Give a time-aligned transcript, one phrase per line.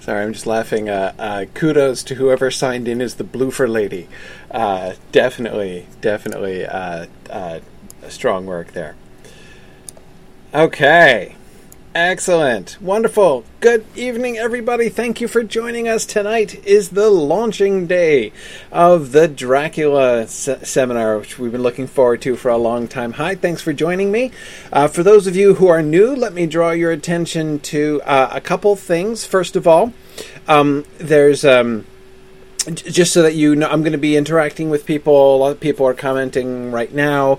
[0.00, 0.88] Sorry, I'm just laughing.
[0.88, 4.08] Uh, uh, kudos to whoever signed in as the Bloofer lady.
[4.50, 7.60] Uh, definitely, definitely uh, uh,
[8.08, 8.96] strong work there.
[10.54, 11.36] Okay.
[11.92, 12.80] Excellent.
[12.80, 13.42] Wonderful.
[13.58, 14.88] Good evening, everybody.
[14.88, 16.06] Thank you for joining us.
[16.06, 18.32] Tonight is the launching day
[18.70, 23.14] of the Dracula se- seminar, which we've been looking forward to for a long time.
[23.14, 24.30] Hi, thanks for joining me.
[24.72, 28.30] Uh, for those of you who are new, let me draw your attention to uh,
[28.34, 29.26] a couple things.
[29.26, 29.92] First of all,
[30.46, 31.44] um, there's.
[31.44, 31.86] Um,
[32.68, 35.34] just so that you know, I'm going to be interacting with people.
[35.34, 37.38] A lot of people are commenting right now.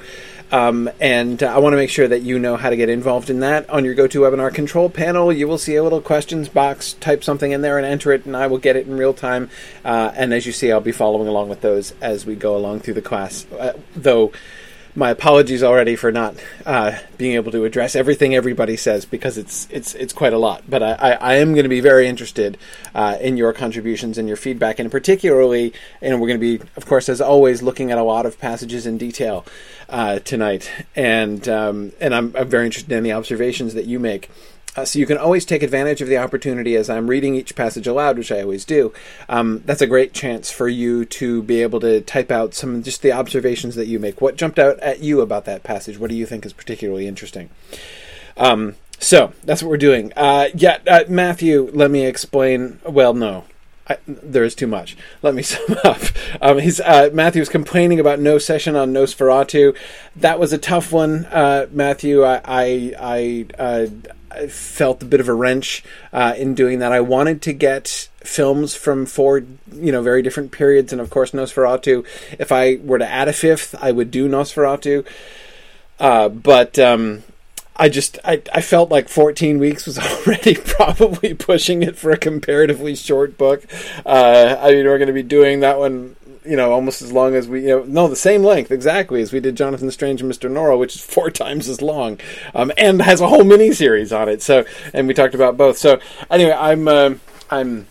[0.51, 3.29] Um, and uh, I want to make sure that you know how to get involved
[3.29, 3.69] in that.
[3.69, 6.93] On your GoToWebinar control panel, you will see a little questions box.
[6.93, 9.49] Type something in there and enter it, and I will get it in real time.
[9.85, 12.81] Uh, and as you see, I'll be following along with those as we go along
[12.81, 13.45] through the class.
[13.53, 14.31] Uh, though
[14.95, 19.67] my apologies already for not uh, being able to address everything everybody says because it's
[19.69, 20.63] it's it's quite a lot.
[20.69, 22.57] But I, I, I am going to be very interested
[22.93, 26.85] uh, in your contributions and your feedback, and particularly, and we're going to be, of
[26.85, 29.45] course, as always, looking at a lot of passages in detail
[29.89, 34.29] uh, tonight, and um, and I'm, I'm very interested in the observations that you make.
[34.75, 37.87] Uh, so you can always take advantage of the opportunity as I'm reading each passage
[37.87, 38.93] aloud, which I always do.
[39.27, 43.01] Um, that's a great chance for you to be able to type out some just
[43.01, 44.21] the observations that you make.
[44.21, 45.99] What jumped out at you about that passage?
[45.99, 47.49] What do you think is particularly interesting?
[48.37, 50.13] Um, so that's what we're doing.
[50.15, 52.79] Uh, yeah, uh, Matthew, let me explain.
[52.85, 53.45] Well, no,
[53.89, 54.95] I, there is too much.
[55.21, 56.01] Let me sum up.
[56.41, 59.75] Um, he's uh, Matthew's complaining about no session on Nosferatu.
[60.15, 62.23] That was a tough one, uh, Matthew.
[62.23, 63.87] I I I, uh,
[64.34, 66.91] I, felt a bit of a wrench uh, in doing that.
[66.91, 69.40] I wanted to get films from four,
[69.73, 72.06] you know, very different periods, and of course Nosferatu.
[72.40, 75.06] If I were to add a fifth, I would do Nosferatu.
[76.00, 77.23] Uh, but um,
[77.75, 79.97] I just I, I felt like 14 weeks was
[80.28, 83.66] already probably pushing it for a comparatively short book.
[84.06, 87.35] Uh, I mean, we're going to be doing that one, you know, almost as long
[87.35, 90.27] as we, you know, no, the same length exactly as we did Jonathan Strange and
[90.27, 92.19] Mister Norrell, which is four times as long,
[92.55, 94.41] um, and has a whole mini series on it.
[94.41, 95.77] So, and we talked about both.
[95.77, 95.99] So,
[96.29, 97.16] anyway, I'm uh,
[97.49, 97.88] I'm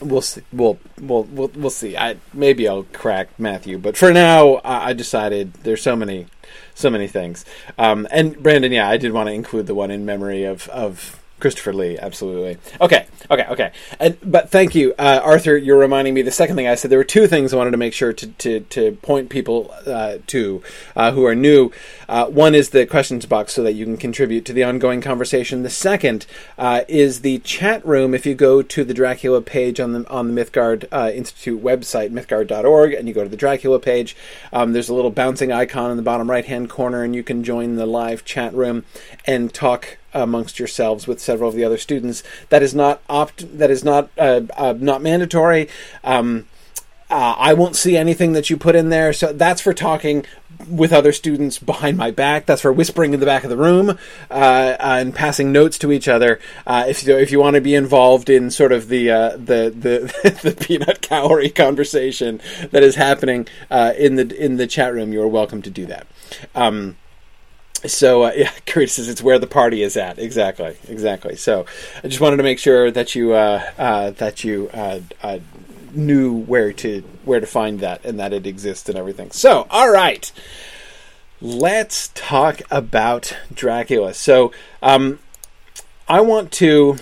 [0.00, 0.42] we'll see.
[0.52, 1.96] We'll we'll we'll, we'll see.
[1.96, 6.26] I maybe I'll crack Matthew, but for now, I, I decided there's so many
[6.74, 7.44] so many things.
[7.78, 11.20] Um, and Brandon, yeah, I did want to include the one in memory of of
[11.38, 12.56] Christopher Lee, absolutely.
[12.80, 13.72] Okay, okay, okay.
[14.00, 15.56] And, but thank you, uh, Arthur.
[15.56, 16.22] You're reminding me.
[16.22, 18.26] The second thing I said, there were two things I wanted to make sure to
[18.26, 20.62] to, to point people uh, to
[20.94, 21.72] uh, who are new.
[22.08, 25.62] Uh, one is the questions box, so that you can contribute to the ongoing conversation.
[25.62, 26.24] The second
[26.56, 28.14] uh, is the chat room.
[28.14, 32.12] If you go to the Dracula page on the on the Mythgard uh, Institute website,
[32.12, 34.16] mythgard.org, and you go to the Dracula page,
[34.54, 37.44] um, there's a little bouncing icon in the bottom right hand corner, and you can
[37.44, 38.84] join the live chat room
[39.26, 42.22] and talk amongst yourselves with several of the other students.
[42.48, 43.58] That is not opt.
[43.58, 45.68] That is not uh, uh, not mandatory.
[46.04, 46.46] Um,
[47.08, 49.12] uh, I won't see anything that you put in there.
[49.12, 50.26] So that's for talking
[50.68, 52.46] with other students behind my back.
[52.46, 53.98] That's for whispering in the back of the room
[54.30, 56.40] uh, and passing notes to each other.
[56.66, 59.72] Uh, if you if you want to be involved in sort of the uh, the
[59.76, 62.40] the the peanut calorie conversation
[62.70, 65.86] that is happening uh, in the in the chat room, you are welcome to do
[65.86, 66.06] that.
[66.54, 66.96] Um,
[67.84, 70.18] so uh, yeah, Curtis says it's where the party is at.
[70.18, 71.36] Exactly, exactly.
[71.36, 71.66] So
[72.02, 75.38] I just wanted to make sure that you uh, uh, that you uh, uh,
[75.92, 79.30] knew where to where to find that and that it exists and everything.
[79.30, 80.30] So all right,
[81.40, 84.14] let's talk about Dracula.
[84.14, 85.18] So um,
[86.08, 86.96] I want to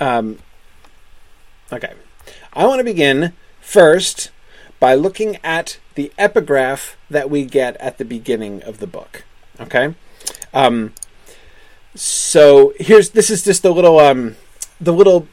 [0.00, 0.38] um,
[1.72, 1.94] okay,
[2.52, 4.30] I want to begin first
[4.80, 9.24] by looking at the epigraph that we get at the beginning of the book.
[9.60, 9.94] Okay.
[10.54, 10.92] Um,
[11.94, 14.36] so here's this is just the little um,
[14.80, 15.26] the little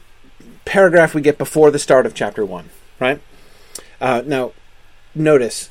[0.64, 3.20] paragraph we get before the start of chapter one, right?
[4.00, 4.52] Uh, now,
[5.14, 5.70] notice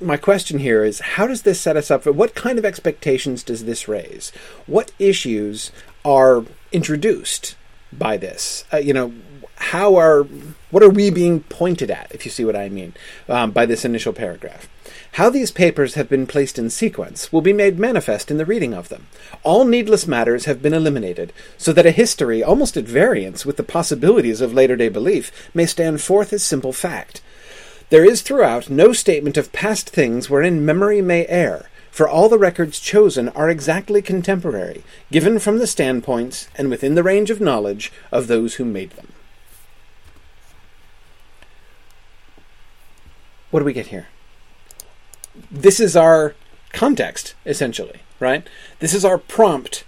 [0.00, 3.42] my question here is how does this set us up for what kind of expectations
[3.42, 4.30] does this raise?
[4.66, 5.70] What issues
[6.04, 7.56] are introduced
[7.92, 8.64] by this?
[8.72, 9.12] Uh, you know,
[9.60, 10.24] how are
[10.70, 12.94] what are we being pointed at, if you see what I mean,
[13.28, 14.68] um, by this initial paragraph?
[15.12, 18.72] How these papers have been placed in sequence will be made manifest in the reading
[18.72, 19.06] of them.
[19.42, 23.62] All needless matters have been eliminated, so that a history almost at variance with the
[23.62, 27.20] possibilities of later day belief may stand forth as simple fact.
[27.90, 32.38] There is throughout no statement of past things wherein memory may err, for all the
[32.38, 37.92] records chosen are exactly contemporary, given from the standpoints and within the range of knowledge
[38.12, 39.08] of those who made them.
[43.50, 44.06] What do we get here?
[45.50, 46.34] this is our
[46.72, 48.46] context, essentially, right?
[48.78, 49.84] This is our prompt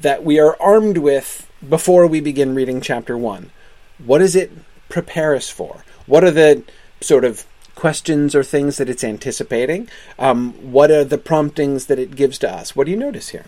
[0.00, 3.50] that we are armed with before we begin reading chapter one.
[3.98, 4.52] what does it
[4.90, 5.84] prepare us for?
[6.06, 6.62] What are the
[7.00, 9.88] sort of questions or things that it's anticipating?
[10.18, 12.76] Um, what are the promptings that it gives to us?
[12.76, 13.46] What do you notice here?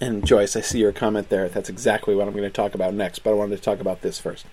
[0.00, 1.48] And Joyce, I see your comment there.
[1.48, 4.02] That's exactly what I'm going to talk about next, but I wanted to talk about
[4.02, 4.46] this first.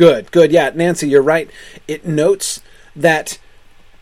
[0.00, 0.50] Good, good.
[0.50, 1.50] Yeah, Nancy, you're right.
[1.86, 2.62] It notes
[2.96, 3.38] that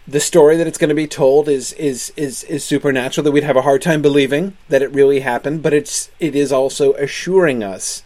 [0.07, 3.43] the story that it's going to be told is is is is supernatural that we'd
[3.43, 7.65] have a hard time believing that it really happened, but it's it is also assuring
[7.65, 8.05] us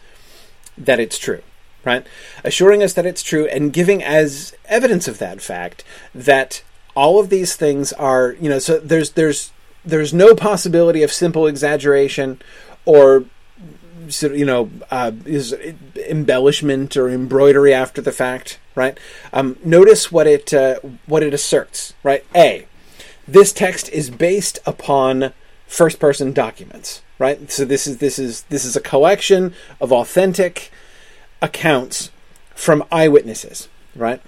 [0.75, 1.43] that it's true,
[1.85, 2.03] right?
[2.43, 5.83] Assuring us that it's true and giving as evidence of that fact
[6.15, 6.63] that
[6.95, 9.51] all of these things are, you know, so there's there's
[9.85, 12.41] there's no possibility of simple exaggeration
[12.85, 13.25] or
[14.21, 15.53] you know, uh, is
[16.09, 18.97] embellishment or embroidery after the fact, right?
[19.31, 22.25] Um, notice what it uh, what it asserts, right?
[22.35, 22.67] A,
[23.27, 25.33] this text is based upon
[25.67, 27.51] first person documents, right?
[27.51, 30.71] So this is this is this is a collection of authentic
[31.41, 32.11] accounts
[32.55, 34.21] from eyewitnesses, right?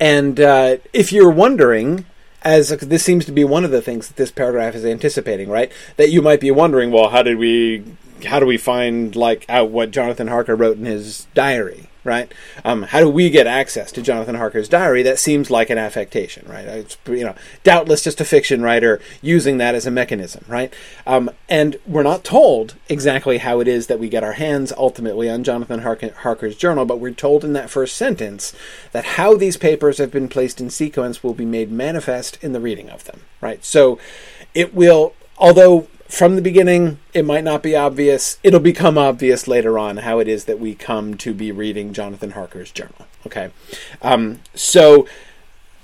[0.00, 2.06] And uh, if you're wondering
[2.42, 5.72] as this seems to be one of the things that this paragraph is anticipating, right?
[5.96, 7.84] That you might be wondering, well, how did we
[8.24, 12.32] how do we find like out what Jonathan Harker wrote in his diary, right?
[12.64, 15.02] Um, how do we get access to Jonathan Harker's diary?
[15.02, 16.64] That seems like an affectation, right?
[16.64, 17.34] It's you know,
[17.64, 20.72] doubtless just a fiction writer using that as a mechanism, right?
[21.06, 25.28] Um, and we're not told exactly how it is that we get our hands ultimately
[25.28, 28.52] on Jonathan Harker, Harker's journal, but we're told in that first sentence
[28.92, 32.60] that how these papers have been placed in sequence will be made manifest in the
[32.60, 33.64] reading of them, right?
[33.64, 33.98] So
[34.54, 38.38] it will, although from the beginning, it might not be obvious.
[38.42, 42.32] It'll become obvious later on how it is that we come to be reading Jonathan
[42.32, 43.06] Harker's journal.
[43.26, 43.50] Okay,
[44.00, 45.06] um, so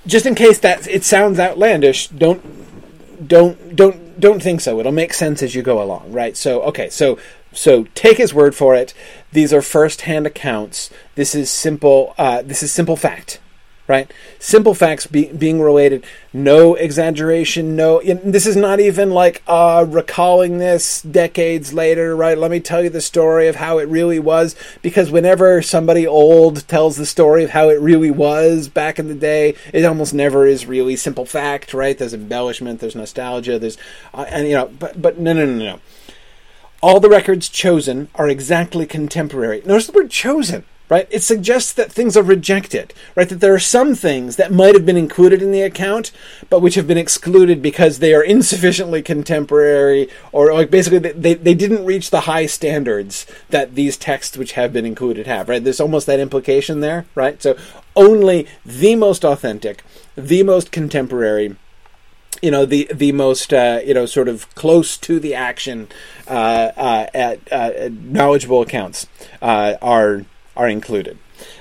[0.07, 2.43] just in case that it sounds outlandish, don't
[3.29, 4.81] don't don't don't think so.
[4.81, 6.37] It'll make sense as you go along, right?
[6.37, 7.19] So okay, so
[7.53, 8.95] so take his word for it.
[9.33, 10.91] These are first-hand accounts.
[11.17, 12.15] This is simple.
[12.17, 13.41] Uh, this is simple fact
[13.87, 14.11] right?
[14.39, 18.01] Simple facts be, being related, no exaggeration, no.
[18.03, 22.39] this is not even like uh, recalling this decades later, right?
[22.39, 26.67] Let me tell you the story of how it really was, because whenever somebody old
[26.67, 30.47] tells the story of how it really was back in the day, it almost never
[30.47, 31.99] is really simple fact, right?
[31.99, 33.77] There's embellishment, there's nostalgia, there's,
[34.15, 35.81] uh, and you know, but but no, no, no, no.
[36.83, 39.63] All the records chosen are exactly contemporary.
[39.65, 41.09] Notice the word chosen right?
[41.11, 43.29] It suggests that things are rejected, right?
[43.29, 46.13] That there are some things that might have been included in the account,
[46.51, 51.55] but which have been excluded because they are insufficiently contemporary, or like basically they, they
[51.55, 55.65] didn't reach the high standards that these texts which have been included have, right?
[55.65, 57.43] There's almost that implication there, right?
[57.43, 57.57] So
[57.97, 59.83] only the most authentic,
[60.17, 61.57] the most contemporary,
[62.43, 65.89] you know the the most uh, you know sort of close to the action
[66.29, 69.07] uh, uh, at, uh, knowledgeable accounts
[69.41, 71.19] uh, are are included.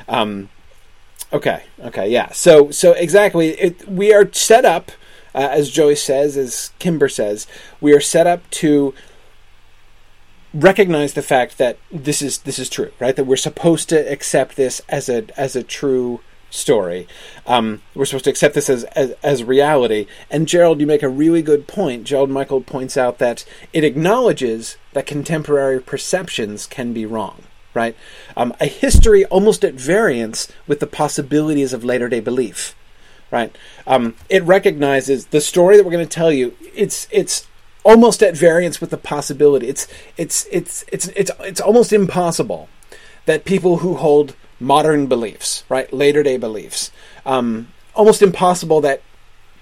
[0.07, 0.49] Um,
[1.31, 2.31] okay, okay, yeah.
[2.31, 4.91] So, so exactly, it, we are set up,
[5.35, 7.47] uh, as Joyce says, as Kimber says,
[7.81, 8.93] we are set up to
[10.53, 13.15] recognize the fact that this is this is true, right?
[13.15, 17.07] That we're supposed to accept this as a as a true story.
[17.47, 20.05] Um, we're supposed to accept this as, as, as reality.
[20.29, 22.03] And Gerald, you make a really good point.
[22.03, 27.95] Gerald Michael points out that it acknowledges that contemporary perceptions can be wrong right?
[28.35, 32.75] Um, a history almost at variance with the possibilities of later day belief,
[33.31, 33.55] right?
[33.87, 36.55] Um, it recognizes the story that we're going to tell you.
[36.75, 37.47] It's it's
[37.83, 39.67] almost at variance with the possibility.
[39.67, 39.87] It's
[40.17, 42.69] it's it's it's it's it's almost impossible
[43.25, 46.91] that people who hold modern beliefs, right, later day beliefs,
[47.25, 49.01] um, almost impossible that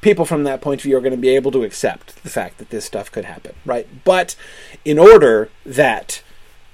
[0.02, 2.58] people from that point of view are going to be able to accept the fact
[2.58, 3.88] that this stuff could happen, right?
[4.04, 4.36] But
[4.84, 6.24] in order that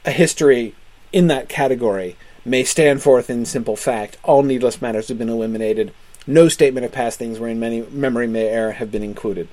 [0.06, 0.76] a history
[1.12, 4.18] in that category may stand forth in simple fact.
[4.24, 5.94] All needless matters have been eliminated.
[6.26, 9.48] No statement of past things wherein many memory may err have been included.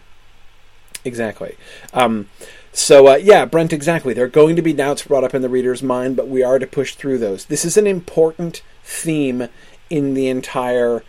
[1.05, 1.57] Exactly.
[1.93, 2.29] Um,
[2.73, 4.15] so uh, yeah, Brent, exactly.
[4.15, 6.59] There are going to be doubts brought up in the reader's mind, but we are
[6.59, 7.45] to push through those.
[7.45, 9.49] This is an important theme
[9.91, 11.05] in the entire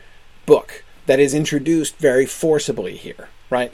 [0.46, 3.72] book that is introduced very forcibly here, right?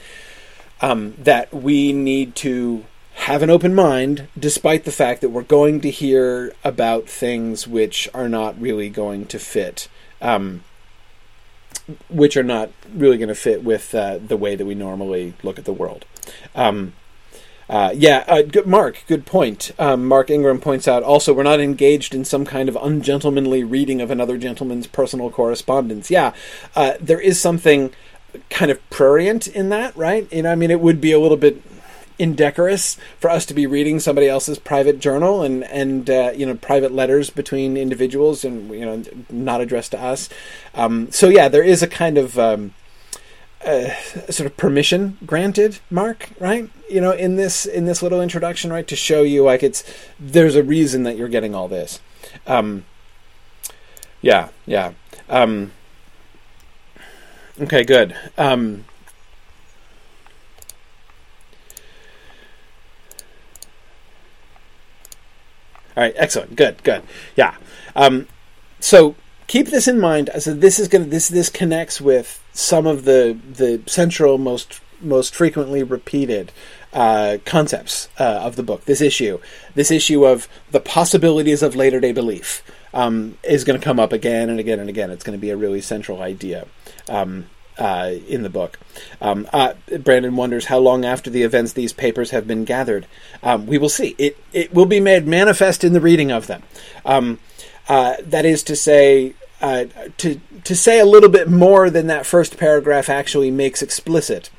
[0.79, 2.85] Um, that we need to
[3.21, 8.09] have an open mind, despite the fact that we're going to hear about things which
[8.15, 9.87] are not really going to fit,
[10.23, 10.63] um,
[12.09, 15.59] which are not really going to fit with uh, the way that we normally look
[15.59, 16.03] at the world.
[16.55, 16.93] Um,
[17.69, 19.69] uh, yeah, uh, good, Mark, good point.
[19.77, 24.01] Um, Mark Ingram points out also we're not engaged in some kind of ungentlemanly reading
[24.01, 26.09] of another gentleman's personal correspondence.
[26.09, 26.33] Yeah,
[26.75, 27.93] uh, there is something
[28.49, 30.31] kind of prurient in that, right?
[30.33, 31.61] Know, I mean, it would be a little bit
[32.21, 36.55] indecorous for us to be reading somebody else's private journal and and uh, you know
[36.55, 40.29] private letters between individuals and you know not addressed to us.
[40.75, 42.75] Um, so yeah, there is a kind of um,
[43.65, 43.93] uh,
[44.29, 46.69] sort of permission granted, Mark, right?
[46.89, 49.83] You know, in this in this little introduction, right, to show you like it's
[50.19, 51.99] there's a reason that you're getting all this.
[52.45, 52.85] Um,
[54.21, 54.93] yeah, yeah.
[55.27, 55.71] Um,
[57.59, 58.15] okay, good.
[58.37, 58.85] Um,
[65.95, 67.03] all right, excellent, good, good.
[67.35, 67.55] Yeah.
[67.95, 68.27] Um,
[68.79, 69.15] so
[69.47, 70.29] keep this in mind.
[70.39, 74.79] So this is going to this this connects with some of the the central most
[75.01, 76.51] most frequently repeated
[76.93, 78.85] uh, concepts uh, of the book.
[78.85, 79.39] This issue,
[79.75, 84.13] this issue of the possibilities of later day belief, um, is going to come up
[84.13, 85.11] again and again and again.
[85.11, 86.67] It's going to be a really central idea.
[87.09, 88.79] Um, uh, in the book.
[89.21, 93.07] Um, uh, Brandon wonders how long after the events these papers have been gathered.
[93.43, 94.15] Um, we will see.
[94.17, 96.63] It it will be made manifest in the reading of them.
[97.05, 97.39] Um,
[97.87, 99.85] uh, that is to say, uh,
[100.17, 104.49] to to say a little bit more than that first paragraph actually makes explicit.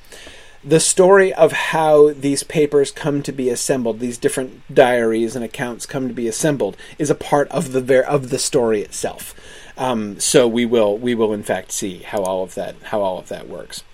[0.65, 5.87] The story of how these papers come to be assembled, these different diaries and accounts
[5.87, 9.35] come to be assembled, is a part of the ver- of the story itself.
[9.77, 13.19] Um, so we will we will in fact see how all of that how all
[13.19, 13.85] of that works.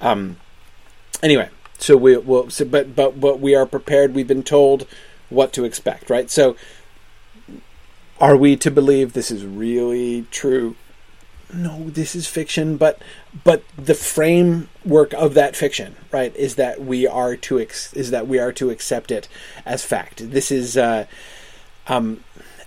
[0.00, 0.36] Um,
[1.22, 2.50] anyway, so we will.
[2.50, 4.14] So, but but but we are prepared.
[4.14, 4.86] We've been told
[5.28, 6.30] what to expect, right?
[6.30, 6.56] So,
[8.20, 10.76] are we to believe this is really true?
[11.52, 13.00] No, this is fiction, but
[13.44, 18.26] but the framework of that fiction, right, is that we are to ex- is that
[18.26, 19.28] we are to accept it
[19.64, 20.30] as fact.
[20.30, 20.76] This is.
[20.76, 21.06] Uh,
[21.88, 22.24] um,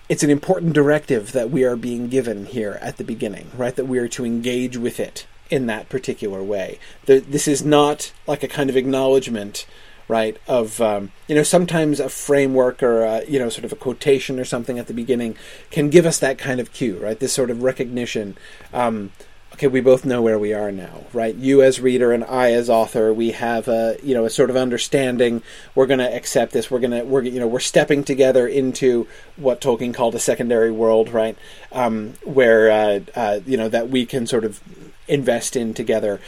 [0.10, 3.76] it's an important directive that we are being given here at the beginning, right?
[3.76, 6.80] That we are to engage with it in that particular way.
[7.06, 9.68] The, this is not like a kind of acknowledgement,
[10.08, 10.38] right?
[10.48, 14.40] Of um, you know, sometimes a framework or a, you know, sort of a quotation
[14.40, 15.38] or something at the beginning
[15.70, 17.20] can give us that kind of cue, right?
[17.20, 18.36] This sort of recognition.
[18.74, 19.12] Um,
[19.54, 21.36] okay, we both know where we are now, right?
[21.36, 24.56] You as reader and I as author, we have a you know a sort of
[24.56, 25.42] understanding.
[25.76, 26.70] We're going to accept this.
[26.70, 30.72] We're going to we're you know we're stepping together into what Tolkien called a secondary
[30.72, 31.38] world, right?
[31.72, 34.62] Um, where uh, uh, you know that we can sort of
[35.08, 36.20] invest in together.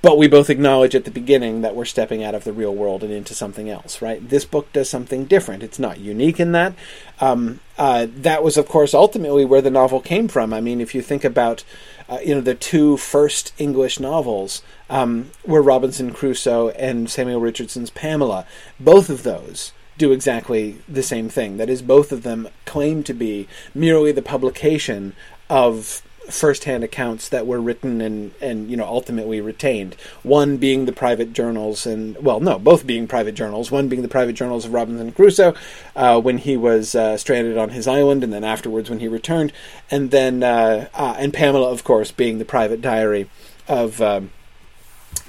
[0.00, 3.02] But we both acknowledge at the beginning that we're stepping out of the real world
[3.02, 4.26] and into something else, right?
[4.26, 5.64] This book does something different.
[5.64, 6.74] It's not unique in that.
[7.20, 10.54] Um, uh, that was, of course, ultimately where the novel came from.
[10.54, 11.64] I mean, if you think about
[12.08, 17.90] uh, you know, the two first English novels um, were Robinson Crusoe and Samuel Richardson's
[17.90, 18.46] Pamela.
[18.80, 21.56] Both of those do exactly the same thing.
[21.56, 25.14] That is, both of them claim to be merely the publication
[25.50, 29.94] of first-hand accounts that were written and and you know ultimately retained.
[30.22, 33.70] One being the private journals, and well, no, both being private journals.
[33.70, 35.54] One being the private journals of Robinson Crusoe
[35.96, 39.52] uh, when he was uh, stranded on his island, and then afterwards when he returned,
[39.90, 43.28] and then uh, uh and Pamela, of course, being the private diary
[43.66, 44.00] of.
[44.00, 44.30] Um,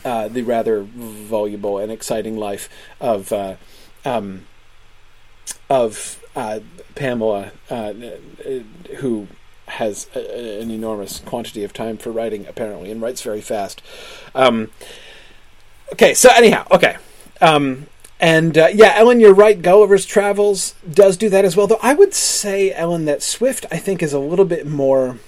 [0.06, 2.70] uh, the rather voluble and exciting life
[3.02, 3.56] of uh,
[4.06, 4.46] um,
[5.70, 6.24] of
[6.96, 7.52] Pamela,
[8.98, 9.28] who
[9.70, 13.82] has a, an enormous quantity of time for writing, apparently, and writes very fast.
[14.36, 14.72] Um,
[15.94, 16.98] okay, so anyhow, okay.
[17.42, 17.88] Um,
[18.20, 19.62] and uh, yeah, Ellen, you're right.
[19.62, 21.68] Gulliver's Travels does do that as well.
[21.68, 25.20] Though I would say, Ellen, that Swift, I think, is a little bit more.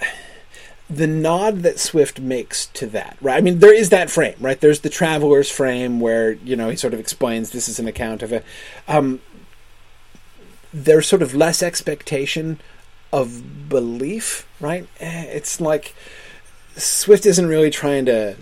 [0.90, 3.38] The nod that Swift makes to that, right?
[3.38, 4.60] I mean, there is that frame, right?
[4.60, 8.22] There's the traveler's frame where you know he sort of explains this is an account
[8.22, 8.44] of it.
[8.86, 9.22] Um,
[10.74, 12.58] there's sort of less expectation
[13.12, 14.88] of belief, right?
[14.98, 15.94] Eh, it's like
[16.76, 18.36] Swift isn't really trying to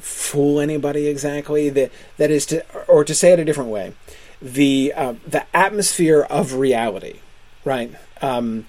[0.00, 1.68] fool anybody exactly.
[1.68, 3.92] That that is to, or to say it a different way,
[4.40, 7.20] the uh, the atmosphere of reality,
[7.66, 8.66] right, um,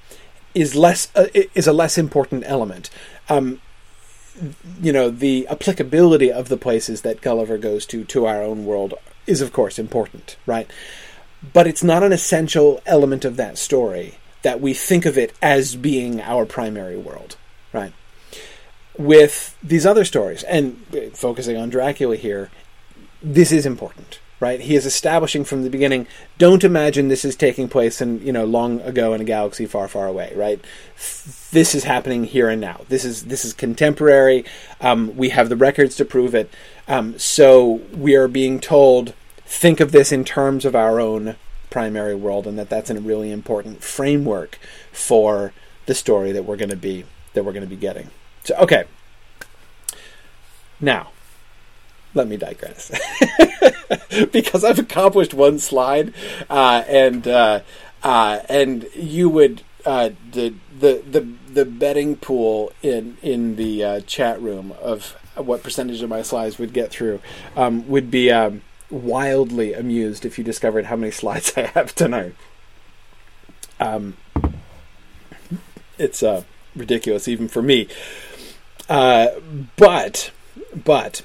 [0.54, 2.90] is less uh, is a less important element.
[3.30, 3.62] Um,
[4.82, 8.94] you know, the applicability of the places that Gulliver goes to to our own world
[9.26, 10.70] is, of course, important, right?
[11.54, 15.76] But it's not an essential element of that story that we think of it as
[15.76, 17.36] being our primary world,
[17.74, 17.94] right?
[18.98, 22.50] With these other stories, and focusing on Dracula here,
[23.22, 24.60] this is important, right?
[24.60, 26.08] He is establishing from the beginning.
[26.38, 29.88] Don't imagine this is taking place in you know long ago in a galaxy far,
[29.88, 30.60] far away, right?
[31.52, 32.82] This is happening here and now.
[32.90, 34.46] This is this is contemporary.
[34.82, 36.50] Um, we have the records to prove it.
[36.88, 39.14] Um, so we are being told
[39.50, 41.36] think of this in terms of our own
[41.72, 44.60] primary world and that that's a really important framework
[44.92, 45.54] for
[45.88, 47.04] the story that we're going to be
[47.34, 48.10] that we're going to be getting.
[48.44, 48.86] So okay.
[50.80, 51.10] Now,
[52.14, 52.92] let me digress
[54.32, 56.14] because I've accomplished one slide,
[56.50, 57.62] uh, and uh,
[58.04, 64.00] uh, and you would uh, the the the the betting pool in in the uh,
[64.02, 67.20] chat room of what percentage of my slides would get through
[67.56, 72.36] um, would be um, wildly amused if you discovered how many slides I have tonight.
[73.80, 74.18] Um,
[75.98, 76.44] it's uh,
[76.76, 77.88] ridiculous even for me.
[78.88, 79.28] Uh,
[79.78, 80.32] but
[80.84, 81.22] but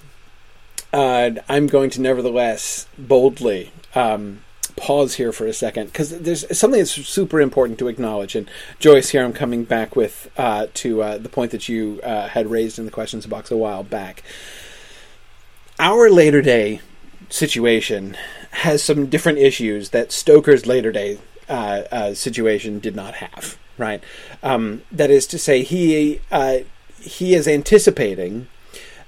[0.92, 4.42] uh, I'm going to nevertheless boldly um,
[4.76, 8.36] pause here for a second because there's something that's super important to acknowledge.
[8.36, 12.28] And Joyce, here I'm coming back with uh, to uh, the point that you uh,
[12.28, 14.22] had raised in the questions box a while back.
[15.78, 16.80] Our later day
[17.34, 18.16] situation
[18.50, 23.58] has some different issues that Stoker's later day uh, uh, situation did not have.
[23.76, 24.04] Right,
[24.42, 26.58] um, that is to say, he uh,
[27.00, 28.46] he is anticipating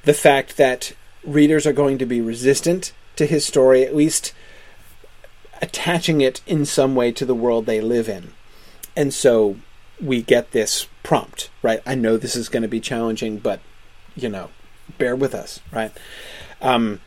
[0.03, 0.93] the fact that
[1.23, 4.35] readers are going to be resistant to his story, at least
[5.63, 8.33] attaching it in some way to the world they live in.
[8.97, 9.57] And so
[10.01, 11.81] we get this prompt, right?
[11.87, 13.61] I know this is going to be challenging, but,
[14.15, 14.51] you know,
[14.99, 15.93] bear with us, right?
[16.61, 17.01] Um,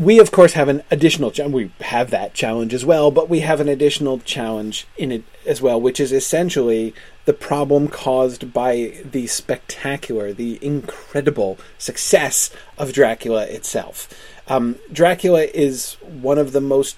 [0.00, 1.54] we, of course, have an additional challenge.
[1.54, 5.60] We have that challenge as well, but we have an additional challenge in it as
[5.60, 6.94] well, which is essentially
[7.26, 14.08] the problem caused by the spectacular, the incredible success of Dracula itself.
[14.48, 16.96] Um, Dracula is one of the most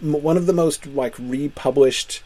[0.00, 2.22] one of the most like republished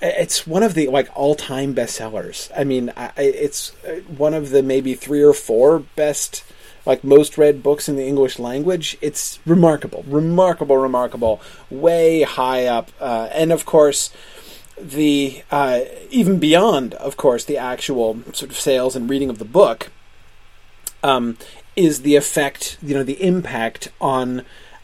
[0.00, 2.50] it's one of the like all-time bestsellers.
[2.56, 6.44] I mean, it's uh, one of the maybe three or four best
[6.86, 8.96] like most read books in the English language.
[9.00, 14.10] It's remarkable, remarkable, remarkable, way high up, uh, and of course,
[14.78, 19.44] the uh, even beyond, of course, the actual sort of sales and reading of the
[19.44, 19.90] book,
[21.02, 21.36] um,
[21.74, 24.42] is the effect, you know, the impact on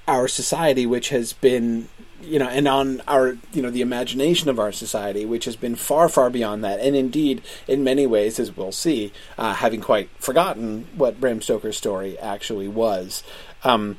[0.08, 1.88] our society, which has been
[2.22, 5.76] you know, and on our, you know, the imagination of our society, which has been
[5.76, 10.08] far, far beyond that, and indeed, in many ways, as we'll see, uh, having quite
[10.18, 13.22] forgotten what Bram Stoker's story actually was.
[13.64, 13.98] Um,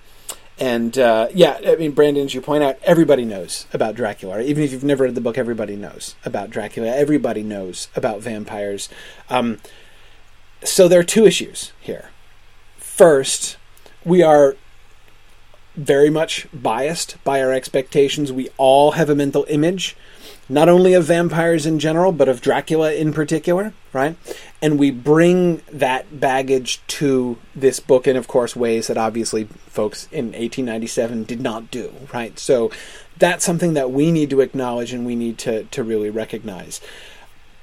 [0.60, 4.42] and uh, yeah, I mean, Brandon, as you point out, everybody knows about Dracula.
[4.42, 6.90] Even if you've never read the book, everybody knows about Dracula.
[6.96, 8.88] Everybody knows about vampires.
[9.30, 9.60] Um,
[10.64, 12.10] so there are two issues here.
[12.78, 13.58] First,
[14.06, 14.56] we are
[15.76, 18.32] very much biased by our expectations.
[18.32, 19.96] We all have a mental image,
[20.48, 24.16] not only of vampires in general, but of Dracula in particular, right?
[24.62, 30.08] And we bring that baggage to this book in, of course, ways that obviously folks
[30.12, 32.38] in 1897 did not do, right?
[32.38, 32.72] So
[33.18, 36.82] that's something that we need to acknowledge and we need to, to really recognize.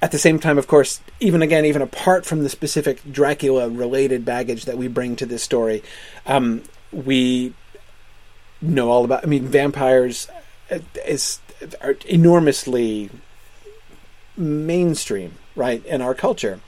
[0.01, 4.25] At the same time, of course, even again, even apart from the specific Dracula related
[4.25, 5.83] baggage that we bring to this story,
[6.25, 7.53] um, we
[8.61, 9.23] know all about.
[9.23, 10.27] I mean, vampires
[11.05, 11.39] is
[11.81, 13.09] are enormously
[14.37, 16.59] mainstream, right, in our culture.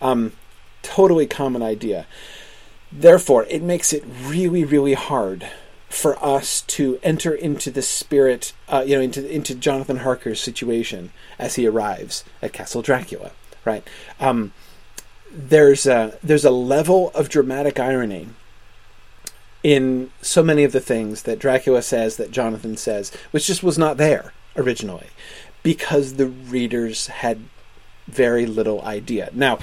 [0.00, 0.32] Um,
[0.82, 2.06] totally common idea.
[2.92, 5.48] Therefore, it makes it really, really hard
[5.88, 11.10] for us to enter into the spirit, uh, you know, into into Jonathan Harker's situation
[11.38, 13.32] as he arrives at Castle Dracula,
[13.64, 13.86] right?
[14.20, 14.52] Um,
[15.32, 18.28] there's a there's a level of dramatic irony
[19.66, 23.76] in so many of the things that Dracula says, that Jonathan says, which just was
[23.76, 25.08] not there originally,
[25.64, 27.40] because the readers had
[28.06, 29.28] very little idea.
[29.32, 29.58] Now,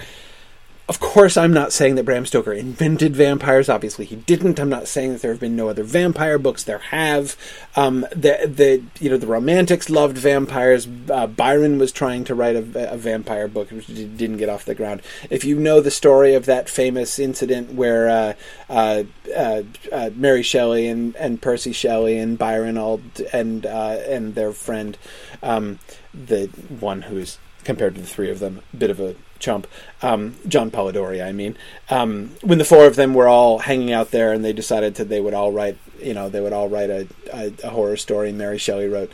[0.90, 3.70] of course, I'm not saying that Bram Stoker invented vampires.
[3.70, 4.60] Obviously, he didn't.
[4.60, 6.64] I'm not saying that there have been no other vampire books.
[6.64, 7.38] There have.
[7.78, 10.86] Um, the the you know the Romantics loved vampires.
[11.10, 14.76] Uh, Byron was trying to write a, a, vampire book, which didn't get off the
[14.76, 15.02] ground.
[15.30, 18.34] If you know the story of that famous incident where uh,
[18.70, 23.00] uh, uh, uh Mary Shelley and, and Percy Shelley and Byron all
[23.32, 24.98] and uh, and their friend,
[25.42, 25.80] um,
[26.14, 26.48] the
[26.82, 29.68] one who's compared to the three of them, a bit of a chump,
[30.02, 31.58] um, John Polidori, I mean,
[31.90, 35.10] um, when the four of them were all hanging out there and they decided that
[35.10, 38.32] they would all write, you know, they would all write a, a, a horror story.
[38.32, 39.12] Mary Shelley wrote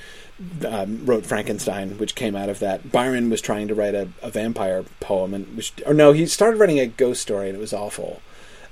[0.65, 2.91] um, wrote Frankenstein, which came out of that.
[2.91, 6.57] Byron was trying to write a, a, vampire poem, and which, or no, he started
[6.57, 8.21] writing a ghost story, and it was awful.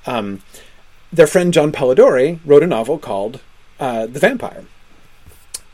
[0.05, 0.43] Um,
[1.11, 3.41] their friend John Polidori wrote a novel called
[3.81, 4.63] uh, The Vampire,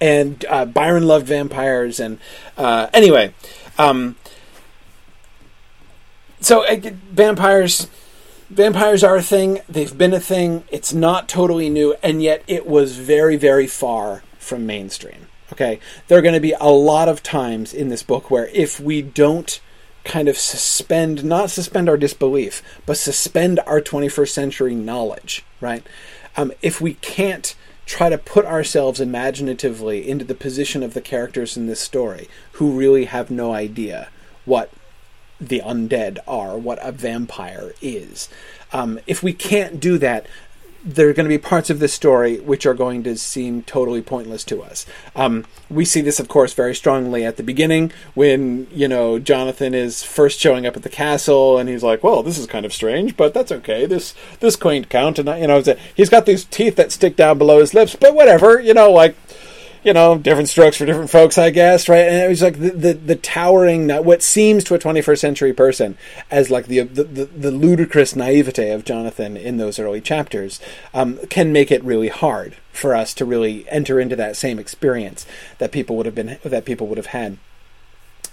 [0.02, 2.17] and uh, Byron loved vampires, and
[2.58, 3.34] uh, anyway.
[3.78, 4.15] Um,
[6.45, 6.79] so uh,
[7.12, 7.88] vampires
[8.49, 9.62] vampires are a thing.
[9.67, 10.63] They've been a thing.
[10.69, 15.27] It's not totally new and yet it was very very far from mainstream.
[15.51, 15.79] Okay?
[16.08, 19.01] There are going to be a lot of times in this book where if we
[19.01, 19.62] don't
[20.03, 25.86] kind of suspend, not suspend our disbelief, but suspend our 21st century knowledge, right?
[26.36, 31.56] Um, if we can't try to put ourselves imaginatively into the position of the characters
[31.56, 34.10] in this story who really have no idea
[34.45, 34.71] what
[35.49, 38.29] the undead are, what a vampire is.
[38.71, 40.25] Um, if we can't do that,
[40.86, 44.01] there are going to be parts of this story which are going to seem totally
[44.01, 44.86] pointless to us.
[45.15, 49.73] Um, we see this, of course, very strongly at the beginning when you know Jonathan
[49.73, 52.73] is first showing up at the castle, and he's like, "Well, this is kind of
[52.73, 53.86] strange, but that's okay.
[53.86, 55.63] This this quaint count, and you know,
[55.95, 59.15] he's got these teeth that stick down below his lips, but whatever, you know, like."
[59.84, 62.08] You know, different strokes for different folks, I guess, right?
[62.08, 65.98] And it was like the the, the towering, what seems to a 21st century person
[66.32, 70.60] as like the the, the, the ludicrous naivete of Jonathan in those early chapters
[70.93, 75.26] um, can make it really hard for us to really enter into that same experience
[75.58, 77.38] that people would have been that people would have had.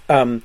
[0.07, 0.43] Um,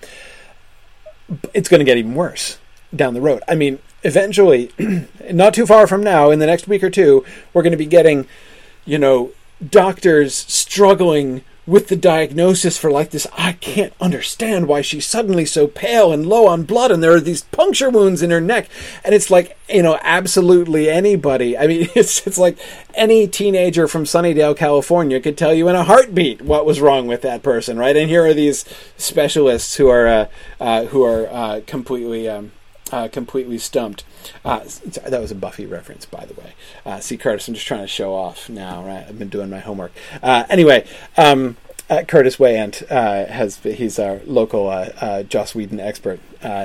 [1.54, 2.58] it's going to get even worse
[2.94, 3.42] down the road.
[3.48, 4.70] I mean, eventually,
[5.32, 7.86] not too far from now, in the next week or two, we're going to be
[7.86, 8.26] getting,
[8.84, 9.32] you know,
[9.64, 15.66] doctors struggling with the diagnosis for like this I can't understand why she's suddenly so
[15.66, 18.68] pale and low on blood and there are these puncture wounds in her neck.
[19.04, 21.58] And it's like you know absolutely anybody.
[21.58, 22.58] I mean it's it's like
[22.94, 27.22] any teenager from Sunnydale California could tell you in a heartbeat what was wrong with
[27.22, 27.96] that person right?
[27.96, 28.64] And here are these
[28.96, 30.26] specialists who are uh,
[30.60, 32.52] uh, who are uh, completely um,
[32.92, 34.04] uh, completely stumped.
[34.44, 34.64] Uh,
[35.04, 36.54] that was a Buffy reference, by the way.
[36.84, 39.04] Uh, see, Curtis, I'm just trying to show off now, right?
[39.08, 39.92] I've been doing my homework.
[40.22, 41.56] Uh, anyway, um,
[41.88, 44.66] uh, Curtis Wayant uh, has he's our local
[45.28, 46.20] Joss Whedon expert.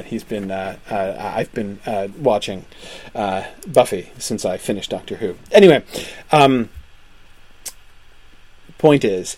[0.05, 1.79] he's been I've been
[2.19, 2.65] watching
[3.13, 5.37] Buffy since I finished Doctor Who.
[5.51, 5.83] Anyway,
[6.31, 6.69] um,
[8.77, 9.37] point is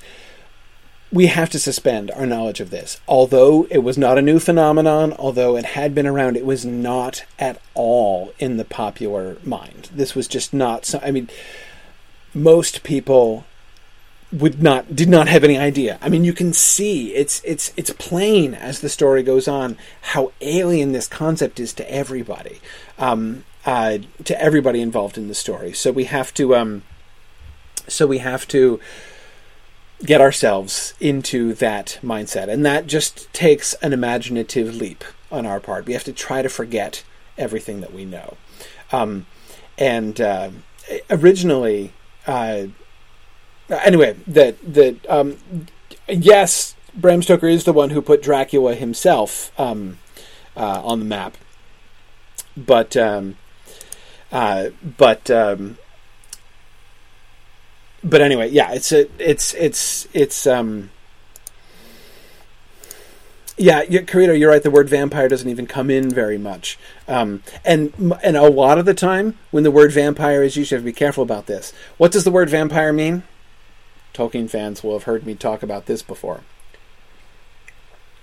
[1.13, 2.99] we have to suspend our knowledge of this.
[3.07, 7.23] Although it was not a new phenomenon, although it had been around, it was not
[7.37, 9.89] at all in the popular mind.
[9.93, 10.85] This was just not.
[10.85, 11.29] So, I mean,
[12.33, 13.45] most people
[14.31, 15.99] would not did not have any idea.
[16.01, 20.31] I mean, you can see it's it's it's plain as the story goes on how
[20.41, 22.59] alien this concept is to everybody,
[22.97, 25.73] um, uh, to everybody involved in the story.
[25.73, 26.55] So we have to.
[26.55, 26.81] Um,
[27.87, 28.79] so we have to
[30.05, 32.49] get ourselves into that mindset.
[32.49, 35.85] And that just takes an imaginative leap on our part.
[35.85, 37.03] We have to try to forget
[37.37, 38.37] everything that we know.
[38.91, 39.25] Um,
[39.77, 40.51] and uh,
[41.09, 41.93] originally,
[42.27, 42.67] uh,
[43.69, 45.37] anyway, that that um,
[46.07, 49.99] yes, Bram Stoker is the one who put Dracula himself um,
[50.55, 51.37] uh, on the map,
[52.55, 53.37] but um,
[54.31, 55.77] uh, but um,
[58.03, 60.89] but anyway, yeah, it's a, it's it's it's um
[63.55, 64.63] yeah, Carito, you're right.
[64.63, 68.85] The word vampire doesn't even come in very much, um, and and a lot of
[68.85, 71.71] the time when the word vampire is used, you have to be careful about this.
[71.97, 73.23] What does the word vampire mean?
[74.13, 76.41] Tolkien fans will have heard me talk about this before.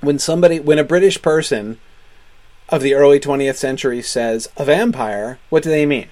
[0.01, 1.79] When somebody, when a British person
[2.69, 6.09] of the early 20th century says a vampire, what do they mean?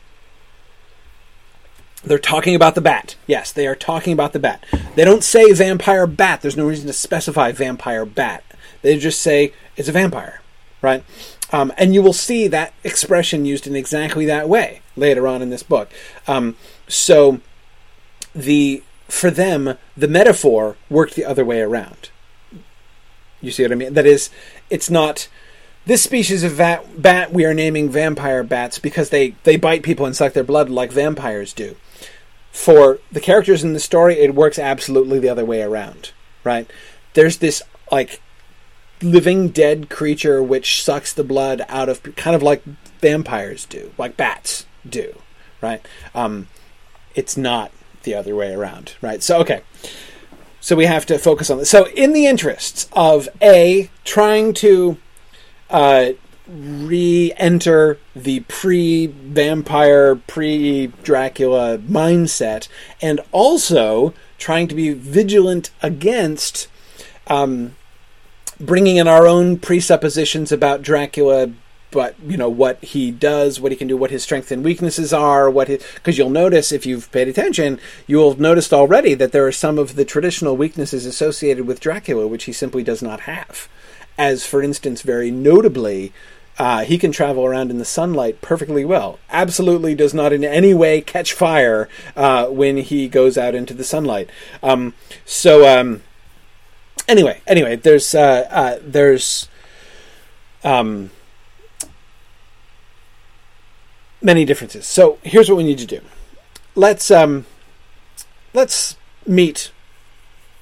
[2.04, 3.16] They're talking about the bat.
[3.26, 4.64] Yes, they are talking about the bat.
[4.94, 6.40] They don't say vampire bat.
[6.40, 8.44] There's no reason to specify vampire bat.
[8.82, 10.40] They just say it's a vampire,
[10.80, 11.04] right?
[11.52, 15.50] Um, and you will see that expression used in exactly that way later on in
[15.50, 15.90] this book.
[16.26, 16.56] Um,
[16.87, 17.40] so
[18.34, 22.11] the for them the metaphor worked the other way around.
[23.40, 23.94] You see what I mean?
[23.94, 24.30] That is,
[24.68, 25.28] it's not
[25.88, 30.07] this species of bat, bat we are naming vampire bats because they, they bite people
[30.07, 31.74] and suck their blood like vampires do
[32.59, 36.11] for the characters in the story, it works absolutely the other way around,
[36.42, 36.68] right?
[37.14, 38.20] There's this like
[39.01, 42.64] living dead creature which sucks the blood out of kind of like
[43.01, 45.20] vampires do, like bats do,
[45.62, 45.87] right?
[46.16, 46.48] Um,
[47.14, 47.70] it's not
[48.03, 49.22] the other way around, right?
[49.22, 49.62] So okay.
[50.61, 51.70] So we have to focus on this.
[51.70, 54.98] So in the interests of a trying to
[55.70, 56.12] uh,
[56.48, 62.68] re-enter the pre-vampire, pre-Dracula mindset,
[63.02, 66.68] and also trying to be vigilant against
[67.26, 67.76] um,
[68.59, 71.52] bringing in our own presuppositions about Dracula.
[71.90, 75.11] But you know what he does, what he can do, what his strengths and weaknesses
[75.11, 79.33] are, what because you'll notice if you've paid attention, you will have noticed already that
[79.33, 83.20] there are some of the traditional weaknesses associated with Dracula which he simply does not
[83.20, 83.68] have.
[84.18, 86.12] As for instance, very notably,
[86.59, 89.18] uh, he can travel around in the sunlight perfectly well.
[89.31, 93.85] Absolutely does not in any way catch fire uh, when he goes out into the
[93.85, 94.28] sunlight.
[94.62, 96.02] Um, so um,
[97.07, 99.48] anyway, anyway, there's uh, uh there's.
[100.64, 101.11] um,
[104.22, 104.87] many differences.
[104.87, 106.00] So here's what we need to do.
[106.74, 107.46] Let's um,
[108.54, 109.70] let's meet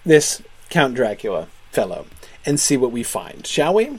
[0.05, 2.07] this Count Dracula fellow
[2.47, 3.99] and see what we find, shall we?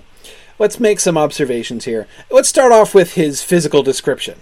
[0.57, 2.07] Let's make some observations here.
[2.31, 4.39] Let's start off with his physical description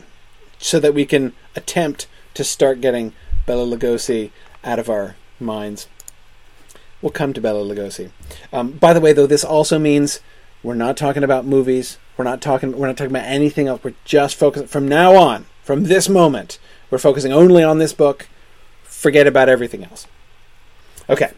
[0.60, 3.14] so that we can attempt to start getting
[3.46, 4.32] Bela Lugosi
[4.64, 5.88] out of our minds.
[7.02, 8.12] We'll come to Bela Lugosi.
[8.54, 10.22] Um, by the way, though, this also means
[10.64, 11.98] we're not talking about movies.
[12.18, 12.78] We're not talking.
[12.78, 13.84] We're not talking about anything else.
[13.84, 16.58] We're just focusing from now on, from this moment.
[16.90, 18.28] We're focusing only on this book.
[18.84, 20.08] Forget about everything else.
[21.10, 21.34] Okay.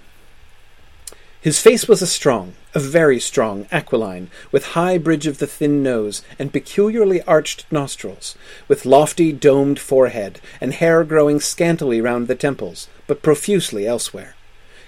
[1.48, 5.82] His face was a strong, a very strong, aquiline, with high bridge of the thin
[5.82, 8.36] nose and peculiarly arched nostrils,
[8.68, 14.36] with lofty domed forehead, and hair growing scantily round the temples, but profusely elsewhere.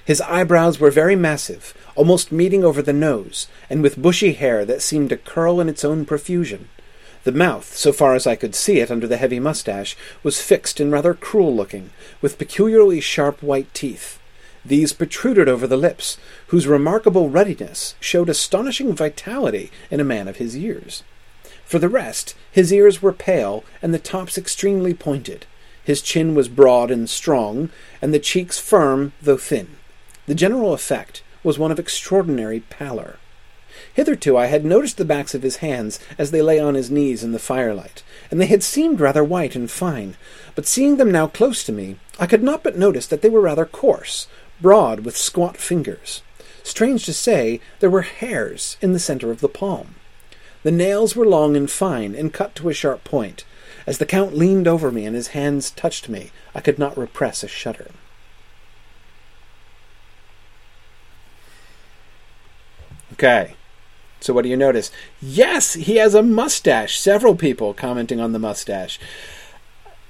[0.04, 4.82] His eyebrows were very massive, almost meeting over the nose, and with bushy hair that
[4.82, 6.68] seemed to curl in its own profusion.
[7.24, 10.82] The mouth, so far as I could see it under the heavy moustache, was fixed
[10.82, 11.92] and rather cruel looking,
[12.22, 14.19] with peculiarly sharp white teeth.
[14.66, 16.18] These protruded over the lips,
[16.48, 21.04] whose remarkable ruddiness showed astonishing vitality in a man of his years.
[21.66, 25.46] For the rest, his ears were pale, and the tops extremely pointed.
[25.84, 27.70] His chin was broad and strong,
[28.02, 29.78] and the cheeks firm, though thin.
[30.26, 33.18] The general effect was one of extraordinary pallor.
[33.94, 37.24] Hitherto I had noticed the backs of his hands as they lay on his knees
[37.24, 40.18] in the firelight, and they had seemed rather white and fine,
[40.54, 43.42] but seeing them now close to me, I could not but notice that they were
[43.42, 44.28] rather coarse,
[44.62, 46.22] broad with squat fingers.
[46.64, 49.96] Strange to say, there were hairs in the center of the palm.
[50.64, 53.46] The nails were long and fine, and cut to a sharp point.
[53.88, 57.44] As the Count leaned over me and his hands touched me, I could not repress
[57.44, 57.92] a shudder.
[63.14, 63.56] Okay.
[64.20, 64.92] So what do you notice?
[65.22, 67.00] Yes, he has a mustache.
[67.00, 69.00] Several people commenting on the mustache.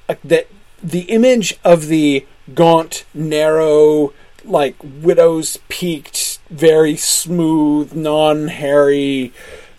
[0.07, 0.47] Uh, that
[0.81, 4.13] the image of the gaunt, narrow,
[4.45, 9.33] like widow's peaked, very smooth, non-hairy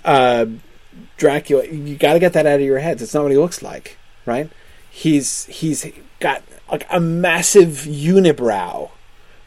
[0.05, 0.47] uh,
[1.17, 1.67] Dracula.
[1.67, 3.03] You got to get that out of your heads.
[3.03, 4.51] It's not what he looks like, right?
[4.91, 5.87] He's he's
[6.19, 8.91] got like a massive unibrow,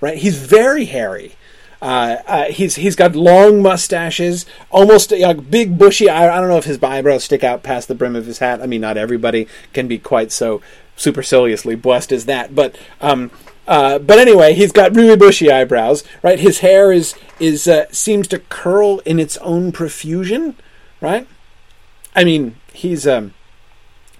[0.01, 0.17] right?
[0.17, 1.35] He's very hairy.
[1.81, 6.09] Uh, uh, he's he's got long mustaches, almost like big bushy.
[6.09, 8.61] I, I don't know if his eyebrows stick out past the brim of his hat.
[8.61, 10.61] I mean, not everybody can be quite so
[10.95, 13.31] superciliously blessed as that, but um,
[13.67, 16.39] uh, but anyway, he's got really bushy eyebrows, right?
[16.39, 20.55] His hair is is uh, seems to curl in its own profusion,
[21.01, 21.27] right?
[22.15, 23.33] I mean, he's um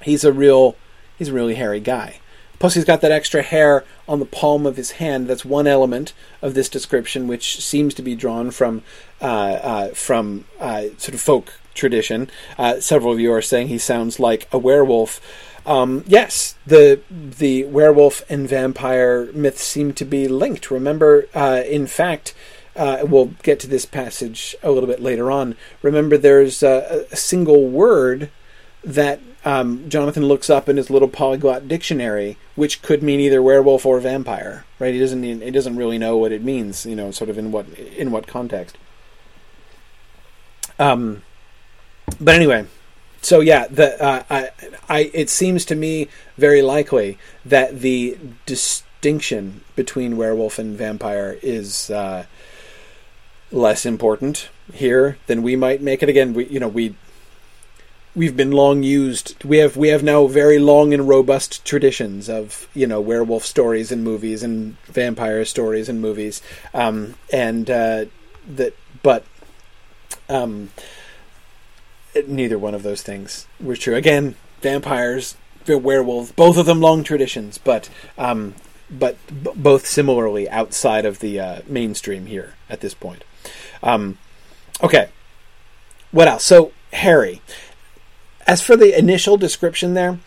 [0.01, 0.75] he's a real
[1.17, 2.19] he's a really hairy guy.
[2.59, 5.27] Plus, he's got that extra hair on the palm of his hand.
[5.27, 8.83] That's one element of this description, which seems to be drawn from
[9.21, 12.29] uh, uh from uh, sort of folk tradition.
[12.57, 15.19] Uh, several of you are saying he sounds like a werewolf.
[15.65, 20.69] Um, yes, the the werewolf and vampire myths seem to be linked.
[20.71, 22.33] Remember, uh, in fact,
[22.75, 25.55] uh, we'll get to this passage a little bit later on.
[25.81, 28.29] Remember, there's a, a single word
[28.83, 33.85] that um, Jonathan looks up in his little polyglot dictionary, which could mean either werewolf
[33.85, 34.65] or vampire.
[34.79, 34.93] Right?
[34.93, 36.85] He doesn't he doesn't really know what it means.
[36.85, 38.77] You know, sort of in what in what context.
[40.79, 41.23] Um,
[42.19, 42.65] but anyway,
[43.23, 44.49] so yeah, the uh, I,
[44.89, 51.89] I it seems to me very likely that the distinction between werewolf and vampire is
[51.89, 52.25] uh,
[53.51, 56.09] less important here than we might make it.
[56.09, 56.95] Again, we you know we
[58.13, 59.41] we've been long used.
[59.43, 63.91] We have we have now very long and robust traditions of you know werewolf stories
[63.91, 66.41] and movies and vampire stories and movies,
[66.73, 68.05] um, and uh,
[68.47, 69.23] that but.
[70.29, 70.69] Um,
[72.27, 73.95] neither one of those things were true.
[73.95, 75.35] Again, vampires,
[75.67, 78.55] werewolves, both of them long traditions, but um,
[78.89, 83.23] but b- both similarly outside of the uh, mainstream here at this point.
[83.81, 84.17] Um,
[84.81, 85.09] okay,
[86.11, 86.43] what else?
[86.43, 87.41] So Harry.
[88.45, 90.19] As for the initial description there,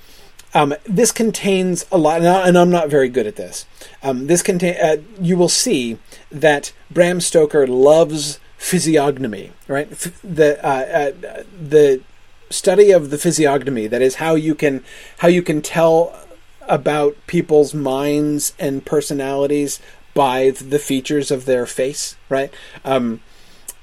[0.55, 3.67] um, this contains a lot, and I'm not very good at this.
[4.03, 5.99] Um, this contain, uh, you will see
[6.31, 9.89] that Bram Stoker loves physiognomy, right?
[10.25, 12.03] The uh, uh, the
[12.51, 14.83] study of the physiognomy that is how you can
[15.19, 16.19] how you can tell
[16.63, 19.79] about people's minds and personalities
[20.15, 22.53] by the features of their face, right?
[22.85, 23.21] Um,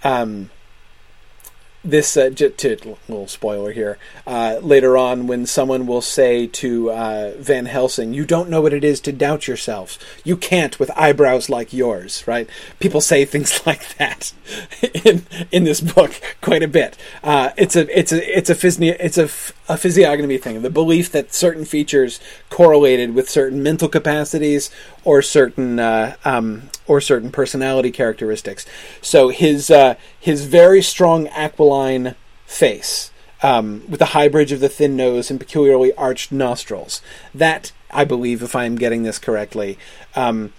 [0.03, 0.49] um,
[1.83, 7.65] this uh, little spoiler here uh, later on when someone will say to uh, Van
[7.65, 9.97] Helsing, "You don't know what it is to doubt yourself.
[10.23, 12.49] You can't with eyebrows like yours." Right?
[12.79, 14.33] People say things like that
[15.05, 16.97] in in this book quite a bit.
[17.23, 20.61] Uh, it's a it's a it's a physio- it's a, f- a physiognomy thing.
[20.61, 22.19] The belief that certain features
[22.49, 24.69] correlated with certain mental capacities
[25.03, 28.65] or certain uh, um, or certain personality characteristics.
[29.01, 33.11] So his uh, his very strong aquiline face,
[33.41, 37.01] um, with the high bridge of the thin nose and peculiarly arched nostrils.
[37.33, 39.77] That I believe, if I am getting this correctly,
[40.15, 40.53] um,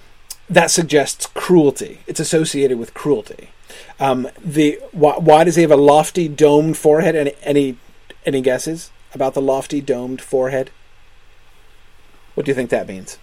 [0.48, 2.00] that suggests cruelty.
[2.06, 3.50] It's associated with cruelty.
[3.98, 7.16] Um, the why, why, does he have a lofty domed forehead?
[7.16, 7.76] Any any
[8.26, 10.70] any guesses about the lofty domed forehead?
[12.34, 13.18] What do you think that means?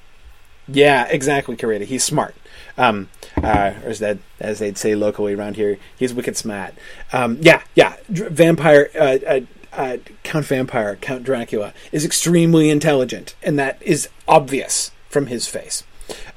[0.73, 1.85] Yeah, exactly, Karita.
[1.85, 2.35] He's smart.
[2.77, 3.09] Um,
[3.41, 6.73] uh, or as that as they'd say locally around here, he's wicked smart.
[7.11, 7.97] Um, yeah, yeah.
[8.09, 9.39] Vampire, uh, uh,
[9.73, 15.83] uh, Count Vampire, Count Dracula is extremely intelligent, and that is obvious from his face.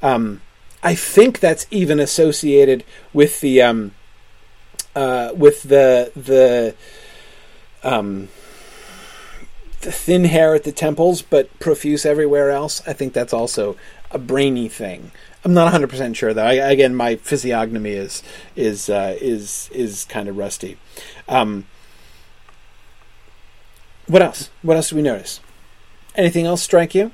[0.03, 0.40] Um,
[0.83, 3.92] I think that's even associated with the um,
[4.94, 6.75] uh, with the
[7.83, 8.29] um,
[9.85, 12.83] the thin hair at the temples, but profuse everywhere else.
[12.87, 13.77] I think that's also
[14.14, 15.11] a brainy thing.
[15.44, 16.46] I'm not 100 percent sure though.
[16.46, 18.22] I, again, my physiognomy is
[18.57, 20.79] is uh, is is kind of rusty.
[21.29, 21.66] Um,
[24.07, 24.50] what else?
[24.62, 25.40] What else do we notice?
[26.14, 27.11] Anything else strike you?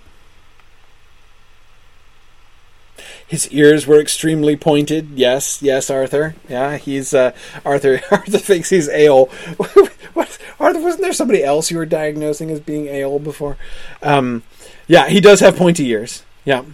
[3.27, 5.11] His ears were extremely pointed.
[5.15, 6.35] Yes, yes, Arthur.
[6.49, 7.33] Yeah, he's uh,
[7.65, 8.01] Arthur.
[8.11, 9.27] Arthur thinks he's ale.
[10.15, 10.81] what, Arthur?
[10.81, 13.57] Wasn't there somebody else you were diagnosing as being ale before?
[14.03, 14.43] Um,
[14.89, 16.25] yeah, he does have pointy ears.
[16.45, 16.65] Yeah.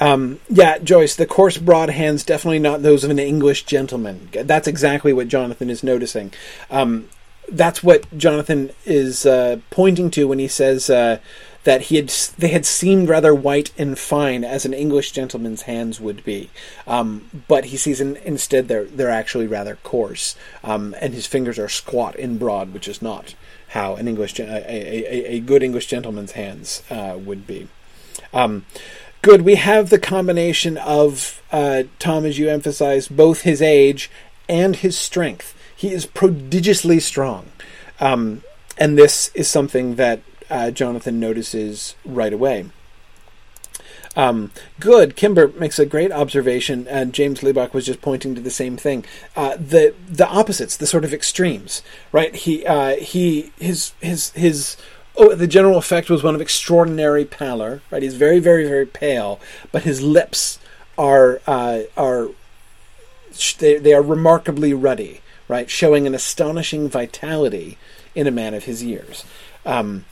[0.00, 4.30] Um, yeah, Joyce, the coarse, broad hands definitely not those of an English gentleman.
[4.32, 6.32] That's exactly what Jonathan is noticing.
[6.70, 7.08] Um,
[7.52, 11.18] that's what Jonathan is uh, pointing to when he says uh,
[11.64, 12.08] that he had
[12.38, 16.48] they had seemed rather white and fine as an English gentleman's hands would be,
[16.86, 21.58] um, but he sees in, instead they're they're actually rather coarse, um, and his fingers
[21.58, 23.34] are squat and broad, which is not
[23.68, 27.68] how an English a, a, a good English gentleman's hands uh, would be.
[28.32, 28.64] Um,
[29.22, 29.42] good.
[29.42, 34.10] We have the combination of uh, Tom, as you emphasized, both his age
[34.48, 35.54] and his strength.
[35.74, 37.46] He is prodigiously strong,
[38.00, 38.42] um,
[38.76, 42.66] and this is something that uh, Jonathan notices right away.
[44.16, 45.14] Um, good.
[45.14, 49.04] Kimber makes a great observation, and James Liebach was just pointing to the same thing.
[49.36, 52.34] Uh, the the opposites, the sort of extremes, right?
[52.34, 54.76] He uh, he his his his
[55.20, 57.82] oh, the general effect was one of extraordinary pallor.
[57.90, 59.38] Right, he's very, very, very pale,
[59.70, 60.58] but his lips
[60.98, 62.28] are uh, are
[63.58, 65.20] they, they are remarkably ruddy.
[65.46, 67.76] Right, showing an astonishing vitality
[68.14, 69.24] in a man of his years.
[69.66, 70.04] Um,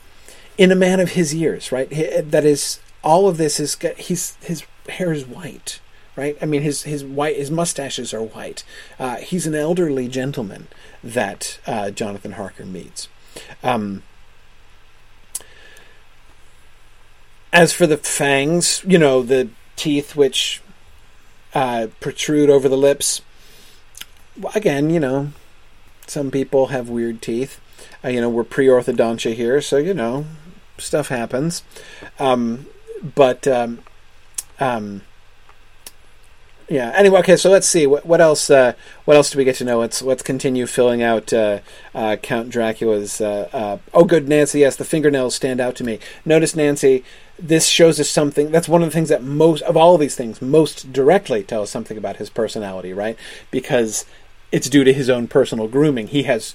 [0.56, 1.88] in a man of his years, right?
[1.88, 5.80] That is all of this is he's his hair is white,
[6.16, 6.36] right?
[6.42, 8.64] I mean his his white his mustaches are white.
[8.98, 10.66] Uh, he's an elderly gentleman
[11.02, 13.08] that uh, Jonathan Harker meets.
[13.62, 14.02] Um,
[17.52, 20.60] as for the fangs, you know, the teeth which
[21.54, 23.22] uh, protrude over the lips,
[24.54, 25.32] again, you know,
[26.06, 27.60] some people have weird teeth.
[28.04, 30.24] Uh, you know, we're pre orthodontia here, so, you know,
[30.78, 31.62] stuff happens.
[32.18, 32.66] Um,
[33.02, 33.80] but, um,
[34.60, 35.02] um,
[36.68, 36.92] yeah.
[36.94, 37.36] Anyway, okay.
[37.36, 38.50] So let's see what what else.
[38.50, 38.74] Uh,
[39.06, 39.78] what else do we get to know?
[39.78, 41.60] Let's let's continue filling out uh,
[41.94, 43.20] uh, Count Dracula's.
[43.22, 44.60] Uh, uh, oh, good, Nancy.
[44.60, 45.98] Yes, the fingernails stand out to me.
[46.26, 47.04] Notice, Nancy.
[47.38, 48.50] This shows us something.
[48.50, 51.62] That's one of the things that most of all of these things most directly tell
[51.62, 53.16] us something about his personality, right?
[53.50, 54.04] Because
[54.50, 56.08] it's due to his own personal grooming.
[56.08, 56.54] He has,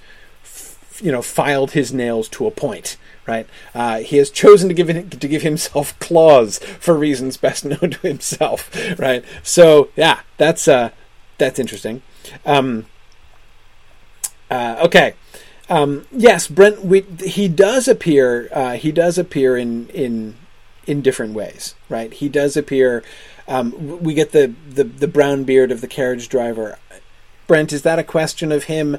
[1.02, 3.48] you know, filed his nails to a point right?
[3.74, 8.00] Uh, he has chosen to give to give himself claws for reasons best known to
[8.08, 8.70] himself,
[9.00, 9.24] right?
[9.44, 10.90] So yeah, that's uh,
[11.38, 12.02] that's interesting.
[12.46, 12.86] Um,
[14.50, 15.16] uh, okay.
[15.70, 16.84] Um, yes, Brent.
[16.84, 18.50] We, he does appear.
[18.52, 20.36] Uh, he does appear in in
[20.86, 22.14] in different ways, right?
[22.14, 23.04] He does appear.
[23.48, 26.78] Um, we get the, the the brown beard of the carriage driver.
[27.48, 28.98] Brent, is that a question of him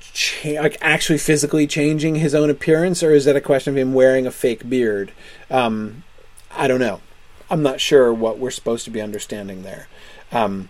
[0.00, 3.94] cha- like actually physically changing his own appearance, or is that a question of him
[3.94, 5.12] wearing a fake beard?
[5.50, 6.02] Um,
[6.50, 7.00] I don't know.
[7.48, 9.86] I'm not sure what we're supposed to be understanding there.
[10.32, 10.68] Um,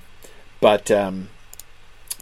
[0.61, 1.28] but um,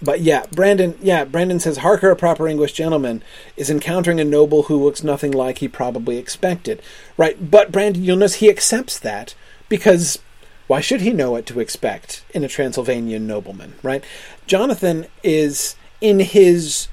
[0.02, 0.98] but yeah, Brandon.
[1.00, 3.22] Yeah, Brandon says Harker, a proper English gentleman,
[3.56, 6.82] is encountering a noble who looks nothing like he probably expected.
[7.16, 9.34] Right, but Brandon, you'll notice he accepts that
[9.68, 10.18] because
[10.66, 13.74] why should he know what to expect in a Transylvanian nobleman?
[13.82, 14.04] Right,
[14.46, 16.88] Jonathan is in his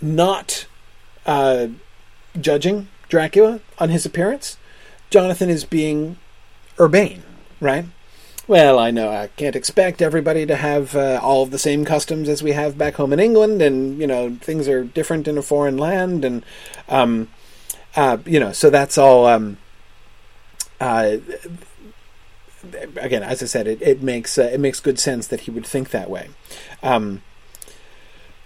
[0.00, 0.66] not
[1.26, 1.68] uh,
[2.40, 4.56] judging Dracula on his appearance.
[5.10, 6.16] Jonathan is being
[6.78, 7.22] urbane,
[7.60, 7.86] right?
[8.50, 12.28] Well, I know I can't expect everybody to have uh, all of the same customs
[12.28, 15.42] as we have back home in England, and you know things are different in a
[15.42, 16.44] foreign land, and
[16.88, 17.28] um,
[17.94, 19.26] uh, you know, so that's all.
[19.26, 19.56] Um,
[20.80, 21.18] uh,
[22.96, 25.64] again, as I said, it, it makes uh, it makes good sense that he would
[25.64, 26.30] think that way.
[26.82, 27.22] Um,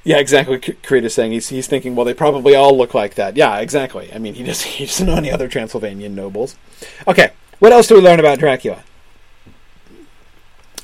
[0.02, 0.58] yeah, exactly.
[0.58, 3.38] Karita's saying he's he's thinking, well, they probably all look like that.
[3.38, 4.12] Yeah, exactly.
[4.12, 6.56] I mean, he doesn't he doesn't know any other Transylvanian nobles.
[7.08, 8.84] Okay, what else do we learn about Dracula?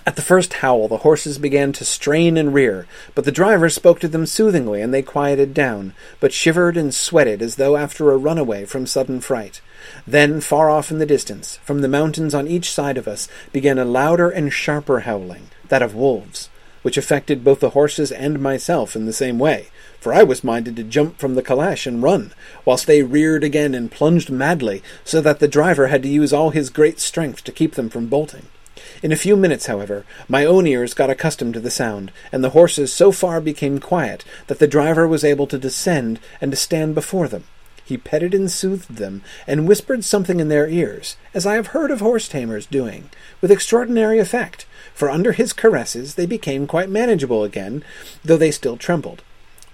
[0.06, 4.00] At the first howl, the horses began to strain and rear, but the driver spoke
[4.00, 8.16] to them soothingly, and they quieted down, but shivered and sweated as though after a
[8.16, 9.60] runaway from sudden fright.
[10.06, 13.78] Then, far off in the distance, from the mountains on each side of us, began
[13.78, 16.48] a louder and sharper howling, that of wolves
[16.82, 19.68] which affected both the horses and myself in the same way,
[20.00, 22.32] for I was minded to jump from the calash and run,
[22.64, 26.50] whilst they reared again and plunged madly, so that the driver had to use all
[26.50, 28.46] his great strength to keep them from bolting.
[29.02, 32.50] In a few minutes, however, my own ears got accustomed to the sound, and the
[32.50, 36.94] horses so far became quiet that the driver was able to descend and to stand
[36.94, 37.44] before them.
[37.84, 41.90] He petted and soothed them, and whispered something in their ears, as I have heard
[41.90, 43.10] of horse tamers doing,
[43.40, 44.64] with extraordinary effect,
[44.94, 47.82] for under his caresses they became quite manageable again,
[48.24, 49.24] though they still trembled.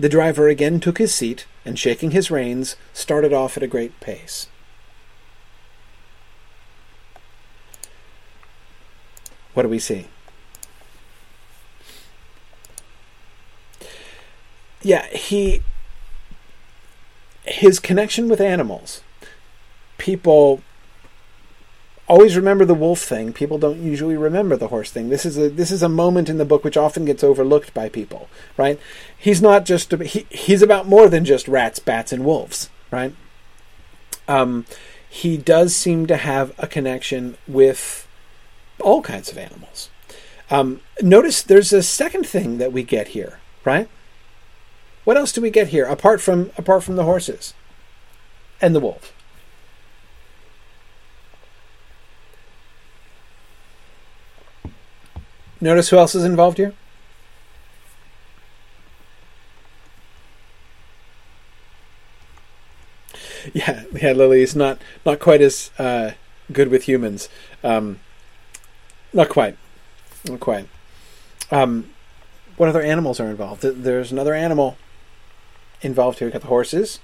[0.00, 3.98] The driver again took his seat, and shaking his reins, started off at a great
[4.00, 4.46] pace.
[9.56, 10.04] What do we see?
[14.82, 15.62] Yeah, he.
[17.44, 19.00] His connection with animals.
[19.96, 20.60] People
[22.06, 23.32] always remember the wolf thing.
[23.32, 25.08] People don't usually remember the horse thing.
[25.08, 27.88] This is a this is a moment in the book which often gets overlooked by
[27.88, 28.28] people,
[28.58, 28.78] right?
[29.16, 33.14] He's not just he, he's about more than just rats, bats, and wolves, right?
[34.28, 34.66] Um,
[35.08, 38.05] he does seem to have a connection with
[38.80, 39.90] all kinds of animals.
[40.50, 43.88] Um, notice there's a second thing that we get here, right?
[45.04, 47.54] What else do we get here apart from apart from the horses
[48.60, 49.12] and the wolf?
[55.60, 56.74] Notice who else is involved here?
[63.52, 66.12] Yeah, yeah, Lily is not not quite as uh,
[66.52, 67.28] good with humans.
[67.62, 68.00] Um,
[69.16, 69.56] not quite,
[70.28, 70.68] not quite.
[71.50, 71.90] Um,
[72.56, 73.62] what other animals are involved?
[73.62, 74.76] There's another animal
[75.80, 76.28] involved here.
[76.28, 77.00] We got the horses,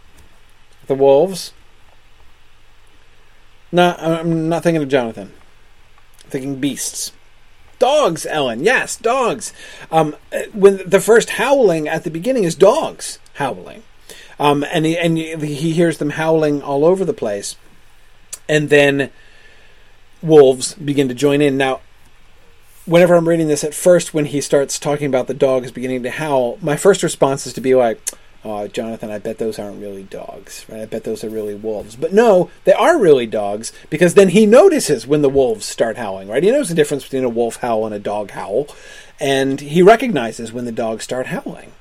[0.87, 1.53] the wolves.
[3.73, 5.33] No, I'm not thinking of Jonathan.
[6.25, 7.13] I'm thinking beasts.
[7.79, 8.63] Dogs, Ellen.
[8.63, 9.53] Yes, dogs.
[9.91, 10.15] Um,
[10.53, 13.83] when the first howling at the beginning is dogs howling,
[14.39, 17.57] um, and he, and he hears them howling all over the place,
[18.49, 19.11] and then
[20.23, 21.57] wolves begin to join in.
[21.57, 21.81] Now,
[22.87, 26.11] whenever I'm reading this, at first when he starts talking about the dogs beginning to
[26.11, 28.01] howl, my first response is to be like,
[28.45, 30.67] oh, Jonathan, I bet those aren't really dogs.
[30.69, 30.81] Right?
[30.81, 31.97] I bet those are really wolves.
[31.97, 36.29] But no, they are really dogs because then he notices when the wolves start howling,
[36.29, 36.43] right?
[36.43, 38.67] He knows the difference between a wolf howl and a dog howl,
[39.21, 41.73] and he recognizes when the dogs start howling.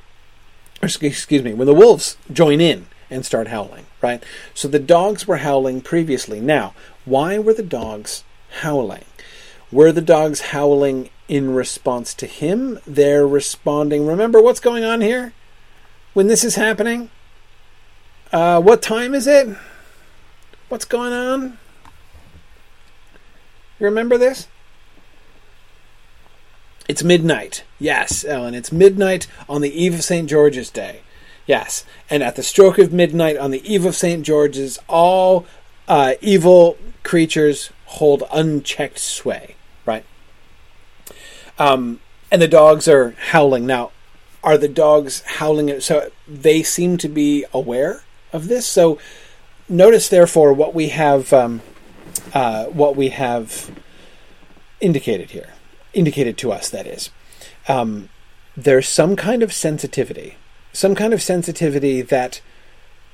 [0.83, 4.23] Or, excuse me, when the wolves join in and start howling, right?
[4.53, 6.39] So the dogs were howling previously.
[6.39, 6.73] Now,
[7.05, 8.23] why were the dogs
[8.61, 9.03] howling?
[9.71, 12.79] Were the dogs howling in response to him?
[12.85, 14.05] They're responding.
[14.05, 15.33] Remember what's going on here?
[16.13, 17.09] when this is happening?
[18.31, 19.55] Uh, what time is it?
[20.69, 21.57] What's going on?
[23.79, 24.47] You remember this?
[26.87, 27.63] It's midnight.
[27.79, 30.29] Yes, Ellen, it's midnight on the eve of St.
[30.29, 31.01] George's Day.
[31.45, 34.23] Yes, and at the stroke of midnight on the eve of St.
[34.23, 35.45] George's, all
[35.87, 39.55] uh, evil creatures hold unchecked sway?
[41.61, 41.99] Um,
[42.31, 43.67] and the dogs are howling.
[43.67, 43.91] Now,
[44.43, 45.79] are the dogs howling?
[45.81, 48.03] So they seem to be aware
[48.33, 48.65] of this.
[48.65, 48.97] So
[49.69, 51.61] notice, therefore, what we have, um,
[52.33, 53.69] uh, what we have
[54.79, 55.49] indicated here,
[55.93, 56.67] indicated to us.
[56.67, 57.11] That is,
[57.67, 58.09] um,
[58.57, 60.37] there's some kind of sensitivity,
[60.73, 62.41] some kind of sensitivity that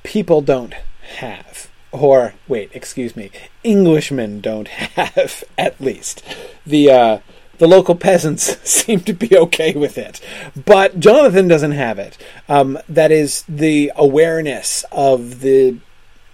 [0.03, 0.73] people don't
[1.17, 1.69] have.
[1.91, 3.29] Or wait, excuse me,
[3.65, 6.23] Englishmen don't have at least
[6.65, 7.19] the uh,
[7.57, 10.21] the local peasants seem to be okay with it.
[10.65, 12.17] But Jonathan doesn't have it.
[12.47, 15.77] Um, that is the awareness of the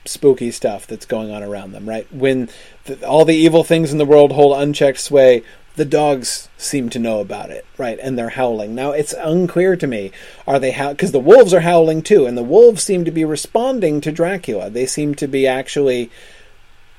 [0.06, 2.12] spooky stuff that's going on around them, right?
[2.14, 2.50] When
[2.86, 5.44] the, all the evil things in the world hold unchecked sway,
[5.76, 7.98] the dogs seem to know about it, right?
[8.02, 8.76] And they're howling.
[8.76, 10.12] Now it's unclear to me
[10.46, 13.26] are they how because the wolves are howling too, and the wolves seem to be
[13.26, 14.70] responding to Dracula.
[14.70, 16.12] They seem to be actually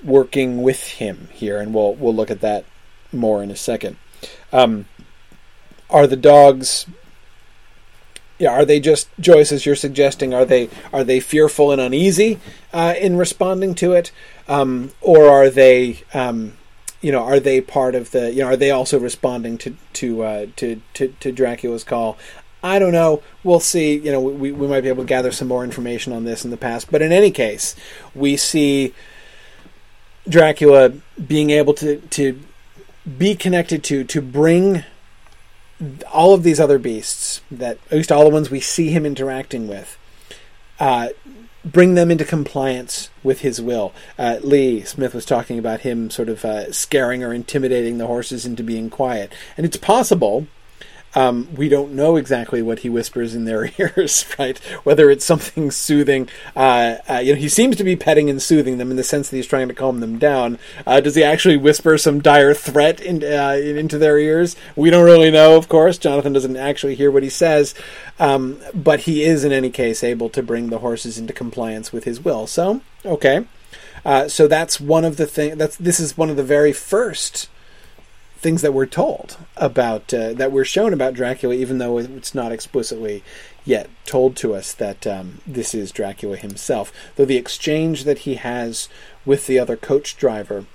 [0.02, 2.64] working with him here, and we'll we'll look at that
[3.12, 3.96] more in a second.
[4.52, 4.86] Um,
[5.90, 6.86] are the dogs?
[8.38, 10.34] Yeah, are they just Joyce, as you're suggesting?
[10.34, 12.40] Are they are they fearful and uneasy
[12.72, 14.10] uh, in responding to it,
[14.48, 16.02] um, or are they?
[16.12, 16.54] Um,
[17.00, 18.32] you know, are they part of the?
[18.32, 22.18] You know, are they also responding to to uh, to, to to Dracula's call?
[22.62, 23.22] I don't know.
[23.44, 23.98] We'll see.
[23.98, 26.50] You know, we we might be able to gather some more information on this in
[26.50, 26.90] the past.
[26.90, 27.76] But in any case,
[28.14, 28.94] we see
[30.26, 30.94] Dracula
[31.28, 32.40] being able to to
[33.18, 34.84] be connected to to bring
[36.12, 39.68] all of these other beasts that at least all the ones we see him interacting
[39.68, 39.98] with
[40.80, 41.08] uh,
[41.64, 43.92] bring them into compliance with his will.
[44.18, 48.44] Uh, Lee Smith was talking about him sort of uh, scaring or intimidating the horses
[48.44, 50.46] into being quiet, and it's possible
[51.14, 54.58] um, we don't know exactly what he whispers in their ears, right?
[54.84, 56.28] Whether it's something soothing.
[56.56, 59.30] Uh, uh, you know, he seems to be petting and soothing them in the sense
[59.30, 60.58] that he's trying to calm them down.
[60.86, 64.56] Uh, does he actually whisper some dire threat in, uh, into their ears?
[64.76, 65.98] We don't really know, of course.
[65.98, 67.74] Jonathan doesn't actually hear what he says,
[68.18, 72.04] um, but he is, in any case, able to bring the horses into compliance with
[72.04, 72.46] his will.
[72.46, 73.46] So, okay.
[74.04, 75.56] Uh, so that's one of the things.
[75.56, 77.48] That's this is one of the very first
[78.44, 82.52] things that we're told about uh, that we're shown about Dracula, even though it's not
[82.52, 83.24] explicitly
[83.64, 86.92] yet told to us that um, this is Dracula himself.
[87.16, 88.90] Though the exchange that he has
[89.24, 90.66] with the other coach driver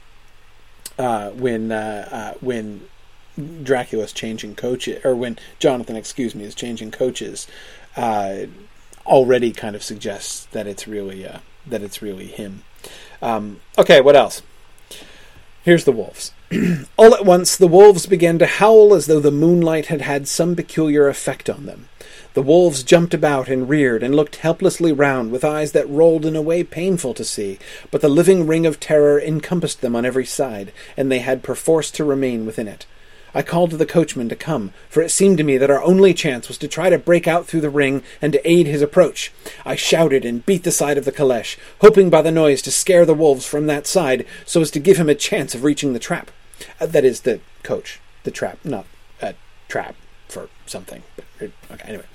[0.98, 2.88] uh, when uh, uh when
[3.64, 7.48] Dracula's changing coaches, or when Jonathan, excuse me, is changing coaches,
[7.96, 8.48] uh,
[9.06, 12.64] already kind of suggests that it's really uh, that it's really him.
[13.22, 14.42] Um, okay, what else?
[15.62, 16.34] Here's the wolves.
[16.98, 20.56] All at once, the wolves began to howl as though the moonlight had had some
[20.56, 21.90] peculiar effect on them.
[22.34, 26.36] The wolves jumped about and reared and looked helplessly round with eyes that rolled in
[26.36, 27.60] a way painful to see,
[27.92, 31.92] but the living ring of terror encompassed them on every side, and they had perforce
[31.92, 32.88] to remain within it.
[33.32, 36.16] I called to the coachman to come, for it seemed to me that our only
[36.16, 39.32] chance was to try to break out through the ring and to aid his approach.
[39.66, 43.06] I shouted and beat the side of the caleche, hoping by the noise to scare
[43.06, 46.00] the wolves from that side so as to give him a chance of reaching the
[46.00, 46.32] trap.
[46.80, 48.86] Uh, that is the coach, the trap, not
[49.22, 49.36] a
[49.68, 49.96] trap
[50.28, 51.04] for something.
[51.42, 51.52] okay,
[51.86, 52.06] anyway.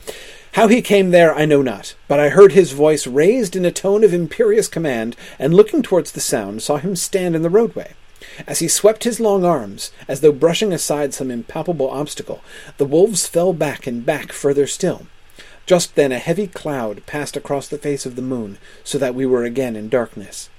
[0.53, 3.72] How he came there I know not, but I heard his voice raised in a
[3.72, 7.95] tone of imperious command, and looking towards the sound, saw him stand in the roadway.
[8.47, 12.42] As he swept his long arms, as though brushing aside some impalpable obstacle,
[12.78, 15.07] the wolves fell back and back further still.
[15.66, 19.26] Just then a heavy cloud passed across the face of the moon, so that we
[19.26, 20.51] were again in darkness.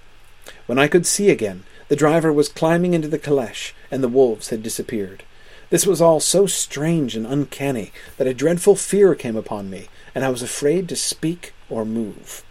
[0.65, 4.49] When I could see again, the driver was climbing into the caleche, and the wolves
[4.49, 5.23] had disappeared.
[5.69, 10.23] This was all so strange and uncanny that a dreadful fear came upon me, and
[10.23, 12.43] I was afraid to speak or move.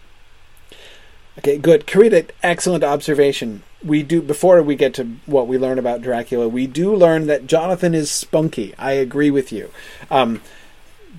[1.38, 1.86] Okay, good.
[1.86, 3.62] Karita, excellent observation.
[3.82, 7.46] We do before we get to what we learn about Dracula, we do learn that
[7.46, 8.74] Jonathan is spunky.
[8.78, 9.70] I agree with you.
[10.10, 10.42] Um,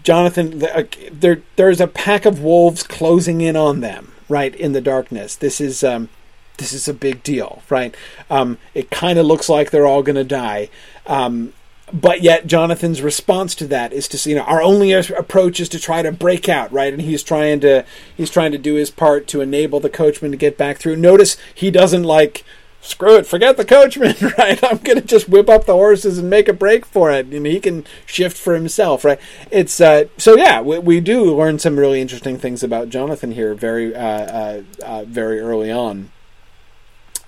[0.03, 4.81] Jonathan, uh, there there's a pack of wolves closing in on them, right in the
[4.81, 5.35] darkness.
[5.35, 6.09] This is um,
[6.57, 7.95] this is a big deal, right?
[8.29, 10.69] Um, it kind of looks like they're all going to die.
[11.05, 11.53] Um,
[11.93, 15.69] but yet Jonathan's response to that is to say, you know, our only approach is
[15.69, 16.91] to try to break out, right?
[16.91, 17.85] And he's trying to
[18.15, 20.95] he's trying to do his part to enable the coachman to get back through.
[20.95, 22.43] Notice he doesn't like
[22.81, 24.63] screw it, forget the coachman, right?
[24.63, 27.45] I'm going to just whip up the horses and make a break for it, and
[27.45, 29.19] he can shift for himself, right?
[29.51, 33.53] It's uh, so yeah, we, we, do learn some really interesting things about Jonathan here
[33.53, 36.11] very uh, uh, uh very early on.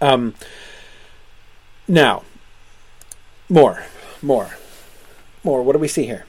[0.02, 0.36] Um,
[1.88, 2.24] now,
[3.50, 3.84] more,
[4.22, 4.58] more,
[5.43, 5.64] more.
[5.64, 6.26] What do we see here?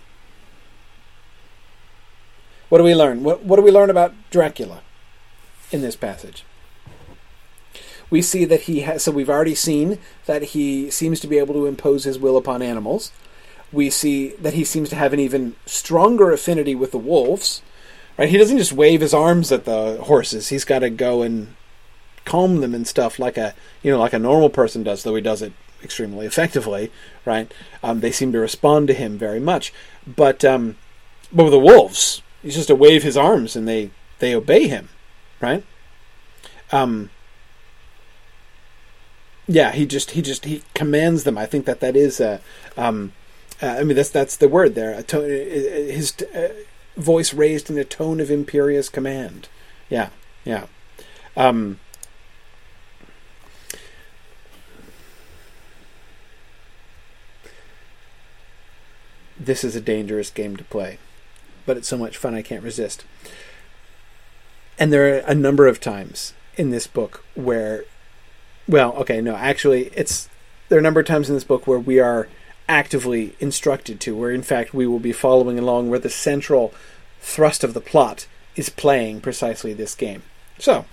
[2.68, 3.22] What do we learn?
[3.22, 4.82] What, what do we learn about Dracula
[5.72, 6.44] in this passage?
[8.10, 11.54] We see that he has, so we've already seen that he seems to be able
[11.54, 13.12] to impose his will upon animals.
[13.70, 17.62] We see that he seems to have an even stronger affinity with the wolves.
[18.16, 18.30] Right?
[18.30, 20.48] He doesn't just wave his arms at the horses.
[20.48, 21.54] He's got to go and
[22.28, 25.22] calm them and stuff like a you know like a normal person does, though he
[25.22, 25.52] does it
[25.82, 26.90] extremely effectively,
[27.24, 27.52] right?
[27.82, 29.72] Um, they seem to respond to him very much,
[30.06, 30.76] but um,
[31.32, 34.90] but with the wolves, he's just to wave his arms and they they obey him,
[35.40, 35.64] right?
[36.70, 37.10] Um,
[39.46, 41.38] yeah, he just he just he commands them.
[41.38, 42.40] I think that that is a.
[42.76, 43.12] Um,
[43.62, 45.02] uh, I mean, that's that's the word there.
[45.02, 46.48] Tone, his uh,
[46.96, 49.48] voice raised in a tone of imperious command.
[49.88, 50.10] Yeah,
[50.44, 50.66] yeah.
[51.36, 51.80] Um,
[59.38, 60.98] this is a dangerous game to play,
[61.66, 63.04] but it's so much fun I can't resist.
[64.78, 67.84] And there are a number of times in this book where,
[68.68, 70.28] well, okay, no, actually, it's
[70.68, 72.28] there are a number of times in this book where we are
[72.68, 76.74] actively instructed to, where in fact we will be following along where the central
[77.20, 80.22] thrust of the plot is playing precisely this game.
[80.58, 80.84] So,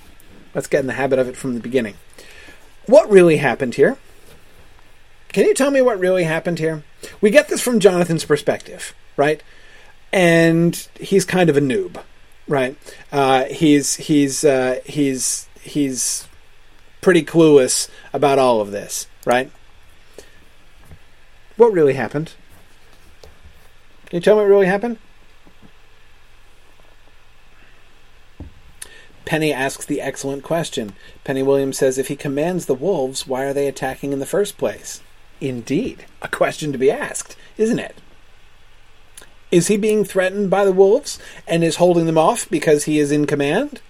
[0.53, 1.95] let's get in the habit of it from the beginning.
[2.85, 3.97] What really happened here?
[5.35, 6.81] Can you tell me what really happened here?
[7.19, 9.43] We get this from Jonathan's perspective, right?
[10.13, 12.01] And he's kind of a noob,
[12.47, 12.77] right?
[13.11, 16.29] Uh, he's he's uh, he's he's
[17.01, 19.51] pretty clueless about all of this, right?
[21.57, 22.31] What really happened?
[24.05, 24.99] Can you tell me what really happened?
[29.25, 30.93] Penny asks the excellent question.
[31.25, 34.57] Penny Williams says, if he commands the wolves, why are they attacking in the first
[34.57, 35.01] place?
[35.41, 37.95] Indeed, a question to be asked, isn't it?
[39.51, 43.11] Is he being threatened by the wolves and is holding them off because he is
[43.11, 43.81] in command?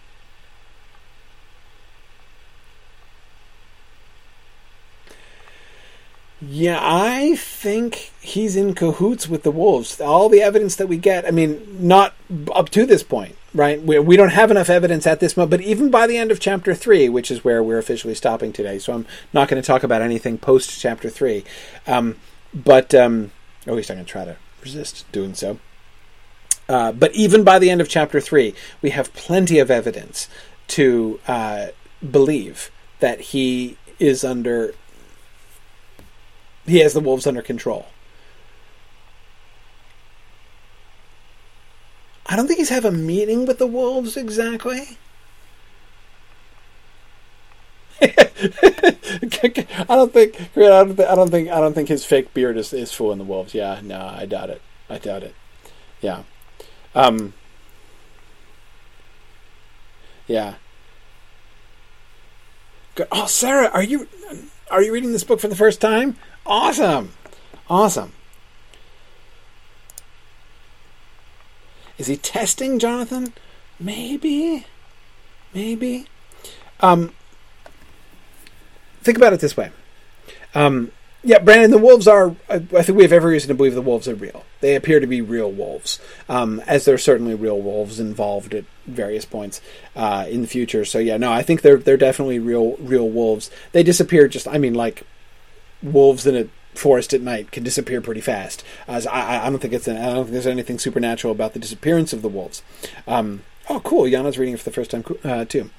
[6.48, 10.00] Yeah, I think he's in cahoots with the Wolves.
[10.00, 12.14] All the evidence that we get, I mean, not
[12.54, 13.82] up to this point, right?
[13.82, 16.40] We, we don't have enough evidence at this moment, but even by the end of
[16.40, 19.82] chapter three, which is where we're officially stopping today, so I'm not going to talk
[19.82, 21.46] about anything post chapter three.
[21.88, 22.18] Um,
[22.54, 23.32] but um,
[23.66, 25.60] at least I'm going to try to resist doing so.
[26.70, 30.30] Uh, but even by the end of chapter three, we have plenty of evidence
[30.68, 31.68] to uh,
[32.12, 32.70] believe
[33.00, 34.74] that he is under
[36.66, 37.88] he has the wolves under control.
[42.26, 44.98] I don't think he's have a meeting with the wolves exactly.
[48.02, 52.58] I don't think I don't think I don't think I don't think his fake beard
[52.58, 53.54] is, is fooling the wolves.
[53.54, 54.62] Yeah, no, I doubt it.
[54.90, 55.36] I doubt it.
[56.02, 56.24] Yeah.
[56.96, 57.34] Um
[60.28, 60.56] Yeah.
[63.12, 64.08] Oh, Sarah, are you
[64.72, 66.18] are you reading this book for the first time?
[66.46, 67.14] Awesome.
[67.70, 68.12] Awesome.
[71.98, 73.34] Is he testing Jonathan?
[73.80, 74.66] Maybe.
[75.54, 76.08] Maybe.
[76.82, 77.14] Um,
[79.02, 79.72] think about it this way.
[80.54, 80.92] Um,
[81.24, 82.36] yeah, Brandon, the wolves are.
[82.50, 84.46] I think we have every reason to believe the wolves are real.
[84.60, 88.66] They appear to be real wolves, um, as there are certainly real wolves involved at
[88.86, 89.60] various points
[89.96, 90.86] uh, in the future.
[90.86, 93.50] So yeah, no, I think they're they're definitely real real wolves.
[93.72, 94.48] They disappear just.
[94.48, 95.04] I mean, like
[95.86, 98.64] wolves in a forest at night can disappear pretty fast.
[98.88, 101.60] As I, I don't think it's an, I don't think there's anything supernatural about the
[101.60, 102.64] disappearance of the wolves.
[103.08, 104.08] Um, oh, cool!
[104.08, 105.70] Yana's reading it for the first time uh, too.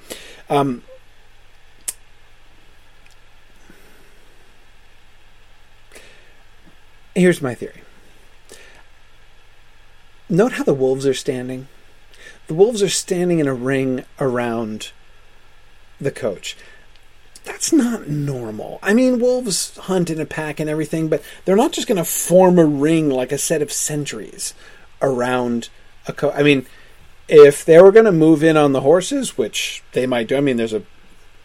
[0.49, 0.83] Um,
[7.15, 7.83] here's my theory.
[10.29, 11.69] Note how the wolves are standing.
[12.49, 14.93] The wolves are standing in a ring around
[16.01, 16.57] the coach
[17.47, 18.79] that's not normal.
[18.83, 22.05] I mean, wolves hunt in a pack and everything, but they're not just going to
[22.05, 24.53] form a ring like a set of sentries
[25.01, 25.71] around
[26.07, 26.31] a co.
[26.33, 26.67] I mean,
[27.29, 30.41] if they were going to move in on the horses, which they might do, I
[30.41, 30.83] mean, there's a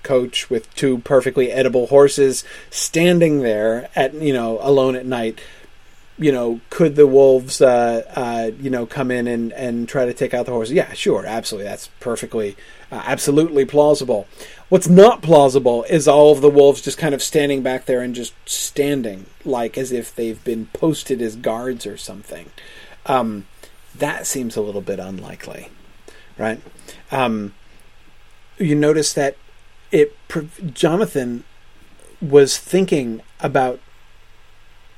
[0.03, 5.39] coach with two perfectly edible horses standing there at you know alone at night
[6.21, 10.13] you know, could the wolves, uh, uh, you know, come in and, and try to
[10.13, 10.73] take out the horses?
[10.73, 11.67] Yeah, sure, absolutely.
[11.67, 12.55] That's perfectly,
[12.91, 14.27] uh, absolutely plausible.
[14.69, 18.15] What's not plausible is all of the wolves just kind of standing back there and
[18.15, 22.51] just standing, like as if they've been posted as guards or something.
[23.05, 23.47] Um,
[23.95, 25.69] that seems a little bit unlikely,
[26.37, 26.61] right?
[27.11, 27.53] Um,
[28.57, 29.35] you notice that
[29.91, 30.15] it,
[30.73, 31.43] Jonathan
[32.21, 33.79] was thinking about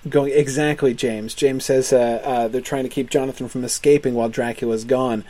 [0.09, 4.27] going exactly james james says uh, uh, they're trying to keep jonathan from escaping while
[4.27, 5.23] dracula's gone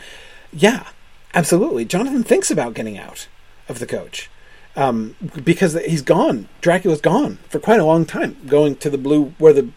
[0.52, 0.88] yeah
[1.34, 3.28] absolutely jonathan thinks about getting out
[3.68, 4.30] of the coach
[4.76, 9.34] um, because he's gone dracula's gone for quite a long time going to the blue
[9.38, 9.70] where the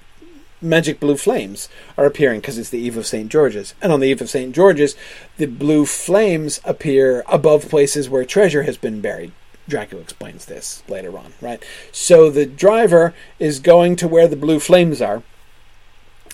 [0.63, 4.09] magic blue flames are appearing because it's the eve of st george's and on the
[4.09, 4.97] eve of st george's
[5.37, 9.33] the blue flames appear above places where treasure has been buried
[9.69, 11.65] Dracula explains this later on, right?
[11.91, 15.23] So the driver is going to where the blue flames are,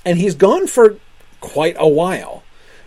[0.05, 0.97] and he's gone for
[1.41, 2.43] quite a while,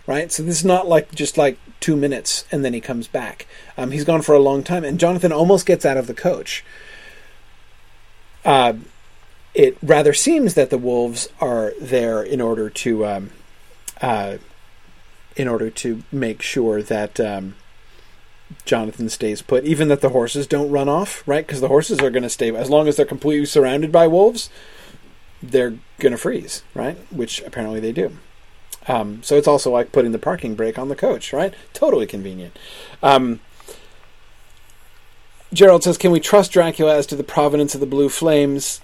[0.06, 0.32] right?
[0.32, 3.48] So this is not like just like two minutes and then he comes back.
[3.78, 6.64] Um, he's gone for a long time, and Jonathan almost gets out of the coach.
[8.44, 8.74] Uh,
[9.54, 13.32] it rather seems that the wolves are there in order to, um,
[14.02, 14.38] uh,
[15.36, 17.20] in order to make sure that.
[17.20, 17.56] Um,
[18.64, 21.46] Jonathan stays put, even that the horses don't run off, right?
[21.46, 24.50] Because the horses are going to stay as long as they're completely surrounded by wolves.
[25.42, 26.98] They're going to freeze, right?
[27.12, 28.18] Which apparently they do.
[28.88, 31.54] Um, so it's also like putting the parking brake on the coach, right?
[31.74, 32.58] Totally convenient.
[33.02, 33.40] Um,
[35.54, 38.82] Gerald says, "Can we trust Dracula as to the provenance of the blue flames?"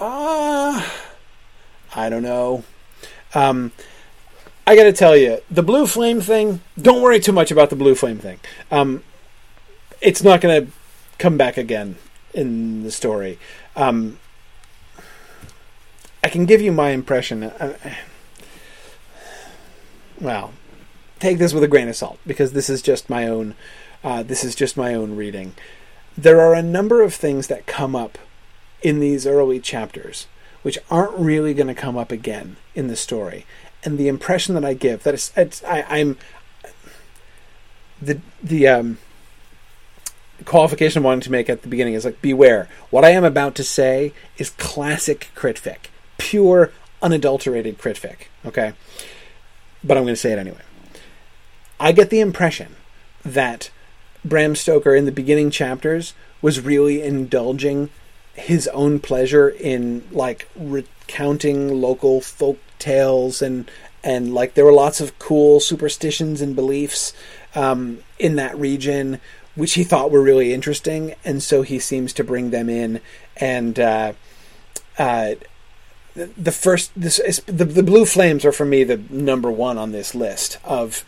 [0.00, 0.84] Uh,
[1.94, 2.64] I don't know.
[3.34, 3.72] Um,
[4.66, 6.60] I got to tell you, the blue flame thing.
[6.80, 8.40] Don't worry too much about the blue flame thing.
[8.70, 9.04] Um,
[10.00, 10.72] it's not going to
[11.18, 11.96] come back again
[12.34, 13.38] in the story.
[13.76, 14.18] Um,
[16.22, 17.44] I can give you my impression.
[17.44, 17.76] Uh,
[20.20, 20.52] well,
[21.18, 23.54] take this with a grain of salt because this is just my own.
[24.04, 25.54] Uh, this is just my own reading.
[26.16, 28.18] There are a number of things that come up
[28.82, 30.26] in these early chapters
[30.66, 33.46] which aren't really going to come up again in the story,
[33.84, 36.18] and the impression that I give that it's, it's I, I'm
[38.02, 38.98] the the um,
[40.44, 42.68] qualification I'm wanting to make at the beginning is like beware.
[42.90, 45.86] What I am about to say is classic crit fic,
[46.18, 48.26] pure unadulterated crit fic.
[48.44, 48.72] Okay,
[49.86, 50.62] but I'm going to say it anyway.
[51.78, 52.76] I get the impression
[53.24, 53.70] that
[54.24, 57.90] Bram Stoker in the beginning chapters was really indulging
[58.34, 63.70] his own pleasure in like recounting local folk tales and
[64.04, 67.14] and like there were lots of cool superstitions and beliefs
[67.54, 69.18] um, in that region
[69.54, 73.00] which he thought were really interesting and so he seems to bring them in
[73.38, 74.12] and uh,
[74.98, 75.30] uh,
[76.36, 79.92] the first this is, the the blue flames are for me the number one on
[79.92, 81.04] this list of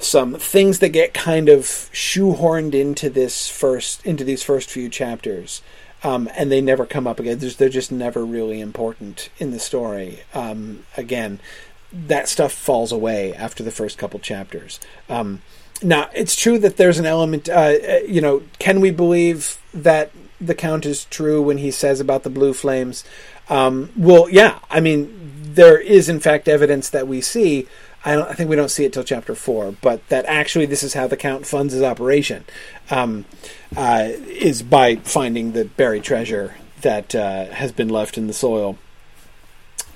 [0.00, 1.62] some things that get kind of
[1.92, 5.60] shoehorned into this first into these first few chapters
[6.02, 7.38] um, and they never come up again.
[7.38, 10.20] they're just never really important in the story.
[10.32, 11.40] Um, again,
[11.92, 14.78] that stuff falls away after the first couple chapters.
[15.08, 15.42] Um,
[15.82, 17.48] now, it's true that there's an element.
[17.48, 20.10] Uh, uh, you know, can we believe that
[20.40, 23.04] the count is true when he says about the blue flames?
[23.48, 24.58] Um, well, yeah.
[24.70, 25.14] I mean,
[25.54, 27.66] there is in fact evidence that we see.
[28.04, 30.94] I, I, think we don't see it till chapter four, but that actually this is
[30.94, 32.44] how the count funds his operation,
[32.90, 33.24] um,
[33.76, 38.78] uh, is by finding the buried treasure that uh, has been left in the soil.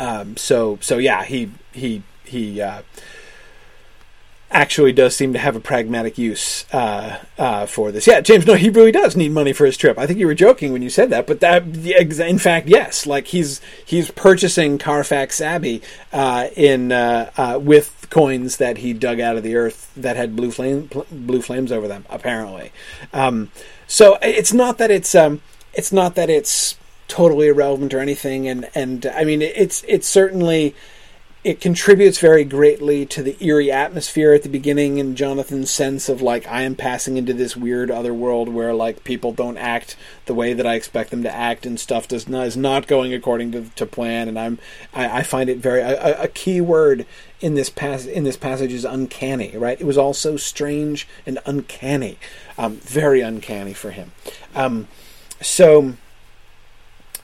[0.01, 2.83] Um, so, so yeah, he he he uh,
[4.53, 8.07] actually does seem to have a pragmatic use uh, uh, for this.
[8.07, 9.99] Yeah, James, no, he really does need money for his trip.
[9.99, 13.29] I think you were joking when you said that, but that, in fact, yes, like
[13.29, 15.83] he's he's purchasing Carfax Abbey
[16.13, 20.37] uh, in uh, uh, with coins that he dug out of the earth that had
[20.37, 22.73] blue flame blue flames over them, apparently.
[23.13, 23.51] Um,
[23.87, 25.41] so it's not that it's um,
[25.75, 26.77] it's not that it's
[27.09, 30.75] totally irrelevant or anything, and and I mean it's it's certainly
[31.45, 36.23] it contributes very greatly to the eerie atmosphere at the beginning and Jonathan's sense of
[36.23, 40.35] like I am passing into this weird other world where like people don't act the
[40.35, 43.51] way that I expect them to act and stuff does not is not going according
[43.53, 44.29] to, to plan.
[44.29, 44.61] And I'm
[44.95, 47.07] I, I find it very a, a, key word
[47.41, 49.81] in this pass in this passage is uncanny right?
[49.81, 52.19] It was all so strange and uncanny
[52.57, 54.13] um, very uncanny for him.
[54.55, 54.87] Um,
[55.41, 55.95] so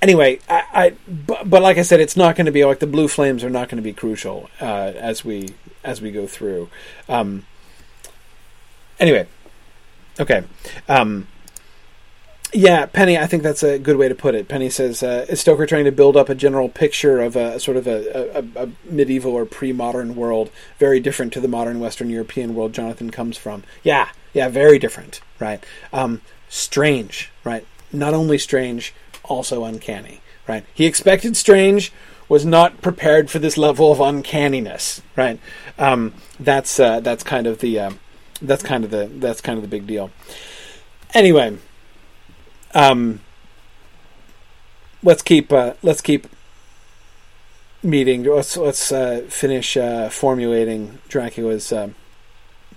[0.02, 2.86] anyway, I, I but, but, like I said, it's not going to be like the
[2.86, 6.68] blue flames are not going to be crucial uh, as we as we go through.
[7.08, 7.44] Um,
[8.98, 9.26] anyway,
[10.20, 10.44] okay.
[10.88, 11.28] Um,
[12.52, 14.48] yeah, Penny, I think that's a good way to put it.
[14.48, 17.76] Penny says, uh, "Is Stoker trying to build up a general picture of a sort
[17.76, 22.54] of a, a, a medieval or pre-modern world, very different to the modern Western European
[22.54, 25.62] world Jonathan comes from?" Yeah, yeah, very different, right?
[25.92, 27.66] Um, strange, right?
[27.92, 28.94] Not only strange,
[29.28, 30.64] also uncanny, right?
[30.74, 31.92] He expected strange,
[32.28, 35.40] was not prepared for this level of uncanniness, right?
[35.78, 37.90] Um, that's uh, that's kind of the uh,
[38.42, 40.10] that's kind of the that's kind of the big deal.
[41.14, 41.56] Anyway,
[42.74, 43.20] um,
[45.02, 46.26] let's keep uh, let's keep
[47.82, 48.24] meeting.
[48.24, 51.90] Let's let's uh, finish uh, formulating Dracula's uh,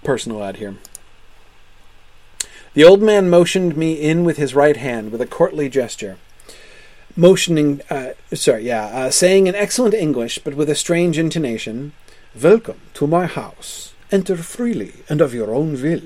[0.03, 0.77] personal ad here.
[2.73, 6.17] The old man motioned me in with his right hand with a courtly gesture
[7.15, 11.93] motioning, uh, sorry, yeah, uh, saying in excellent English but with a strange intonation,
[12.39, 13.93] Welcome to my house.
[14.09, 16.03] Enter freely and of your own will.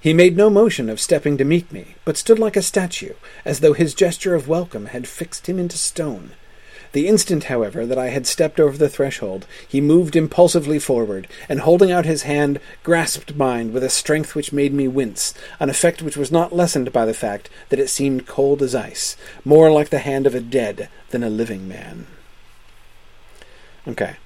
[0.00, 3.58] He made no motion of stepping to meet me, but stood like a statue, as
[3.58, 6.30] though his gesture of welcome had fixed him into stone.
[6.96, 11.60] The instant, however, that I had stepped over the threshold, he moved impulsively forward, and
[11.60, 16.00] holding out his hand, grasped mine with a strength which made me wince, an effect
[16.00, 19.90] which was not lessened by the fact that it seemed cold as ice, more like
[19.90, 22.06] the hand of a dead than a living man.
[23.86, 24.16] Okay.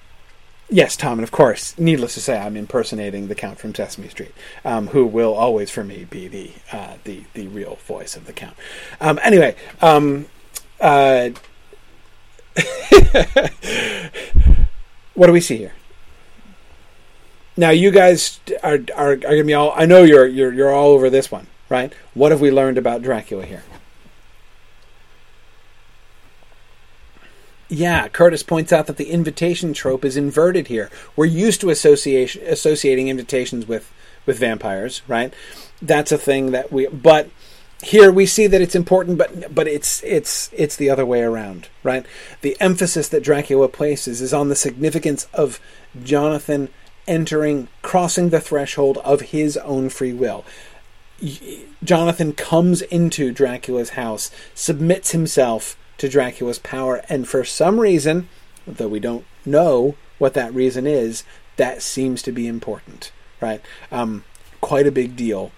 [0.68, 4.32] Yes, Tom, and of course, needless to say, I'm impersonating the Count from Sesame Street,
[4.64, 8.32] um, who will always, for me, be the uh, the the real voice of the
[8.32, 8.54] Count.
[9.00, 10.26] Um, anyway, um,
[10.80, 11.30] uh,
[15.14, 15.72] what do we see here?
[17.56, 19.72] Now, you guys are, are, are going to be all.
[19.76, 21.92] I know you're, you're you're all over this one, right?
[22.14, 23.62] What have we learned about Dracula here?
[27.68, 30.90] Yeah, Curtis points out that the invitation trope is inverted here.
[31.14, 33.92] We're used to association associating invitations with
[34.26, 35.32] with vampires, right?
[35.80, 37.30] That's a thing that we but
[37.82, 41.68] here we see that it's important but but it's it's it's the other way around,
[41.82, 42.04] right?
[42.42, 45.60] The emphasis that Dracula places is on the significance of
[46.02, 46.68] Jonathan
[47.06, 50.44] entering crossing the threshold of his own free will.
[51.82, 58.28] Jonathan comes into Dracula's house, submits himself to Dracula's power, and for some reason,
[58.66, 61.24] though we don't know what that reason is,
[61.56, 63.60] that seems to be important, right?
[63.92, 64.24] Um,
[64.62, 65.52] quite a big deal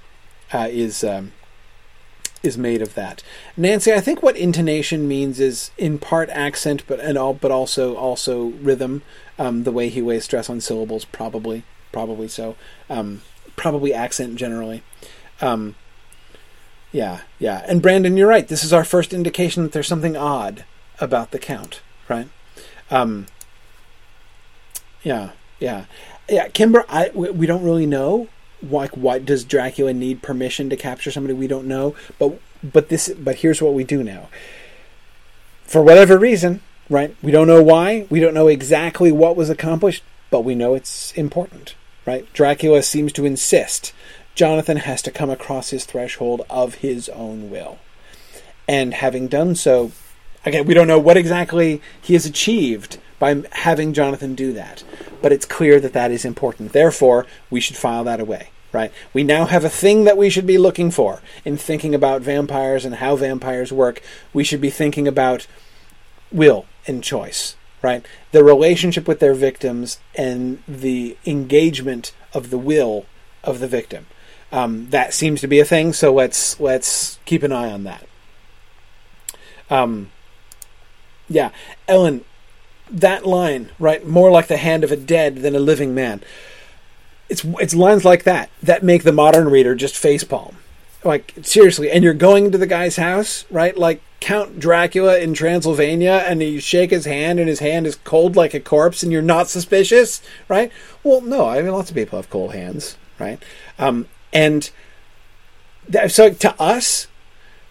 [0.52, 1.32] uh, is um,
[2.42, 3.22] is made of that.
[3.56, 7.94] Nancy, I think what intonation means is in part accent, but and all, but also
[7.94, 9.02] also rhythm.
[9.38, 12.56] Um, the way he weighs stress on syllables, probably, probably so.
[12.90, 13.22] Um,
[13.56, 14.82] probably accent generally.
[15.40, 15.74] Um,
[16.92, 17.64] yeah, yeah.
[17.66, 18.46] And Brandon, you're right.
[18.46, 20.64] This is our first indication that there's something odd
[21.00, 22.28] about the count, right?
[22.90, 23.26] Um,
[25.02, 25.86] yeah, yeah,
[26.28, 26.48] yeah.
[26.48, 28.28] Kimber, I we, we don't really know.
[28.62, 31.34] Like, what does Dracula need permission to capture somebody?
[31.34, 31.94] We don't know.
[32.18, 34.28] But but this but here's what we do know.
[35.64, 37.16] For whatever reason, right?
[37.22, 38.06] We don't know why.
[38.10, 41.74] We don't know exactly what was accomplished, but we know it's important,
[42.06, 42.30] right?
[42.32, 43.92] Dracula seems to insist
[44.34, 47.78] Jonathan has to come across his threshold of his own will.
[48.66, 49.92] And having done so,
[50.44, 54.82] again, we don't know what exactly he has achieved by having Jonathan do that,
[55.22, 56.72] but it's clear that that is important.
[56.72, 58.90] Therefore, we should file that away, right?
[59.14, 62.84] We now have a thing that we should be looking for in thinking about vampires
[62.84, 64.02] and how vampires work.
[64.32, 65.46] We should be thinking about
[66.32, 68.04] will and choice, right?
[68.32, 73.06] The relationship with their victims and the engagement of the will
[73.44, 74.06] of the victim.
[74.50, 78.04] Um, that seems to be a thing, so let's let's keep an eye on that.
[79.70, 80.10] Um,
[81.28, 81.50] yeah,
[81.86, 82.24] Ellen,
[82.90, 84.06] that line, right?
[84.06, 86.22] More like the hand of a dead than a living man.
[87.28, 90.54] It's it's lines like that that make the modern reader just facepalm.
[91.04, 93.76] Like seriously, and you're going to the guy's house, right?
[93.76, 98.36] Like Count Dracula in Transylvania, and you shake his hand, and his hand is cold
[98.36, 100.70] like a corpse, and you're not suspicious, right?
[101.02, 103.42] Well, no, I mean lots of people have cold hands, right?
[103.78, 104.70] Um, and
[106.08, 107.08] so to us,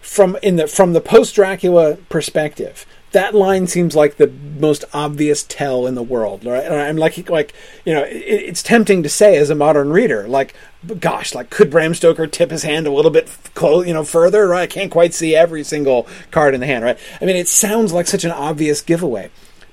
[0.00, 5.42] from in the from the post Dracula perspective, that line seems like the most obvious
[5.44, 6.44] tell in the world.
[6.44, 6.64] Right?
[6.64, 7.54] And I'm like, like
[7.84, 10.54] you know, it, it's tempting to say as a modern reader, like,
[10.98, 14.48] gosh, like could Bram Stoker tip his hand a little bit, you know, further?
[14.48, 14.62] Right?
[14.62, 16.84] I can't quite see every single card in the hand.
[16.84, 16.98] Right?
[17.20, 19.30] I mean, it sounds like such an obvious giveaway,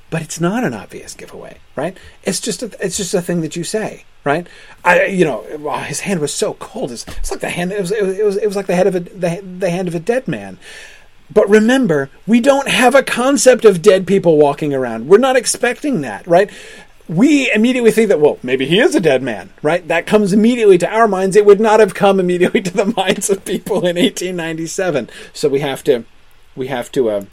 [0.09, 1.57] but it's not an obvious giveaway.
[1.75, 1.97] Right?
[2.23, 4.47] It's just a, it's just a thing that you say right?
[4.83, 6.91] I, you know, wow, his hand was so cold.
[6.91, 7.71] It's, it's like the hand.
[7.71, 9.95] It was, it was, it was like the head of a the, the hand of
[9.95, 10.59] a dead man.
[11.31, 15.07] But remember, we don't have a concept of dead people walking around.
[15.07, 16.49] We're not expecting that, right?
[17.07, 19.87] We immediately think that, well, maybe he is a dead man, right?
[19.87, 21.35] That comes immediately to our minds.
[21.35, 25.09] It would not have come immediately to the minds of people in 1897.
[25.33, 26.05] So we have to,
[26.55, 27.25] we have to, uh,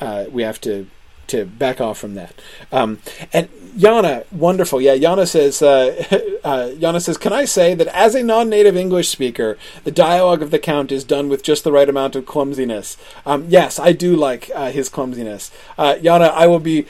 [0.00, 0.88] uh, we have to
[1.28, 2.34] to back off from that.
[2.72, 3.00] Um,
[3.32, 4.80] and Yana, wonderful.
[4.80, 6.04] Yeah, Yana says, uh,
[6.44, 10.50] uh, Yana says, can I say that as a non-native English speaker, the dialogue of
[10.50, 12.96] the Count is done with just the right amount of clumsiness.
[13.26, 15.50] Um, yes, I do like uh, his clumsiness.
[15.76, 16.86] Uh, Yana, I will be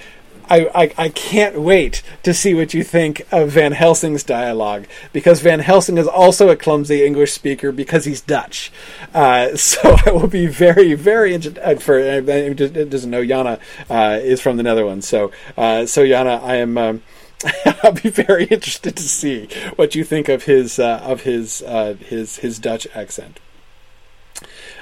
[0.49, 5.41] I, I, I, can't wait to see what you think of Van Helsing's dialogue because
[5.41, 8.71] Van Helsing is also a clumsy English speaker because he's Dutch.
[9.15, 11.63] Uh, so I will be very, very interested.
[11.63, 15.09] Uh, for anyone who doesn't know, Jana uh, is from the Netherlands.
[15.09, 16.79] So, uh, so Jana, I am.
[16.79, 17.03] Um,
[17.83, 21.95] I'll be very interested to see what you think of his uh, of his uh,
[21.95, 23.39] his his Dutch accent.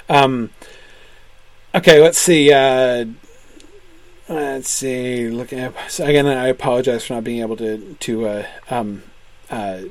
[0.07, 0.51] Um,
[1.75, 2.53] okay, let's see.
[4.33, 5.29] Let's see.
[5.29, 9.03] Looking at so again, I apologize for not being able to to uh, um,
[9.51, 9.81] uh,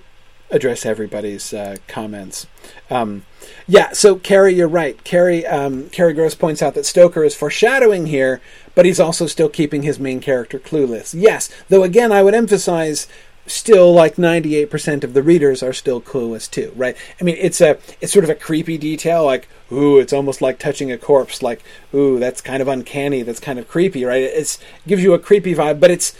[0.51, 2.49] address everybody's uh, comments.
[2.91, 3.25] Um,
[3.69, 5.03] yeah, so Carrie, you're right.
[5.05, 8.41] Carrie um, Carrie Gross points out that Stoker is foreshadowing here,
[8.75, 11.15] but he's also still keeping his main character clueless.
[11.17, 13.07] Yes, though again, I would emphasize
[13.53, 16.97] still like 98% of the readers are still clueless too right?
[17.21, 20.59] I mean it's a it's sort of a creepy detail like ooh it's almost like
[20.59, 21.63] touching a corpse like
[21.95, 24.23] ooh that's kind of uncanny that's kind of creepy right?
[24.23, 26.17] It's it gives you a creepy vibe but it's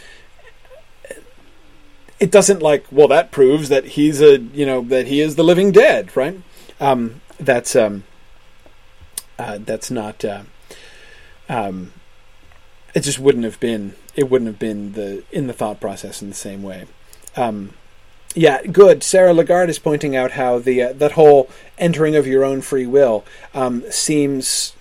[2.19, 5.43] it doesn't like well that proves that he's a you know that he is the
[5.43, 6.39] living dead right?
[6.79, 8.03] Um that's um
[9.39, 10.43] uh, that's not uh,
[11.49, 11.91] um
[12.93, 16.29] it just wouldn't have been it wouldn't have been the in the thought process in
[16.29, 16.85] the same way.
[17.35, 17.73] Um,
[18.35, 19.03] yeah, good.
[19.03, 22.85] Sarah Lagarde is pointing out how the uh, that whole entering of your own free
[22.85, 23.23] will
[23.53, 24.73] um, seems.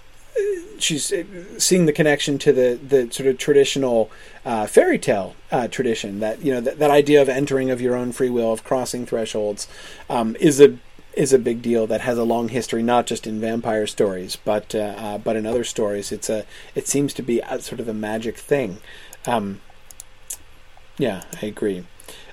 [0.79, 1.25] She's uh,
[1.59, 4.11] seeing the connection to the, the sort of traditional
[4.45, 7.95] uh, fairy tale uh, tradition that you know that, that idea of entering of your
[7.95, 9.69] own free will of crossing thresholds
[10.09, 10.79] um, is a
[11.15, 14.75] is a big deal that has a long history, not just in vampire stories, but
[14.75, 16.11] uh, uh, but in other stories.
[16.11, 18.79] It's a it seems to be a, sort of a magic thing.
[19.27, 19.61] Um,
[20.99, 21.85] yeah, I agree.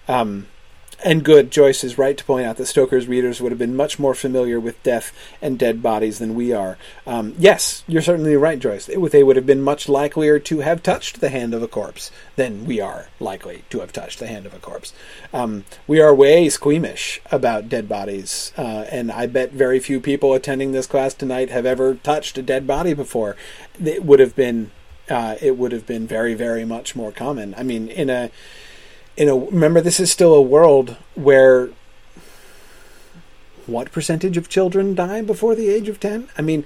[0.09, 0.47] Um,
[1.01, 3.99] and good, Joyce is right to point out that Stoker's readers would have been much
[3.99, 6.77] more familiar with death and dead bodies than we are.
[7.07, 8.87] Um, yes, you're certainly right, Joyce.
[8.87, 12.65] They would have been much likelier to have touched the hand of a corpse than
[12.65, 14.91] we are likely to have touched the hand of a corpse.
[15.31, 20.33] Um, we are way squeamish about dead bodies, uh, and I bet very few people
[20.33, 23.37] attending this class tonight have ever touched a dead body before.
[23.81, 24.71] It would have been,
[25.09, 27.55] uh, it would have been very, very much more common.
[27.57, 28.31] I mean, in a
[29.17, 31.69] you know, remember this is still a world where
[33.65, 36.29] what percentage of children die before the age of 10?
[36.37, 36.65] I mean,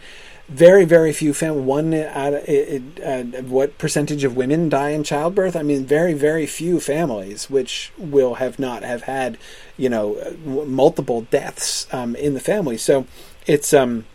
[0.49, 1.65] very, very few families.
[1.65, 5.55] One out of, uh, what percentage of women die in childbirth?
[5.55, 9.37] I mean, very, very few families which will have not have had,
[9.77, 12.77] you know, multiple deaths um, in the family.
[12.77, 13.07] So
[13.47, 14.05] it's um,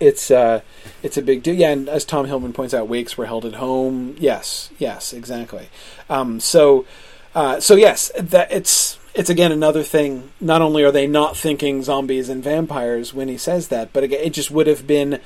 [0.00, 0.60] it's uh,
[1.02, 1.54] it's a big deal.
[1.54, 4.16] Yeah, and as Tom Hillman points out, wakes were held at home.
[4.18, 5.68] Yes, yes, exactly.
[6.08, 6.86] Um, so
[7.34, 10.30] uh, so yes, that it's it's again another thing.
[10.40, 14.20] Not only are they not thinking zombies and vampires when he says that, but again,
[14.22, 15.20] it just would have been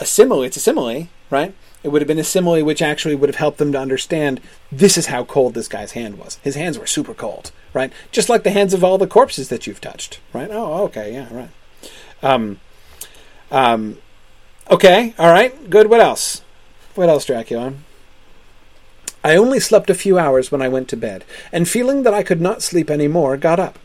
[0.00, 0.42] a simile.
[0.42, 1.54] It's a simile, right?
[1.82, 4.40] It would have been a simile which actually would have helped them to understand
[4.72, 6.38] this is how cold this guy's hand was.
[6.42, 7.92] His hands were super cold, right?
[8.10, 10.48] Just like the hands of all the corpses that you've touched, right?
[10.50, 11.50] Oh, okay, yeah, right.
[12.22, 12.58] Um,
[13.50, 13.98] um,
[14.70, 15.90] okay, all right, good.
[15.90, 16.40] What else?
[16.94, 17.74] What else, Dracula?
[19.24, 22.22] I only slept a few hours when I went to bed, and feeling that I
[22.22, 23.78] could not sleep any more, got up.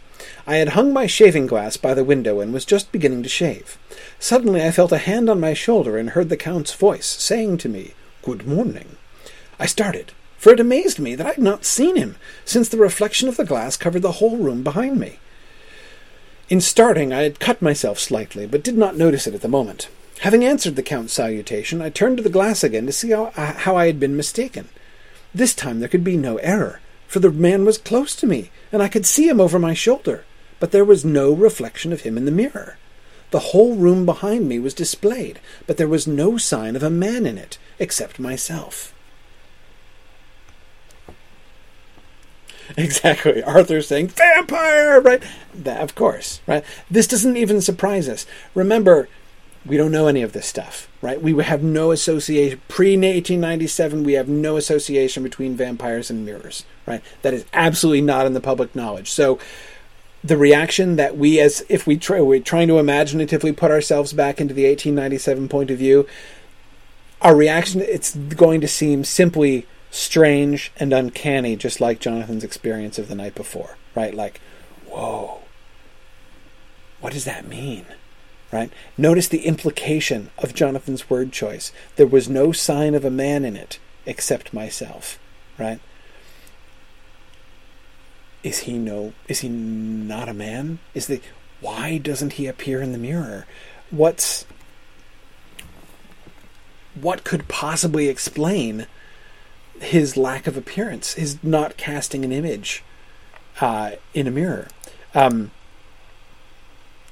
[0.46, 3.78] I had hung my shaving glass by the window and was just beginning to shave.
[4.20, 7.70] Suddenly I felt a hand on my shoulder and heard the Count's voice saying to
[7.70, 8.98] me, Good morning.
[9.58, 13.30] I started, for it amazed me that I had not seen him, since the reflection
[13.30, 15.20] of the glass covered the whole room behind me.
[16.50, 19.88] In starting, I had cut myself slightly, but did not notice it at the moment.
[20.20, 23.78] Having answered the Count's salutation, I turned to the glass again to see how, how
[23.78, 24.68] I had been mistaken.
[25.34, 28.82] This time there could be no error, for the man was close to me, and
[28.82, 30.26] I could see him over my shoulder,
[30.60, 32.78] but there was no reflection of him in the mirror.
[33.32, 37.26] The whole room behind me was displayed, but there was no sign of a man
[37.26, 38.94] in it, except myself.
[42.78, 43.42] Exactly.
[43.42, 45.24] Arthur saying, vampire, right?
[45.56, 46.64] That, of course, right?
[46.90, 48.28] This doesn't even surprise us.
[48.54, 49.10] Remember,
[49.66, 51.22] we don't know any of this stuff, right?
[51.22, 52.62] We have no association.
[52.68, 57.02] Pre 1897, we have no association between vampires and mirrors, right?
[57.22, 59.12] That is absolutely not in the public knowledge.
[59.12, 59.40] So,
[60.24, 64.42] the reaction that we, as if we try, we're trying to imaginatively put ourselves back
[64.42, 66.08] into the 1897 point of view,
[67.22, 73.08] our reaction, it's going to seem simply strange and uncanny, just like Jonathan's experience of
[73.08, 74.14] the night before, right?
[74.14, 74.40] Like,
[74.88, 75.40] whoa,
[77.00, 77.86] what does that mean?
[78.52, 78.72] Right?
[78.98, 81.72] Notice the implication of Jonathan's word choice.
[81.96, 85.20] There was no sign of a man in it except myself,
[85.58, 85.80] right?
[88.44, 90.80] Is he no is he not a man?
[90.94, 91.22] Is the
[91.62, 93.46] why doesn't he appear in the mirror?
[93.92, 94.46] What's
[97.00, 98.88] what could possibly explain
[99.80, 102.84] his lack of appearance, his not casting an image
[103.62, 104.68] uh, in a mirror?
[105.14, 105.52] Um,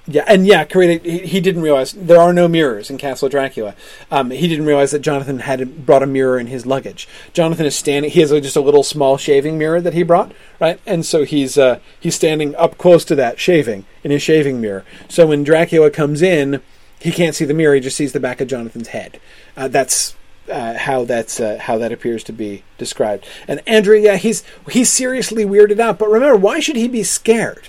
[0.10, 3.76] yeah, and yeah, Karita, he, he, didn't realize there are no mirrors in Castle Dracula.
[4.10, 7.10] Um, he didn't realize that Jonathan had brought a mirror in his luggage.
[7.34, 10.32] Jonathan is standing; he has a, just a little small shaving mirror that he brought,
[10.62, 10.80] right?
[10.86, 14.86] And so he's uh, he's standing up close to that, shaving in his shaving mirror.
[15.10, 16.62] So when Dracula comes in,
[17.00, 19.20] he can't see the mirror; he just sees the back of Jonathan's head.
[19.58, 20.16] Uh, that's
[20.50, 23.26] uh, how that's uh, how that appears to be described.
[23.46, 26.00] And Andrew, yeah, he's he's seriously weirded out.
[26.00, 27.68] But remember, why should he be scared?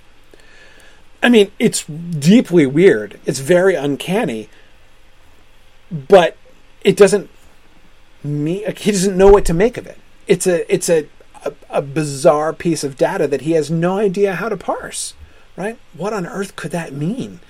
[1.23, 3.19] I mean, it's deeply weird.
[3.27, 4.49] It's very uncanny,
[5.91, 6.37] but
[6.83, 7.29] it doesn't
[8.23, 9.99] me he doesn't know what to make of it.
[10.27, 11.09] It's a it's a,
[11.45, 15.15] a, a bizarre piece of data that he has no idea how to parse.
[15.57, 15.79] Right?
[15.95, 17.41] What on earth could that mean?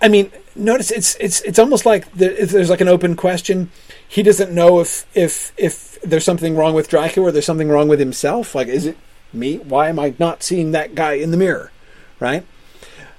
[0.00, 3.70] I mean, notice it's it's it's almost like the, there's like an open question.
[4.06, 7.88] He doesn't know if if if there's something wrong with Dracula or there's something wrong
[7.88, 8.54] with himself.
[8.54, 8.96] Like, is it
[9.32, 9.58] me?
[9.58, 11.72] Why am I not seeing that guy in the mirror?
[12.18, 12.46] Right?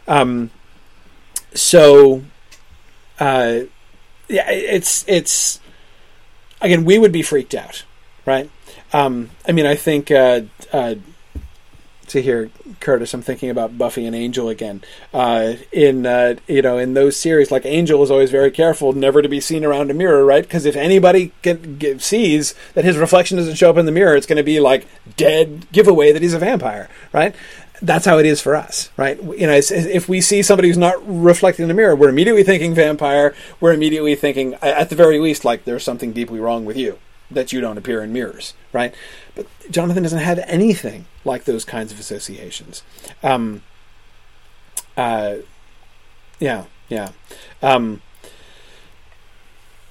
[0.08, 0.52] Um,
[1.54, 2.24] so,
[3.20, 3.62] uh,
[4.28, 5.60] yeah, it's it's
[6.62, 7.84] again we would be freaked out,
[8.26, 8.50] right?
[8.94, 10.42] Um, I mean, I think uh,
[10.72, 10.96] uh,
[12.12, 12.50] to hear
[12.80, 14.82] Curtis, I'm thinking about Buffy and Angel again.
[15.14, 19.22] Uh, in uh, you know, in those series, like Angel is always very careful never
[19.22, 20.44] to be seen around a mirror, right?
[20.44, 24.16] Because if anybody get, get, sees that his reflection doesn't show up in the mirror,
[24.16, 27.34] it's going to be like dead giveaway that he's a vampire, right?
[27.82, 29.22] That's how it is for us, right?
[29.22, 32.76] You know, if we see somebody who's not reflecting in the mirror, we're immediately thinking
[32.76, 33.34] vampire.
[33.60, 37.00] We're immediately thinking, at the very least, like there's something deeply wrong with you
[37.32, 38.94] that you don't appear in mirrors, right?
[39.36, 42.84] But Jonathan doesn't have anything like those kinds of associations.
[43.24, 43.64] Um,
[44.96, 45.38] uh,
[46.40, 47.12] yeah, yeah.
[47.64, 48.02] Um,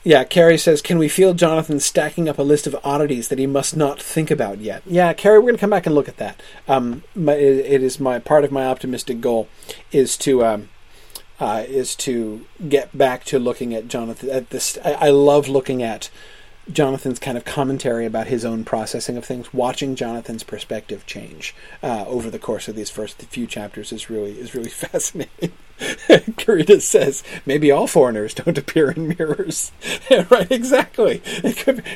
[0.03, 3.47] yeah, Carrie says, Can we feel Jonathan stacking up a list of oddities that he
[3.47, 4.83] must not think about yet?
[4.87, 6.41] Yeah, Carrie, we're going to come back and look at that.
[6.67, 9.49] Um, my, it, is my part of my optimistic goal
[9.93, 10.45] is to.
[10.45, 10.69] Um,
[11.39, 14.29] uh, is to get back to looking at Jonathan.
[14.29, 16.11] At this, I, I love looking at
[16.73, 22.05] Jonathan's kind of commentary about his own processing of things, watching Jonathan's perspective change uh,
[22.07, 25.53] over the course of these first few chapters is really is really fascinating.
[25.81, 29.73] Karita says maybe all foreigners don't appear in mirrors,
[30.31, 30.51] right?
[30.51, 31.23] Exactly.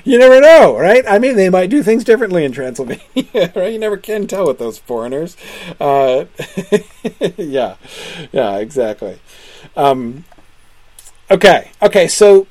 [0.04, 1.04] You never know, right?
[1.06, 3.72] I mean, they might do things differently in Transylvania, right?
[3.72, 5.36] You never can tell with those foreigners.
[5.78, 6.24] Uh,
[7.36, 7.76] yeah,
[8.32, 9.18] yeah, exactly.
[9.76, 10.24] Um,
[11.30, 12.46] okay, okay, so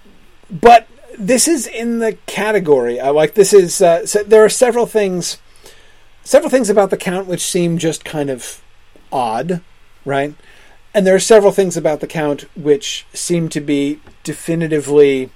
[0.51, 0.87] but
[1.17, 5.37] this is in the category uh, like this is uh, so there are several things
[6.23, 8.61] several things about the count which seem just kind of
[9.11, 9.61] odd
[10.05, 10.33] right
[10.93, 15.29] and there are several things about the count which seem to be definitively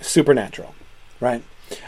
[0.00, 0.74] supernatural
[1.20, 1.42] right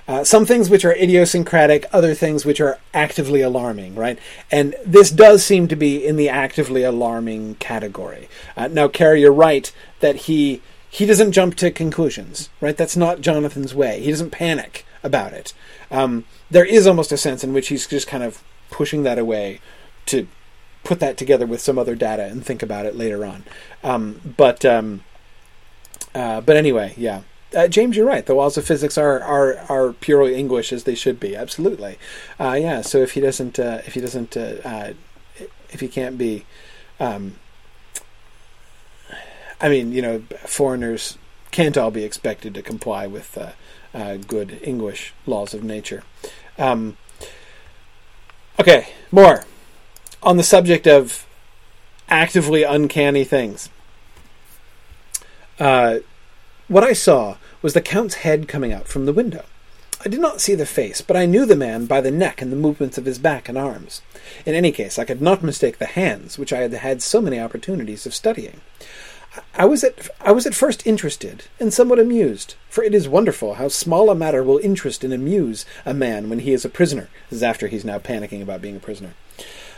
[0.07, 4.19] uh, some things which are idiosyncratic, other things which are actively alarming, right?
[4.51, 8.29] And this does seem to be in the actively alarming category.
[8.57, 10.63] Uh, now, Carrie, you're right that he
[10.93, 12.77] he doesn't jump to conclusions, right?
[12.77, 14.03] That's not Jonathan's way.
[14.03, 15.55] He doesn't panic about it.
[15.91, 19.61] Um, there is almost a sense in which he's just kind of pushing that away
[20.07, 20.29] to
[20.85, 23.45] put that together with some other data and think about it later on.
[23.83, 25.03] Um, but um,
[26.15, 27.23] uh, but anyway, yeah.
[27.57, 28.27] Uh, James, you're right.
[28.27, 31.35] The laws of physics are, are, are purely English as they should be.
[31.35, 31.99] Absolutely,
[32.39, 32.83] uh, yeah.
[32.83, 34.93] So if he doesn't, uh, if he doesn't, uh, uh,
[35.71, 36.45] if he can't be
[37.01, 37.37] um,
[39.63, 41.17] I mean, you know, foreigners
[41.53, 43.53] can't all be expected to comply with uh,
[43.95, 46.03] uh, good English laws of nature.
[46.59, 46.97] Um,
[48.59, 49.45] okay, more
[50.23, 51.27] on the subject of
[52.09, 53.71] actively uncanny things.
[55.61, 55.99] Uh,
[56.67, 59.45] what I saw was the Count's head coming out from the window.
[60.05, 62.51] I did not see the face, but I knew the man by the neck and
[62.51, 64.03] the movements of his back and arms.
[64.45, 67.39] In any case, I could not mistake the hands, which I had had so many
[67.39, 68.61] opportunities of studying.
[69.55, 73.55] I was at I was at first interested and somewhat amused, for it is wonderful
[73.55, 77.09] how small a matter will interest and amuse a man when he is a prisoner,
[77.31, 79.15] as after he's now panicking about being a prisoner.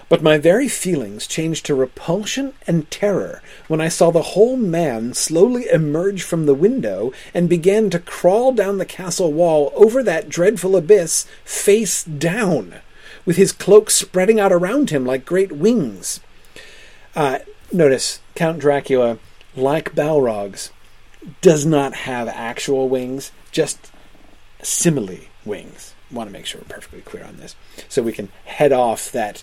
[0.08, 5.14] But my very feelings changed to repulsion and terror when I saw the whole man
[5.14, 10.28] slowly emerge from the window and began to crawl down the castle wall over that
[10.28, 12.76] dreadful abyss, face down,
[13.24, 16.20] with his cloak spreading out around him like great wings.
[17.16, 17.38] Uh,
[17.72, 19.18] notice Count Dracula
[19.56, 20.70] like Balrogs,
[21.40, 23.90] does not have actual wings, just
[24.62, 25.94] simile wings.
[26.10, 27.56] Want to make sure we're perfectly clear on this,
[27.88, 29.42] so we can head off that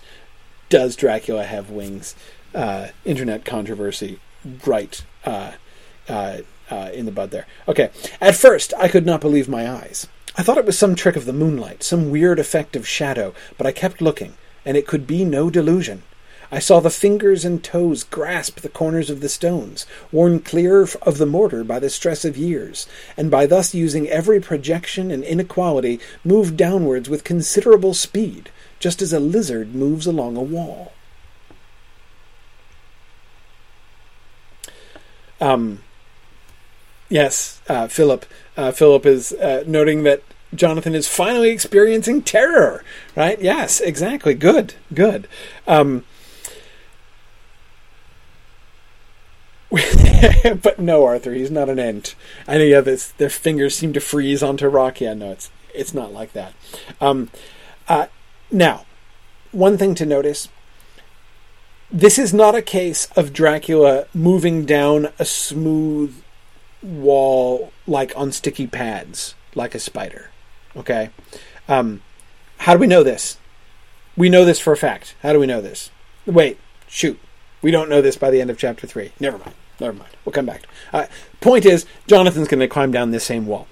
[0.68, 2.14] does Dracula have wings
[2.54, 4.20] uh, internet controversy
[4.66, 5.52] right uh,
[6.08, 6.38] uh,
[6.70, 7.46] uh, in the bud there.
[7.68, 7.90] Okay,
[8.20, 10.06] at first I could not believe my eyes.
[10.36, 13.66] I thought it was some trick of the moonlight, some weird effect of shadow, but
[13.66, 14.34] I kept looking,
[14.64, 16.04] and it could be no delusion.
[16.54, 21.16] I saw the fingers and toes grasp the corners of the stones, worn clear of
[21.16, 25.98] the mortar by the stress of years, and by thus using every projection and inequality,
[26.22, 30.92] move downwards with considerable speed, just as a lizard moves along a wall.
[35.40, 35.80] Um,
[37.08, 38.26] yes, uh, Philip.
[38.58, 40.22] Uh, Philip is uh, noting that
[40.54, 42.84] Jonathan is finally experiencing terror.
[43.16, 43.40] Right?
[43.40, 44.34] Yes, exactly.
[44.34, 44.74] Good.
[44.92, 45.26] Good.
[45.66, 46.04] Um,
[50.62, 52.14] but no, Arthur, he's not an ent.
[52.46, 55.00] I know, yeah, this, their fingers seem to freeze onto rock.
[55.00, 56.52] Yeah, no, it's it's not like that.
[57.00, 57.30] Um,
[57.88, 58.06] uh,
[58.50, 58.84] now,
[59.50, 60.48] one thing to notice:
[61.90, 66.22] this is not a case of Dracula moving down a smooth
[66.82, 70.30] wall like on sticky pads, like a spider.
[70.76, 71.08] Okay,
[71.66, 72.02] um,
[72.58, 73.38] how do we know this?
[74.18, 75.14] We know this for a fact.
[75.22, 75.90] How do we know this?
[76.26, 76.58] Wait,
[76.88, 77.18] shoot.
[77.62, 79.12] We don't know this by the end of chapter three.
[79.18, 79.54] Never mind.
[79.82, 80.10] Never mind.
[80.24, 80.62] We'll come back.
[80.92, 81.06] Uh,
[81.40, 83.66] point is, Jonathan's going to climb down this same wall.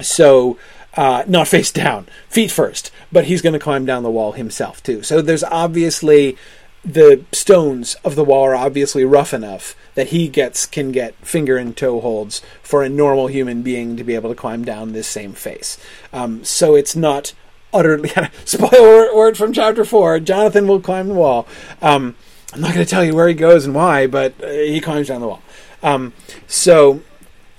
[0.00, 0.58] So,
[0.96, 4.82] uh, not face down, feet first, but he's going to climb down the wall himself
[4.82, 5.02] too.
[5.04, 6.36] So there's obviously
[6.84, 11.56] the stones of the wall are obviously rough enough that he gets can get finger
[11.56, 15.06] and toe holds for a normal human being to be able to climb down this
[15.06, 15.78] same face.
[16.12, 17.32] Um, so it's not
[17.72, 18.10] utterly
[18.44, 20.18] spoiler word from chapter four.
[20.18, 21.46] Jonathan will climb the wall.
[21.80, 22.16] Um,
[22.52, 25.08] I'm not going to tell you where he goes and why, but uh, he climbs
[25.08, 25.42] down the wall.
[25.82, 26.12] Um,
[26.46, 27.02] so,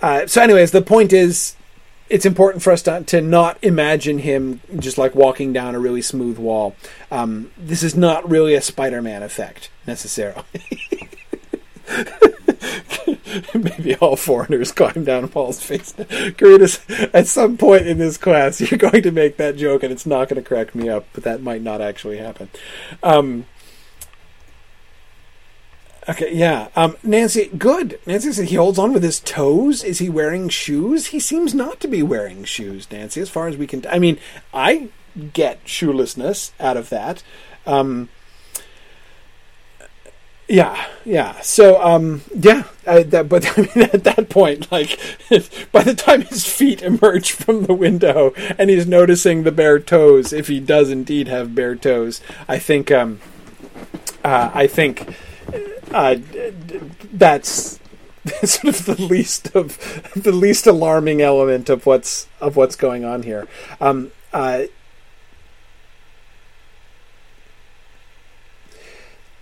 [0.02, 1.56] uh, so anyways, the point is,
[2.10, 6.02] it's important for us to, to, not imagine him just like walking down a really
[6.02, 6.76] smooth wall.
[7.10, 10.44] Um, this is not really a Spider-Man effect necessarily.
[13.56, 15.94] Maybe all foreigners climb down Paul's face.
[15.94, 16.80] Karita's,
[17.14, 20.30] at some point in this class, you're going to make that joke, and it's not
[20.30, 22.50] going to crack me up, but that might not actually happen.
[23.02, 23.46] Um,
[26.10, 26.68] Okay, yeah.
[26.76, 27.98] Um, Nancy, good.
[28.06, 29.84] Nancy said he holds on with his toes.
[29.84, 31.08] Is he wearing shoes?
[31.08, 33.82] He seems not to be wearing shoes, Nancy, as far as we can.
[33.82, 34.20] T- I mean,
[34.54, 34.90] I
[35.34, 37.24] get shoelessness out of that.
[37.66, 38.10] Um,
[40.50, 41.40] yeah, yeah.
[41.40, 42.64] So, um, yeah.
[42.86, 45.00] I, that, but I mean, at that point, like,
[45.72, 50.34] by the time his feet emerge from the window and he's noticing the bare toes,
[50.34, 52.20] if he does indeed have bare toes,
[52.50, 53.22] I think, um,
[54.22, 55.16] uh, I think
[55.92, 56.16] uh,
[57.12, 57.80] that's
[58.44, 59.78] sort of the least of
[60.16, 63.48] the least alarming element of what's of what's going on here.
[63.82, 64.64] Um, uh,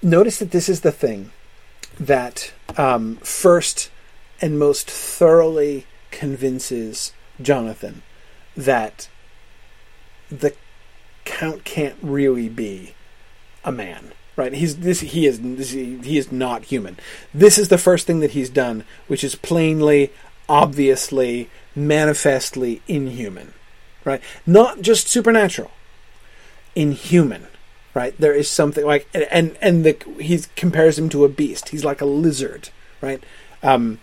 [0.01, 1.31] notice that this is the thing
[1.99, 3.91] that um, first
[4.41, 8.01] and most thoroughly convinces Jonathan
[8.57, 9.07] that
[10.29, 10.53] the
[11.23, 12.95] count can't really be
[13.63, 14.53] a man right?
[14.53, 15.01] He's this.
[15.01, 16.97] He is this, he is not human.
[17.33, 20.11] This is the first thing that he's done, which is plainly,
[20.47, 23.53] obviously, manifestly inhuman,
[24.05, 24.21] right?
[24.45, 25.71] Not just supernatural,
[26.75, 27.47] inhuman,
[27.93, 28.15] right?
[28.17, 31.69] There is something like and and the he compares him to a beast.
[31.69, 32.69] He's like a lizard,
[33.01, 33.23] right?
[33.63, 33.99] Um,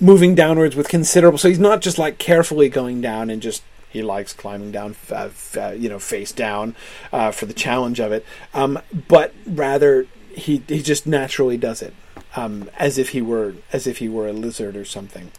[0.00, 1.38] moving downwards with considerable.
[1.38, 5.30] So he's not just like carefully going down and just he likes climbing down, uh,
[5.56, 6.76] uh, you know, face down
[7.12, 8.24] uh, for the challenge of it.
[8.54, 11.94] Um, but rather, he he just naturally does it,
[12.36, 15.32] um, as if he were as if he were a lizard or something.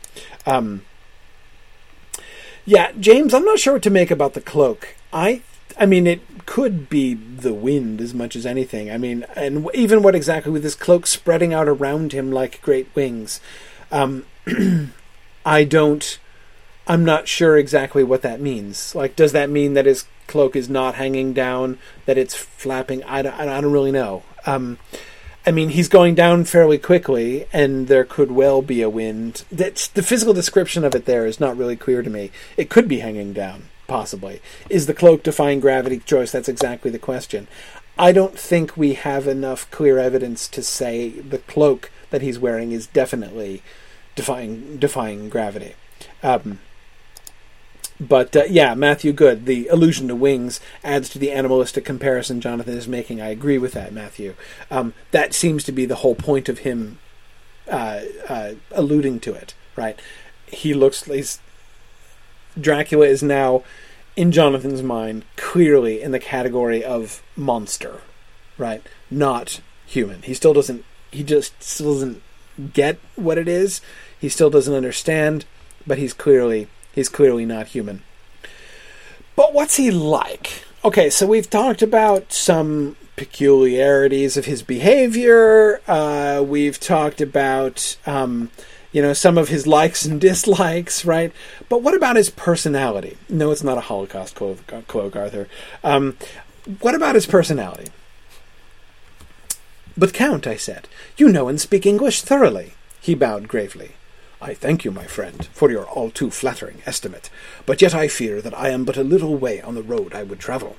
[0.46, 0.84] Um,
[2.66, 4.96] yeah, James, I'm not sure what to make about the cloak.
[5.12, 5.42] I
[5.80, 8.92] I mean, it could be the wind as much as anything.
[8.92, 12.88] I mean, and even what exactly with this cloak spreading out around him like great
[12.94, 13.40] wings.
[13.92, 14.26] Um,
[15.46, 16.20] I don't.
[16.88, 18.96] I'm not sure exactly what that means.
[18.96, 23.04] Like, does that mean that his cloak is not hanging down, that it's flapping?
[23.04, 24.24] I don't, I don't really know.
[24.46, 24.80] Um,
[25.46, 29.44] I mean, he's going down fairly quickly, and there could well be a wind.
[29.52, 32.32] That's, the physical description of it there is not really clear to me.
[32.58, 34.42] It could be hanging down, possibly.
[34.70, 36.32] Is the cloak defying gravity, Joyce?
[36.32, 37.48] That's exactly the question.
[37.98, 42.72] I don't think we have enough clear evidence to say the cloak that he's wearing
[42.72, 43.62] is definitely
[44.16, 45.76] defying defying gravity.
[46.24, 46.60] Um,
[48.02, 49.46] but uh, yeah, Matthew, good.
[49.46, 53.22] The allusion to wings adds to the animalistic comparison Jonathan is making.
[53.22, 54.34] I agree with that, Matthew.
[54.72, 56.98] Um, that seems to be the whole point of him
[57.70, 60.00] uh, uh, alluding to it, right?
[60.48, 61.04] He looks.
[61.04, 61.40] He's,
[62.60, 63.64] Dracula is now,
[64.16, 68.02] in Jonathan's mind, clearly in the category of monster,
[68.58, 68.82] right?
[69.12, 70.24] Not human.
[70.24, 70.84] He still doesn't.
[71.12, 72.24] He just still doesn't
[72.74, 73.80] get what it is.
[74.20, 75.46] He still doesn't understand,
[75.86, 78.04] but he's clearly He's clearly not human.
[79.36, 80.66] But what's he like?
[80.84, 85.82] Okay, so we've talked about some peculiarities of his behavior.
[85.88, 88.50] Uh, we've talked about, um,
[88.92, 91.32] you know, some of his likes and dislikes, right?
[91.70, 93.18] But what about his personality?
[93.30, 95.48] No, it's not a Holocaust cloak, Arthur.
[95.84, 96.18] Um,
[96.80, 97.90] what about his personality?
[99.98, 100.88] But, Count, I said,
[101.18, 102.74] you know and speak English thoroughly.
[103.02, 103.92] He bowed gravely.
[104.44, 107.30] I thank you, my friend, for your all too flattering estimate,
[107.68, 110.24] but yet I fear that I am but a little way on the road I
[110.24, 110.78] would travel.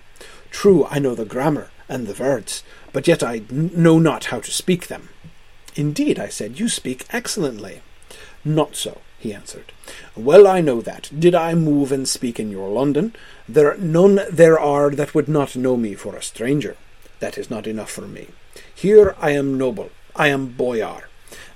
[0.51, 4.41] True, I know the grammar and the words, but yet I n- know not how
[4.41, 5.11] to speak them.
[5.77, 7.83] Indeed, I said, you speak excellently.
[8.45, 9.73] Not so, he answered.
[10.17, 13.15] Well I know that, did I move and speak in your London,
[13.49, 16.77] there none there are that would not know me for a stranger.
[17.21, 18.29] That is not enough for me.
[18.75, 21.05] Here I am noble, I am boyar,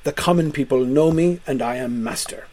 [0.07, 2.47] the common people know me, and I am master.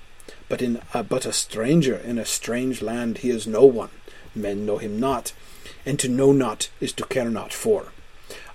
[0.50, 3.92] But in a, but a stranger in a strange land he is no one.
[4.34, 5.34] Men know him not,
[5.86, 7.92] and to know not is to care not for.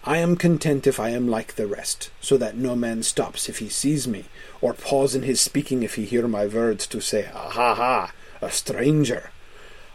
[0.02, 3.58] I am content if I am like the rest, so that no man stops if
[3.58, 4.24] he sees me,
[4.60, 8.12] or pause in his speaking if he hear my words to say, Ha ha ha,
[8.42, 9.30] a stranger.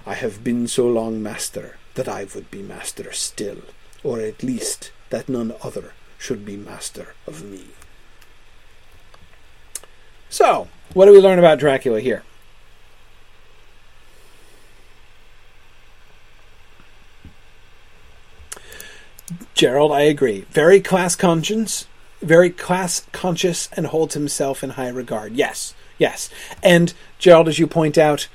[0.06, 3.64] I have been so long master that I would be master still,
[4.02, 7.66] or at least that none other should be master of me.
[10.34, 12.24] So, what do we learn about Dracula here?
[19.54, 20.48] Gerald, I agree.
[20.50, 21.86] Very class conscious,
[22.20, 25.34] very class conscious, and holds himself in high regard.
[25.34, 26.32] Yes, yes.
[26.64, 28.28] And Gerald, as you point out,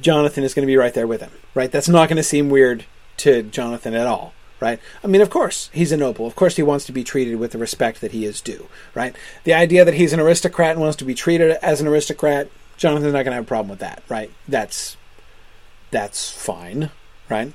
[0.00, 1.32] Jonathan is going to be right there with him.
[1.56, 1.72] Right?
[1.72, 2.84] That's not going to seem weird
[3.16, 4.32] to Jonathan at all.
[4.58, 4.80] Right?
[5.04, 6.26] I mean, of course, he's a noble.
[6.26, 8.68] Of course, he wants to be treated with the respect that he is due.
[8.94, 9.14] Right?
[9.44, 13.12] The idea that he's an aristocrat and wants to be treated as an aristocrat, Jonathan's
[13.12, 14.02] not going to have a problem with that.
[14.08, 14.30] Right?
[14.48, 14.96] That's
[15.90, 16.90] that's fine.
[17.28, 17.52] Right?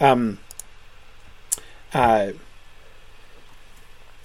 [0.00, 0.38] Um,
[1.92, 2.32] uh,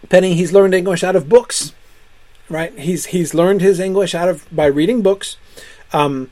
[0.10, 1.74] Penny, he's learned English out of books,
[2.50, 2.78] right?
[2.78, 5.38] He's he's learned his English out of by reading books,
[5.92, 6.32] um,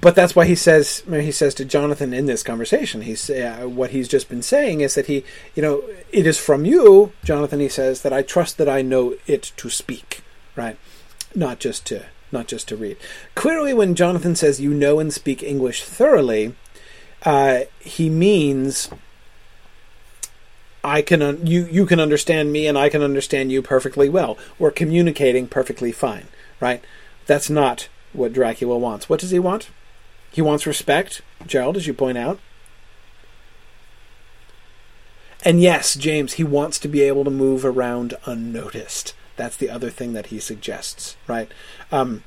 [0.00, 3.02] but that's why he says he says to Jonathan in this conversation.
[3.02, 6.64] He's uh, what he's just been saying is that he, you know, it is from
[6.64, 7.60] you, Jonathan.
[7.60, 10.22] He says that I trust that I know it to speak,
[10.56, 10.76] right?
[11.34, 12.96] Not just to not just to read.
[13.34, 16.54] Clearly, when Jonathan says you know and speak English thoroughly,
[17.24, 18.90] uh, he means
[20.82, 24.36] I can un- you you can understand me and I can understand you perfectly well.
[24.58, 26.28] We're communicating perfectly fine,
[26.60, 26.82] right?
[27.26, 29.08] That's not what Dracula wants.
[29.08, 29.70] What does he want?
[30.34, 32.38] He wants respect, Gerald, as you point out.
[35.44, 39.14] And yes, James, he wants to be able to move around unnoticed.
[39.36, 41.50] That's the other thing that he suggests, right?
[41.92, 42.24] Um,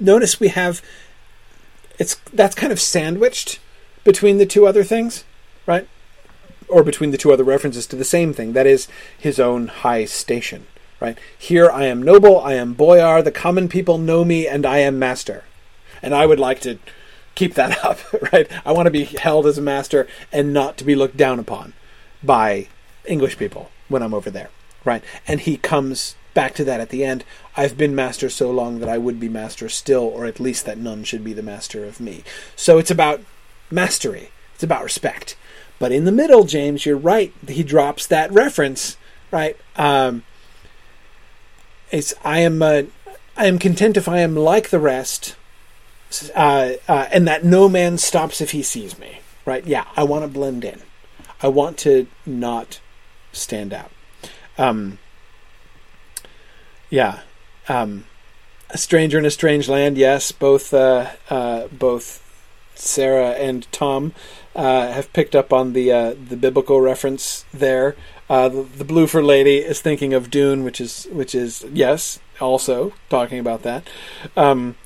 [0.00, 0.82] notice we have
[1.98, 3.58] it's that's kind of sandwiched
[4.04, 5.24] between the two other things,
[5.66, 5.88] right?
[6.68, 10.04] or between the two other references to the same thing, that is, his own high
[10.04, 10.66] station.
[11.00, 11.16] Right?
[11.38, 14.98] Here I am noble, I am boyar, the common people know me, and I am
[14.98, 15.44] master.
[16.02, 16.78] And I would like to
[17.38, 17.98] keep that up,
[18.32, 18.50] right?
[18.66, 21.72] I want to be held as a master and not to be looked down upon
[22.22, 22.68] by
[23.06, 24.50] English people when I'm over there,
[24.84, 25.02] right?
[25.26, 27.24] And he comes back to that at the end.
[27.56, 30.78] I've been master so long that I would be master still, or at least that
[30.78, 32.24] none should be the master of me.
[32.56, 33.20] So it's about
[33.70, 34.30] mastery.
[34.54, 35.36] It's about respect.
[35.78, 37.32] But in the middle, James, you're right.
[37.46, 38.96] He drops that reference,
[39.30, 39.56] right?
[39.76, 40.24] Um,
[41.90, 42.82] it's I am uh,
[43.36, 45.36] I am content if I am like the rest,
[46.34, 49.20] uh, uh, and that no man stops if he sees me.
[49.44, 49.66] Right?
[49.66, 50.82] Yeah, I want to blend in.
[51.42, 52.80] I want to not
[53.32, 53.90] stand out.
[54.58, 54.98] Um,
[56.90, 57.20] yeah.
[57.68, 58.04] Um,
[58.70, 59.96] a stranger in a strange land.
[59.96, 62.22] Yes, both uh, uh, both
[62.74, 64.14] Sarah and Tom
[64.54, 67.96] uh, have picked up on the uh, the biblical reference there.
[68.28, 72.92] Uh, the, the Blueford lady is thinking of Dune, which is which is yes, also
[73.08, 73.88] talking about that.
[74.36, 74.76] Um,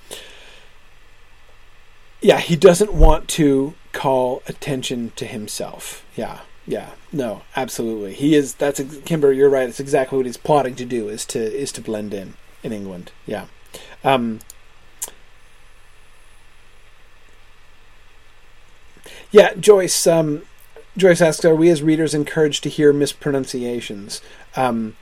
[2.22, 6.04] yeah, he doesn't want to call attention to himself.
[6.16, 8.14] Yeah, yeah, no, absolutely.
[8.14, 8.54] He is.
[8.54, 9.32] That's Kimber.
[9.32, 9.68] You're right.
[9.68, 11.08] It's exactly what he's plotting to do.
[11.08, 13.12] Is to is to blend in in England.
[13.26, 13.46] Yeah.
[14.04, 14.40] Um,
[19.32, 20.06] Yeah, Joyce.
[20.06, 20.42] Um,
[20.96, 24.20] Joyce asks, "Are we as readers encouraged to hear mispronunciations?"
[24.54, 24.96] Um,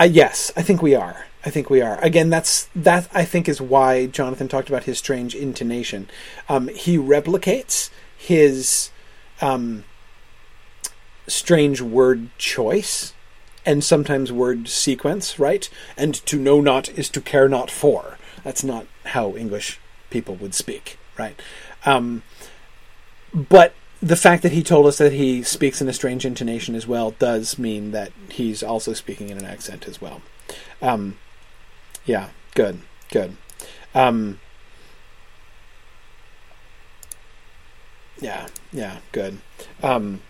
[0.00, 1.26] uh, yes, I think we are.
[1.46, 1.96] I think we are.
[2.02, 3.08] Again, that's that.
[3.14, 6.10] I think is why Jonathan talked about his strange intonation.
[6.48, 8.90] Um, he replicates his
[9.40, 9.84] um,
[11.28, 13.14] strange word choice
[13.64, 15.70] and sometimes word sequence, right?
[15.96, 18.18] And to know not is to care not for.
[18.42, 19.78] That's not how English
[20.10, 21.40] people would speak, right?
[21.84, 22.24] Um,
[23.32, 26.88] but the fact that he told us that he speaks in a strange intonation as
[26.88, 30.22] well does mean that he's also speaking in an accent as well.
[30.82, 31.18] Um,
[32.06, 32.80] yeah, good,
[33.10, 33.36] good.
[33.94, 34.40] Um,
[38.20, 39.38] yeah, yeah, good.
[39.82, 40.22] Um,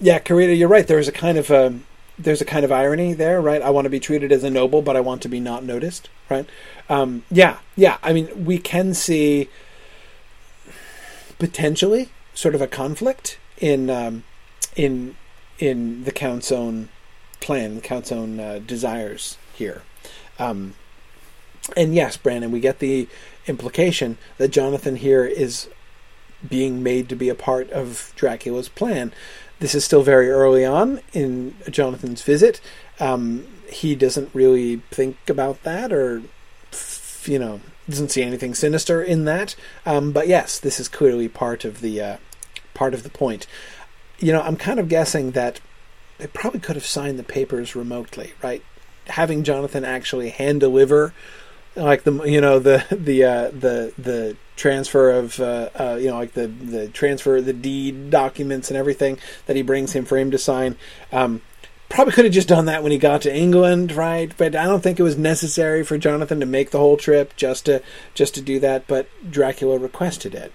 [0.00, 0.86] yeah, Karita, you're right.
[0.86, 1.78] There's a kind of a
[2.18, 3.62] there's a kind of irony there, right?
[3.62, 6.10] I want to be treated as a noble, but I want to be not noticed,
[6.28, 6.46] right?
[6.88, 7.98] Um, yeah, yeah.
[8.02, 9.48] I mean, we can see
[11.38, 14.24] potentially sort of a conflict in um,
[14.76, 15.16] in
[15.58, 16.88] in the count's own
[17.40, 19.82] plan, the count's own uh, desires here.
[20.38, 20.74] Um,
[21.76, 23.08] and yes, Brandon, we get the
[23.46, 25.68] implication that Jonathan here is
[26.46, 29.12] being made to be a part of Dracula's plan.
[29.58, 32.60] This is still very early on in Jonathan's visit.
[32.98, 36.22] Um, he doesn't really think about that, or
[37.24, 39.54] you know, doesn't see anything sinister in that.
[39.84, 42.16] Um, but yes, this is clearly part of the uh,
[42.72, 43.46] part of the point.
[44.18, 45.60] You know, I'm kind of guessing that
[46.18, 48.62] they probably could have signed the papers remotely, right?
[49.06, 51.12] Having Jonathan actually hand deliver
[51.76, 56.16] like the you know the the uh, the the transfer of uh, uh, you know
[56.16, 60.18] like the the transfer of the deed documents and everything that he brings him for
[60.18, 60.76] him to sign.
[61.12, 61.42] Um,
[61.88, 64.32] probably could have just done that when he got to England, right?
[64.36, 67.66] But I don't think it was necessary for Jonathan to make the whole trip just
[67.66, 67.82] to
[68.14, 68.86] just to do that.
[68.86, 70.52] But Dracula requested it,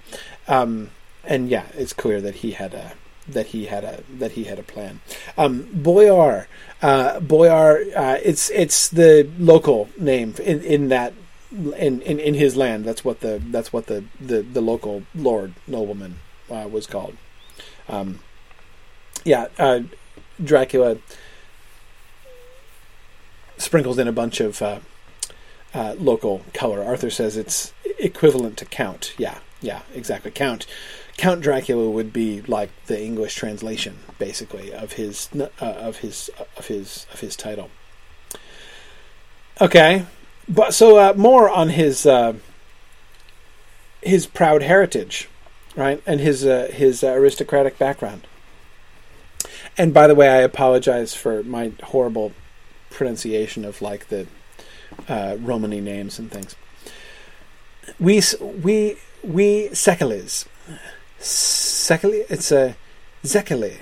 [0.47, 0.91] um,
[1.23, 2.93] and yeah, it's clear that he had a
[3.27, 5.01] that he had a that he had a plan.
[5.37, 6.47] Um, Boyar,
[6.81, 11.13] uh, Boyar, uh, it's it's the local name in, in that
[11.51, 12.85] in, in, in his land.
[12.85, 16.19] That's what the that's what the the, the local lord nobleman
[16.49, 17.17] uh, was called.
[17.87, 18.19] Um,
[19.23, 19.81] yeah, uh,
[20.43, 20.97] Dracula
[23.57, 24.79] sprinkles in a bunch of uh,
[25.73, 26.83] uh, local color.
[26.83, 29.13] Arthur says it's equivalent to count.
[29.17, 30.31] Yeah, yeah, exactly.
[30.31, 30.65] Count.
[31.17, 36.67] Count Dracula would be like the English translation, basically, of his uh, of his of
[36.67, 37.69] his of his title.
[39.61, 40.05] Okay,
[40.49, 42.33] but so uh, more on his uh,
[44.01, 45.29] his proud heritage,
[45.75, 48.27] right, and his uh, his aristocratic background.
[49.77, 52.33] And by the way, I apologize for my horrible
[52.89, 54.27] pronunciation of like the
[55.07, 56.55] uh, Romany names and things.
[57.99, 60.45] We we we Sekalis
[61.19, 62.23] Sekali.
[62.29, 62.75] It's a
[63.23, 63.77] Zekali.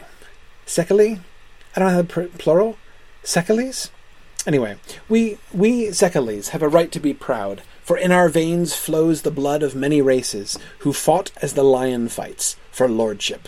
[0.65, 1.19] Sekali.
[1.76, 2.77] I don't know how plural.
[3.23, 3.89] Sekalis.
[4.45, 4.76] Anyway,
[5.07, 9.31] we we Zekalis have a right to be proud, for in our veins flows the
[9.31, 13.47] blood of many races who fought as the lion fights for lordship.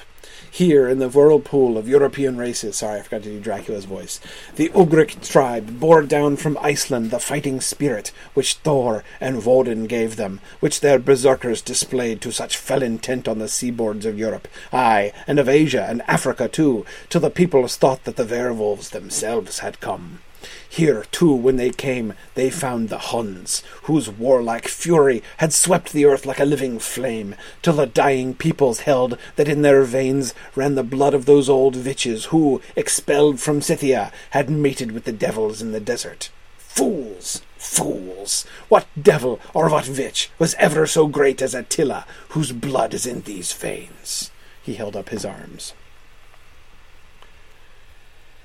[0.55, 4.21] Here, in the whirlpool of European races, sorry, I forgot to do Dracula's voice,
[4.55, 10.15] the Ugric tribe bore down from Iceland the fighting spirit which Thor and Woden gave
[10.15, 15.11] them, which their berserkers displayed to such fell intent on the seaboards of Europe, ay,
[15.27, 19.81] and of Asia and Africa too, till the peoples thought that the werewolves themselves had
[19.81, 20.19] come.
[20.67, 26.05] Here, too, when they came, they found the Huns, whose warlike fury had swept the
[26.05, 30.75] earth like a living flame, till the dying peoples held that in their veins ran
[30.75, 35.61] the blood of those old witches who, expelled from Scythia, had mated with the devils
[35.61, 36.29] in the desert.
[36.57, 37.41] Fools!
[37.57, 38.45] Fools!
[38.67, 43.21] What devil or what witch was ever so great as Attila, whose blood is in
[43.21, 44.29] these veins?
[44.61, 45.73] He held up his arms.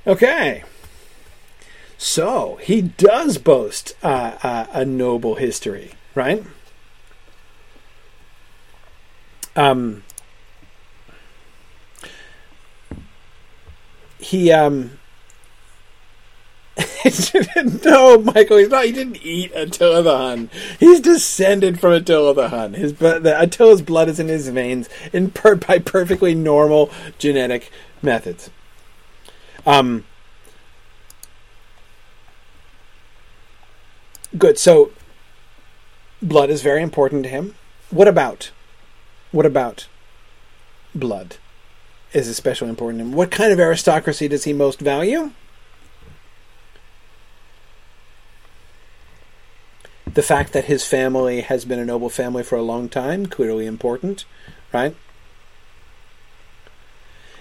[0.07, 0.63] Okay.
[2.03, 6.43] So he does boast uh, uh, a noble history, right?
[9.55, 10.03] Um,
[14.19, 14.99] he um.
[17.85, 18.87] no, Michael, he's not.
[18.87, 20.49] He didn't eat Attila the Hun.
[20.79, 22.73] He's descended from Attila the Hun.
[22.73, 27.71] His the, Attila's blood is in his veins in per, by perfectly normal genetic
[28.01, 28.49] methods.
[29.67, 30.07] Um,
[34.37, 34.59] Good.
[34.59, 34.93] So
[36.23, 37.55] blood is very important to him.
[37.91, 38.51] What about?
[39.33, 39.89] What about
[40.95, 41.37] blood
[42.13, 43.13] is especially important to him?
[43.13, 45.33] What kind of aristocracy does he most value?
[50.13, 53.67] The fact that his family has been a noble family for a long time, clearly
[53.67, 54.25] important,
[54.73, 54.97] right?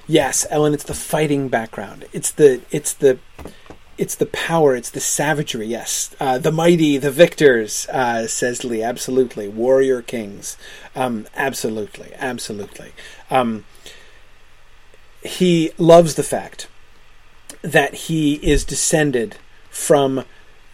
[0.07, 2.05] Yes, Ellen, it's the fighting background.
[2.13, 3.19] It's the it's the
[3.99, 5.67] it's the power, it's the savagery.
[5.67, 8.81] Yes, uh, the mighty, the victors, uh, says Lee.
[8.81, 10.57] Absolutely, warrior kings.
[10.95, 12.93] Um, absolutely, absolutely.
[13.29, 13.65] Um,
[15.21, 16.69] he loves the fact
[17.61, 19.35] that he is descended
[19.69, 20.23] from.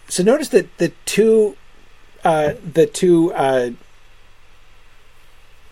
[0.08, 1.56] So notice that the two,
[2.22, 3.70] uh, the two uh,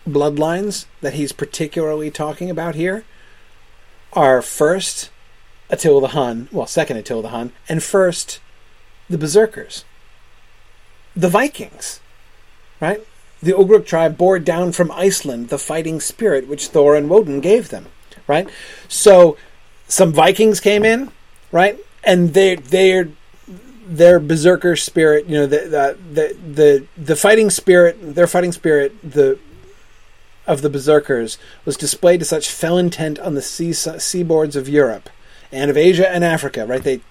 [0.05, 3.05] bloodlines that he's particularly talking about here
[4.11, 5.09] are first
[5.75, 8.39] Attila the Hun, well, second Attila the Hun, and first
[9.09, 9.83] the Berserkers,
[11.15, 11.99] the Vikings,
[12.79, 13.01] right?
[13.43, 17.69] The Ugric tribe bore down from Iceland the fighting spirit which Thor and Woden gave
[17.69, 17.87] them,
[18.25, 18.49] right?
[18.87, 19.37] So
[19.87, 21.11] some Vikings came in,
[21.51, 21.77] right?
[22.03, 23.09] And they they're
[23.87, 29.37] their berserker spirit, you know, the the the the fighting spirit, their fighting spirit, the
[30.47, 35.09] of the berserkers was displayed to such fell intent on the sea, seaboards of Europe
[35.51, 36.83] and of Asia and Africa, right?
[36.83, 37.01] They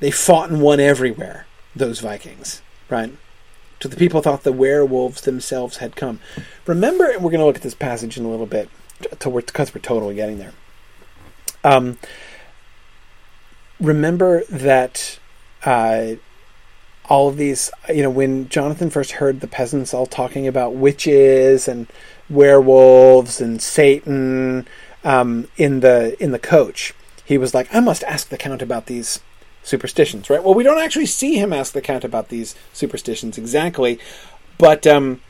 [0.00, 3.12] they fought and won everywhere, those Vikings, right?
[3.80, 6.20] So the people thought the werewolves themselves had come.
[6.66, 8.68] Remember, and we're going to look at this passage in a little bit,
[9.00, 10.52] because we're totally getting there.
[11.62, 11.98] Um,
[13.80, 15.18] remember that
[15.64, 16.14] uh,
[17.06, 21.68] all of these, you know, when Jonathan first heard the peasants all talking about witches
[21.68, 21.86] and
[22.30, 24.66] werewolves and Satan
[25.04, 26.94] um, in the in the coach.
[27.24, 29.20] He was like, I must ask the count about these
[29.62, 30.42] superstitions, right?
[30.42, 33.98] Well, we don't actually see him ask the count about these superstitions exactly,
[34.58, 35.20] but um,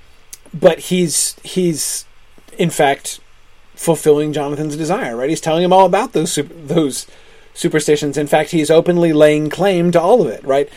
[0.52, 2.04] but he's he's
[2.58, 3.20] in fact
[3.74, 5.30] fulfilling Jonathan's desire, right?
[5.30, 7.06] He's telling him all about those super, those
[7.54, 8.16] superstitions.
[8.16, 10.68] In fact, he's openly laying claim to all of it, right?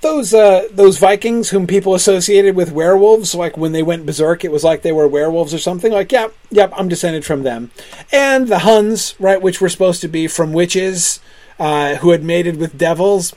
[0.00, 4.52] Those uh, those Vikings whom people associated with werewolves, like when they went berserk, it
[4.52, 5.92] was like they were werewolves or something.
[5.92, 7.72] Like, yep, yep, I'm descended from them.
[8.12, 11.18] And the Huns, right, which were supposed to be from witches
[11.58, 13.34] uh, who had mated with devils.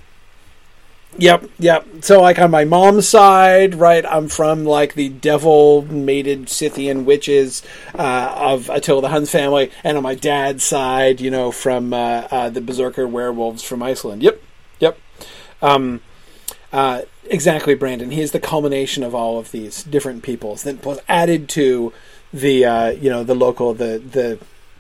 [1.18, 1.86] Yep, yep.
[2.02, 7.64] So, like on my mom's side, right, I'm from like the devil-mated Scythian witches
[7.98, 12.28] uh, of Attila the Hun's family, and on my dad's side, you know, from uh,
[12.32, 14.24] uh, the berserker werewolves from Iceland.
[14.24, 14.42] Yep,
[14.80, 15.00] yep.
[15.62, 16.00] Um,
[16.72, 18.12] uh, exactly, Brandon.
[18.12, 21.94] He is the culmination of all of these different peoples that was added to
[22.34, 24.40] the uh, you know the local the the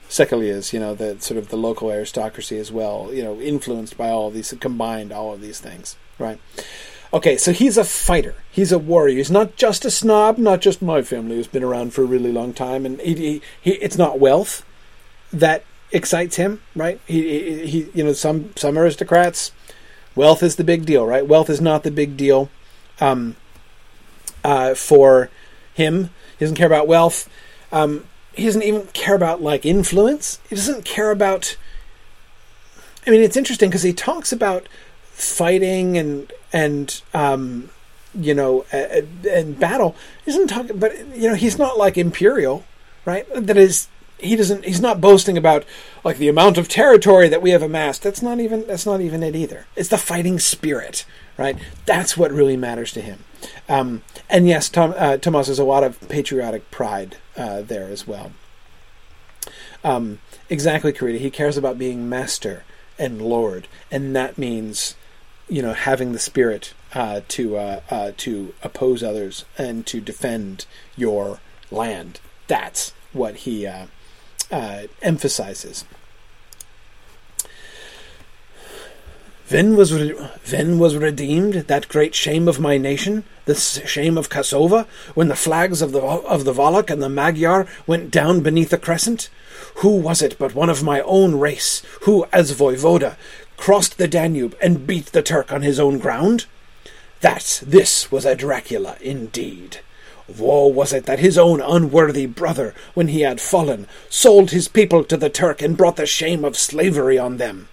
[0.10, 3.10] Sekelias, you know the sort of the local aristocracy as well.
[3.14, 5.98] You know, influenced by all of these, combined all of these things.
[6.20, 6.40] Right.
[7.14, 8.36] Okay, so he's a fighter.
[8.50, 9.18] He's a warrior.
[9.18, 10.38] He's not just a snob.
[10.38, 13.42] Not just my family who's been around for a really long time, and he, he,
[13.62, 14.66] he it's not wealth
[15.34, 17.02] that excites him, right?
[17.06, 19.52] He, he, you know, some some aristocrats,
[20.16, 21.26] wealth is the big deal, right?
[21.26, 22.50] Wealth is not the big deal
[23.00, 23.36] um,
[24.44, 25.30] uh, for
[25.74, 26.10] him.
[26.38, 27.30] He doesn't care about wealth.
[27.72, 30.40] Um, he doesn't even care about like influence.
[30.50, 31.58] He doesn't care about.
[33.06, 34.68] I mean, it's interesting because he talks about
[35.04, 37.70] fighting and and um,
[38.14, 39.96] you know and, battle.
[40.26, 42.64] He doesn't talk, but you know, he's not like imperial,
[43.06, 43.26] right?
[43.34, 43.88] That is,
[44.22, 44.66] he doesn't.
[44.66, 45.66] He's not boasting about
[46.04, 48.04] like the amount of territory that we have amassed.
[48.04, 48.66] That's not even.
[48.68, 49.66] That's not even it either.
[49.76, 51.06] It's the fighting spirit,
[51.38, 51.58] right?
[51.86, 53.24] That's what really matters to him.
[53.68, 58.08] Um, and yes, Tom, uh, Tomas has a lot of patriotic pride uh, there as
[58.08, 58.32] well.
[59.84, 60.20] Um,
[60.50, 61.18] exactly, Karita.
[61.18, 62.64] He cares about being master
[63.00, 64.96] and lord, and that means,
[65.50, 70.66] you know, having the spirit uh, to uh, uh, to oppose others and to defend
[70.96, 71.40] your
[71.72, 72.20] land.
[72.48, 73.66] That's what he
[74.52, 75.86] uh, emphasizes.
[79.52, 80.16] Then was re-
[80.46, 85.36] then was redeemed that great shame of my nation, the shame of Cassova, when the
[85.36, 89.30] flags of the of the Volok and the Magyar went down beneath the crescent.
[89.76, 93.18] Who was it but one of my own race who, as voivoda,
[93.58, 96.46] crossed the Danube and beat the Turk on his own ground?
[97.20, 99.82] That this was a Dracula indeed.
[100.38, 105.04] Woe was it that his own unworthy brother, when he had fallen, sold his people
[105.04, 107.68] to the Turk and brought the shame of slavery on them.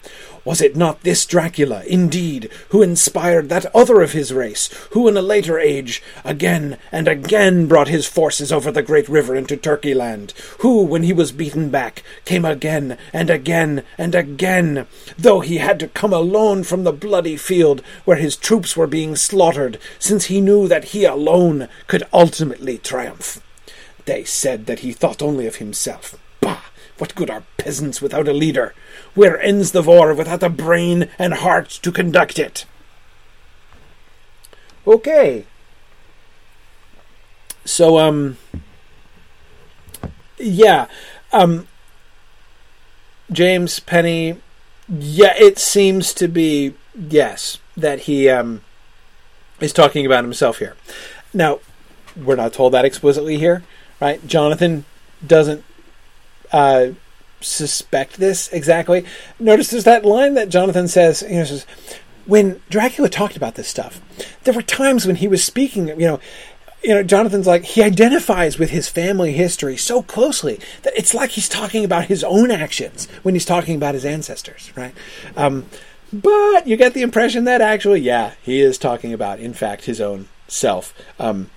[0.48, 5.14] Was it not this Dracula, indeed, who inspired that other of his race, who in
[5.14, 9.92] a later age again and again brought his forces over the great river into Turkey
[9.92, 14.86] land, who, when he was beaten back, came again and again and again,
[15.18, 19.16] though he had to come alone from the bloody field where his troops were being
[19.16, 23.42] slaughtered, since he knew that he alone could ultimately triumph?
[24.06, 26.18] They said that he thought only of himself.
[26.40, 26.62] Bah!
[26.96, 28.74] What good are peasants without a leader?
[29.18, 32.66] Where ends the war without a brain and heart to conduct it?
[34.86, 35.44] Okay.
[37.64, 38.36] So, um,
[40.38, 40.86] yeah,
[41.32, 41.66] um,
[43.32, 44.36] James Penny,
[44.88, 48.60] yeah, it seems to be, yes, that he, um,
[49.58, 50.76] is talking about himself here.
[51.34, 51.58] Now,
[52.14, 53.64] we're not told that explicitly here,
[54.00, 54.24] right?
[54.28, 54.84] Jonathan
[55.26, 55.64] doesn't
[56.52, 56.90] uh,
[57.40, 59.04] suspect this exactly.
[59.38, 61.66] Notice there's that line that Jonathan says, you know, says,
[62.26, 64.00] when Dracula talked about this stuff,
[64.44, 66.20] there were times when he was speaking, you know,
[66.82, 71.30] you know, Jonathan's like he identifies with his family history so closely that it's like
[71.30, 74.94] he's talking about his own actions when he's talking about his ancestors, right?
[75.36, 75.66] Um,
[76.12, 80.00] but you get the impression that actually, yeah, he is talking about, in fact, his
[80.00, 80.94] own self.
[81.18, 81.50] Um,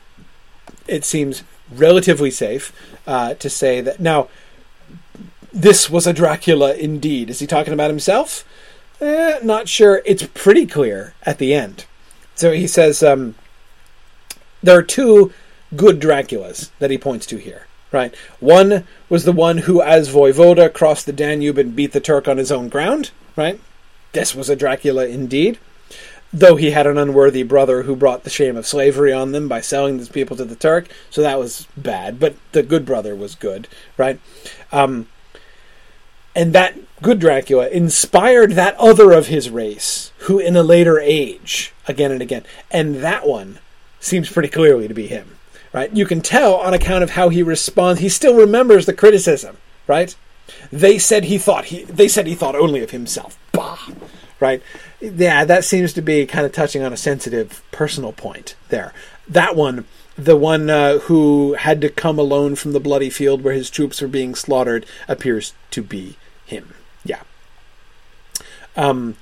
[0.87, 2.73] it seems relatively safe
[3.07, 4.27] uh, to say that now
[5.53, 7.29] this was a Dracula indeed.
[7.29, 8.45] Is he talking about himself?
[8.99, 10.01] Eh, not sure.
[10.05, 11.85] It's pretty clear at the end.
[12.35, 13.35] So he says um,
[14.63, 15.33] there are two
[15.75, 17.67] good Draculas that he points to here.
[17.91, 22.25] Right, one was the one who, as voivoda, crossed the Danube and beat the Turk
[22.25, 23.11] on his own ground.
[23.35, 23.59] Right,
[24.13, 25.59] this was a Dracula indeed.
[26.31, 29.59] Though he had an unworthy brother who brought the shame of slavery on them by
[29.59, 32.17] selling these people to the Turk, so that was bad.
[32.17, 33.67] But the good brother was good,
[33.97, 34.21] right?
[34.71, 35.07] Um,
[36.35, 41.73] and that good Dracula inspired that other of his race, who in a later age,
[41.87, 43.59] again and again, and that one
[43.99, 45.37] seems pretty clearly to be him,
[45.73, 45.95] right?
[45.95, 48.01] You can tell on account of how he responds.
[48.01, 50.15] He still remembers the criticism, right?
[50.71, 51.83] They said he thought he.
[51.83, 53.37] They said he thought only of himself.
[53.51, 53.77] Bah,
[54.39, 54.61] right?
[54.99, 58.93] Yeah, that seems to be kind of touching on a sensitive personal point there.
[59.27, 59.85] That one,
[60.17, 64.01] the one uh, who had to come alone from the bloody field where his troops
[64.01, 66.17] were being slaughtered, appears to be
[66.51, 66.73] him.
[67.03, 67.23] Yeah.
[68.77, 69.17] Um,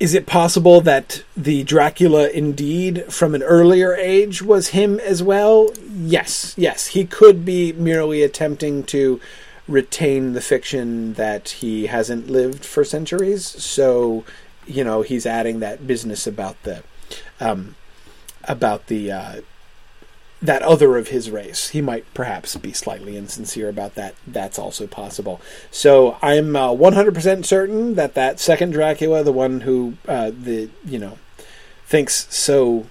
[0.00, 5.70] is it possible that the Dracula indeed from an earlier age was him as well?
[5.90, 6.88] Yes, yes.
[6.88, 9.20] He could be merely attempting to
[9.66, 13.44] retain the fiction that he hasn't lived for centuries.
[13.44, 14.24] So,
[14.66, 16.82] you know, he's adding that business about the
[17.40, 17.74] um,
[18.44, 19.40] about the uh,
[20.40, 21.70] that other of his race.
[21.70, 24.14] He might perhaps be slightly insincere about that.
[24.26, 25.40] That's also possible.
[25.70, 30.98] So I'm uh, 100% certain that that second Dracula, the one who uh, the you
[30.98, 31.18] know
[31.86, 32.86] thinks so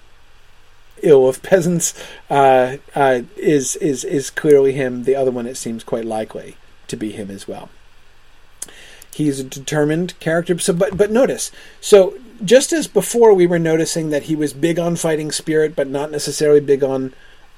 [1.01, 1.93] ill of peasants,
[2.29, 5.03] uh, uh is is is clearly him.
[5.03, 6.57] The other one, it seems quite likely
[6.87, 7.69] to be him as well.
[9.13, 10.59] He's a determined character.
[10.59, 14.77] So, but but notice, so just as before we were noticing that he was big
[14.77, 17.13] on fighting spirit, but not necessarily big on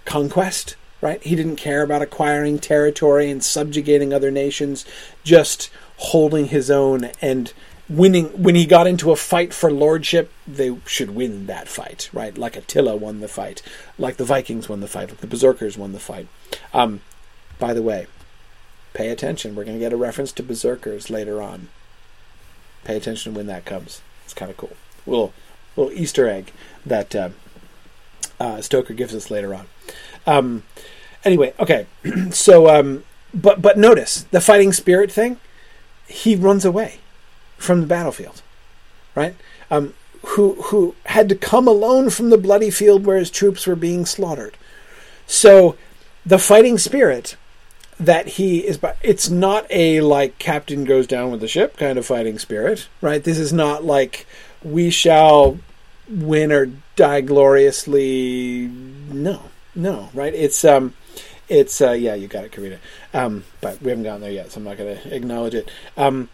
[0.10, 1.22] conquest, right?
[1.23, 4.84] He didn't care about acquiring territory and subjugating other nations,
[5.23, 7.53] just holding his own and
[7.88, 8.26] winning.
[8.41, 12.36] When he got into a fight for lordship, they should win that fight, right?
[12.36, 13.61] Like Attila won the fight,
[13.99, 16.27] like the Vikings won the fight, like the Berserkers won the fight.
[16.73, 17.02] Um,
[17.60, 18.07] by the way,
[18.94, 19.53] pay attention.
[19.53, 21.68] We're going to get a reference to Berserkers later on.
[22.84, 24.02] Pay attention when that comes.
[24.26, 24.76] It's kind of cool.
[25.06, 25.34] Little
[25.76, 26.52] little Easter egg
[26.86, 27.30] that uh,
[28.40, 29.68] uh, Stoker gives us later on.
[30.26, 30.64] Um,
[31.24, 31.88] anyway, okay.
[32.32, 33.03] so, um,
[33.34, 35.38] but but notice the fighting spirit thing.
[36.07, 36.99] He runs away
[37.57, 38.41] from the battlefield,
[39.16, 39.36] right?
[39.70, 39.94] Um,
[40.26, 44.06] who who had to come alone from the bloody field where his troops were being
[44.06, 44.57] slaughtered.
[45.28, 45.78] So,
[46.26, 47.36] the fighting spirit
[47.99, 51.99] that he is but it's not a like captain goes down with the ship kind
[51.99, 54.26] of fighting spirit right this is not like
[54.64, 55.60] we shall
[56.10, 58.68] win or die gloriously
[59.11, 59.41] no
[59.76, 60.34] no, right?
[60.34, 60.94] It's um,
[61.48, 62.80] it's uh, yeah, you got it, Karita.
[63.14, 65.72] Um, but we haven't gotten there yet, so I'm not going to acknowledge it.
[65.95, 66.30] Um,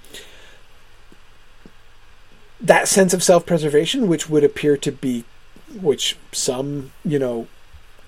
[2.60, 5.26] that sense of self-preservation, which would appear to be,
[5.80, 7.48] which some you know,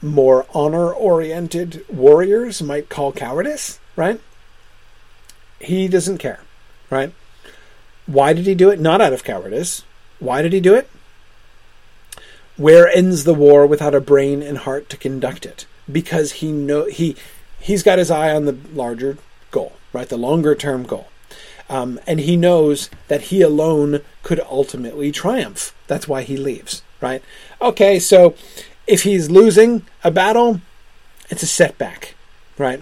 [0.02, 4.20] more honor-oriented warriors might call cowardice, right?
[5.60, 6.40] He doesn't care,
[6.90, 7.14] right?
[8.06, 8.80] Why did he do it?
[8.80, 9.84] Not out of cowardice.
[10.20, 10.90] Why did he do it?
[12.58, 15.68] Where ends the war without a brain and heart to conduct it?
[15.90, 17.16] Because he know he
[17.60, 19.18] he's got his eye on the larger
[19.52, 20.10] goal, right?
[20.10, 21.08] The longer term goal.
[21.70, 25.76] Um, and he knows that he alone could ultimately triumph.
[25.88, 27.22] That's why he leaves, right?
[27.62, 28.36] Okay, so
[28.88, 30.62] if he's losing a battle,
[31.30, 32.16] it's a setback,
[32.58, 32.82] right?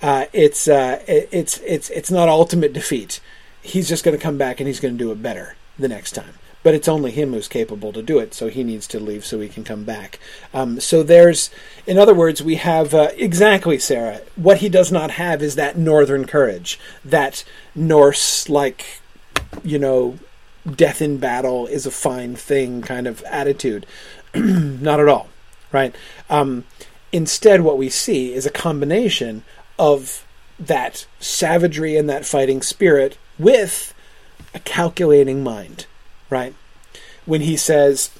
[0.00, 3.20] Uh, it's uh, it, it's it's it's not ultimate defeat.
[3.62, 6.12] He's just going to come back and he's going to do it better the next
[6.12, 9.24] time but it's only him who's capable to do it, so he needs to leave
[9.24, 10.18] so he can come back.
[10.54, 11.50] Um, so there's,
[11.86, 14.20] in other words, we have uh, exactly Sarah.
[14.36, 17.44] What he does not have is that northern courage, that
[17.74, 19.00] Norse like,
[19.64, 20.18] you know,
[20.70, 23.86] death in battle is a fine thing kind of attitude.
[24.34, 25.28] not at all,
[25.72, 25.94] right?
[26.30, 26.64] Um,
[27.10, 29.42] instead, what we see is a combination
[29.78, 30.24] of
[30.60, 33.92] that savagery and that fighting spirit with
[34.54, 35.86] a calculating mind
[36.32, 36.54] right?
[37.26, 38.10] When he says,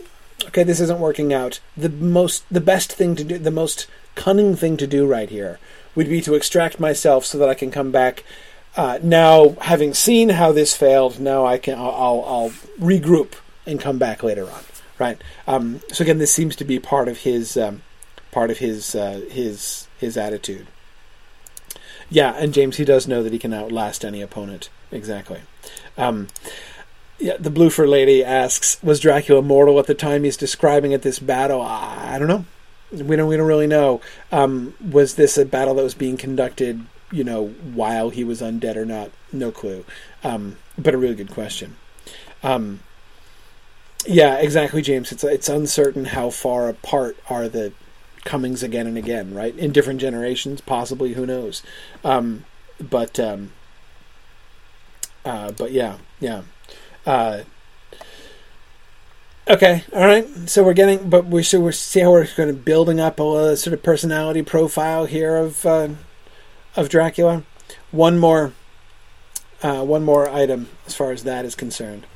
[0.46, 4.54] "Okay, this isn't working out," the most, the best thing to do, the most cunning
[4.54, 5.58] thing to do right here
[5.94, 8.24] would be to extract myself so that I can come back.
[8.76, 13.34] Uh, now, having seen how this failed, now I can I'll, I'll, I'll regroup
[13.66, 14.62] and come back later on.
[14.98, 15.20] Right.
[15.46, 17.82] Um, so again, this seems to be part of his um,
[18.30, 20.66] part of his uh, his his attitude.
[22.08, 24.68] Yeah, and James, he does know that he can outlast any opponent.
[24.90, 25.40] Exactly.
[25.96, 26.28] Um,
[27.22, 31.20] yeah, the Bluefer lady asks, "Was Dracula mortal at the time he's describing at this
[31.20, 32.44] battle?" I don't know.
[32.90, 33.28] We don't.
[33.28, 34.00] We don't really know.
[34.32, 38.76] Um, was this a battle that was being conducted, you know, while he was undead
[38.76, 39.12] or not?
[39.32, 39.84] No clue.
[40.24, 41.76] Um, but a really good question.
[42.42, 42.80] Um,
[44.04, 45.12] yeah, exactly, James.
[45.12, 47.72] It's it's uncertain how far apart are the
[48.24, 49.56] comings again and again, right?
[49.56, 51.14] In different generations, possibly.
[51.14, 51.62] Who knows?
[52.02, 52.44] Um,
[52.80, 53.52] but um,
[55.24, 56.42] uh, but yeah, yeah.
[57.06, 57.42] Uh,
[59.48, 60.26] okay, all right.
[60.48, 63.56] So we're getting, but we should we see how we're going to building up a,
[63.56, 65.88] sort of personality profile here of uh,
[66.76, 67.42] of Dracula.
[67.90, 68.52] One more,
[69.62, 72.06] uh, one more item as far as that is concerned.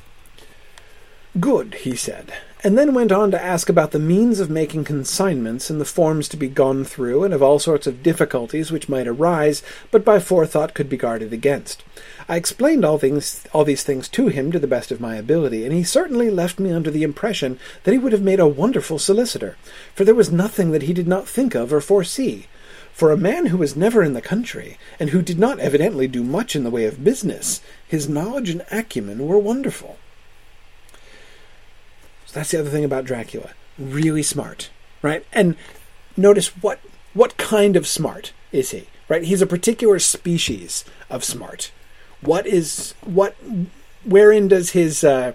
[1.39, 2.33] Good, he said,
[2.65, 6.29] and then went on to ask about the means of making consignments and the forms
[6.31, 10.19] to be gone through, and of all sorts of difficulties which might arise, but by
[10.19, 11.85] forethought could be guarded against.
[12.27, 15.67] I explained all things all these things to him to the best of my ability,
[15.67, 18.99] and he certainly left me under the impression that he would have made a wonderful
[18.99, 19.59] solicitor,
[19.95, 22.47] for there was nothing that he did not think of or foresee.
[22.95, 26.25] For a man who was never in the country, and who did not evidently do
[26.25, 29.99] much in the way of business, his knowledge and acumen were wonderful.
[32.37, 33.53] That's the other thing about Dracula.
[33.79, 34.69] Really smart,
[35.01, 35.25] right?
[35.33, 35.57] And
[36.19, 36.81] notice what
[37.15, 38.89] what kind of smart is he?
[39.09, 39.23] Right?
[39.23, 41.73] He's a particular species of smart.
[42.21, 43.37] What is what?
[44.05, 45.33] Wherein does his uh,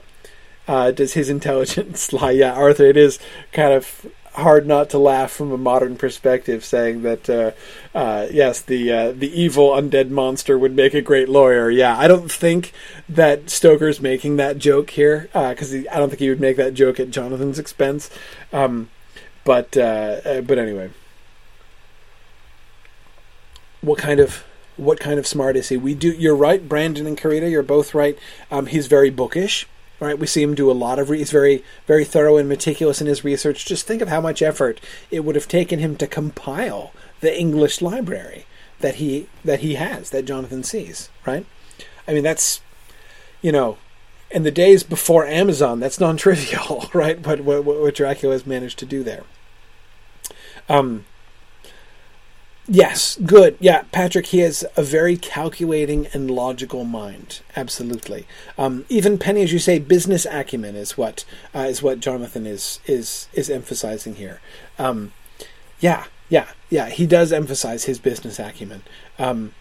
[0.68, 2.32] uh, does his intelligence lie?
[2.32, 3.18] Yeah, Arthur, it is
[3.52, 7.52] kind of hard not to laugh from a modern perspective, saying that uh,
[7.98, 11.70] uh, yes, the uh, the evil undead monster would make a great lawyer.
[11.70, 12.72] Yeah, I don't think
[13.10, 17.00] that Stoker's making that joke here because I don't think he would make that joke
[17.00, 18.10] at Jonathan's expense.
[18.54, 18.90] Um,
[19.44, 20.92] but uh, uh, but anyway,
[23.82, 24.44] what kind of
[24.78, 25.78] what kind of smart is he?
[25.78, 26.12] We do.
[26.12, 27.50] You're right, Brandon and Karita.
[27.50, 28.18] You're both right.
[28.50, 29.68] Um, he's very bookish.
[30.02, 31.12] Right, we see him do a lot of.
[31.12, 33.66] Re- he's very, very thorough and meticulous in his research.
[33.68, 37.84] Just think of how much effort it would have taken him to compile the English
[37.84, 38.48] library
[38.80, 41.10] that he that he has, that Jonathan sees.
[41.24, 41.46] Right,
[42.08, 42.62] I mean that's,
[43.44, 43.78] you know,
[44.32, 47.22] in the days before Amazon, that's non-trivial, right?
[47.22, 49.24] But what, what Dracula has managed to do there.
[50.68, 51.06] Um,
[52.74, 53.58] Yes, good.
[53.60, 57.42] Yeah, Patrick, he has a very calculating and logical mind.
[57.54, 58.26] Absolutely.
[58.58, 62.80] Um, even Penny, as you say, business acumen is what uh, is what Jonathan is
[62.86, 64.40] is is emphasizing here.
[64.80, 65.12] Um,
[65.82, 66.88] yeah, yeah, yeah.
[66.88, 68.84] He does emphasize his business acumen.
[69.20, 69.54] Um,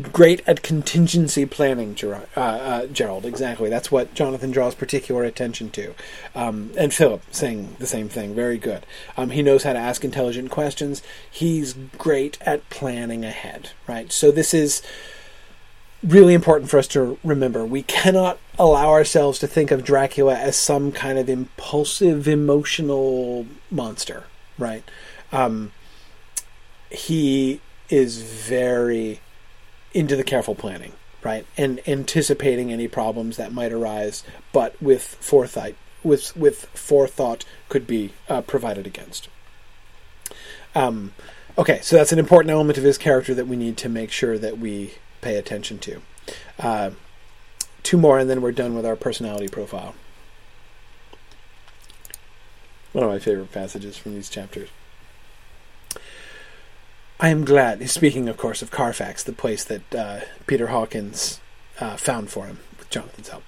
[0.00, 3.26] great at contingency planning, uh, uh, Gerald.
[3.26, 3.68] Exactly.
[3.68, 5.94] That's what Jonathan draws particular attention to.
[6.34, 8.34] Um, and Philip saying the same thing.
[8.34, 8.86] Very good.
[9.16, 11.02] Um, he knows how to ask intelligent questions.
[11.30, 14.10] He's great at planning ahead, right?
[14.10, 14.82] So this is
[16.02, 17.64] really important for us to remember.
[17.64, 24.24] We cannot allow ourselves to think of Dracula as some kind of impulsive, emotional monster,
[24.58, 24.84] right?
[25.30, 25.72] Um,
[26.90, 29.20] he is very
[29.94, 30.92] into the careful planning,
[31.22, 37.86] right, and anticipating any problems that might arise, but with foresight, with with forethought, could
[37.86, 39.28] be uh, provided against.
[40.74, 41.12] Um,
[41.58, 44.38] okay, so that's an important element of his character that we need to make sure
[44.38, 46.02] that we pay attention to.
[46.58, 46.90] Uh,
[47.82, 49.94] two more, and then we're done with our personality profile.
[52.92, 54.68] One of my favorite passages from these chapters.
[57.22, 57.88] I am glad.
[57.88, 61.40] Speaking, of course, of Carfax, the place that uh, Peter Hawkins
[61.78, 63.44] uh, found for him with Jonathan's help.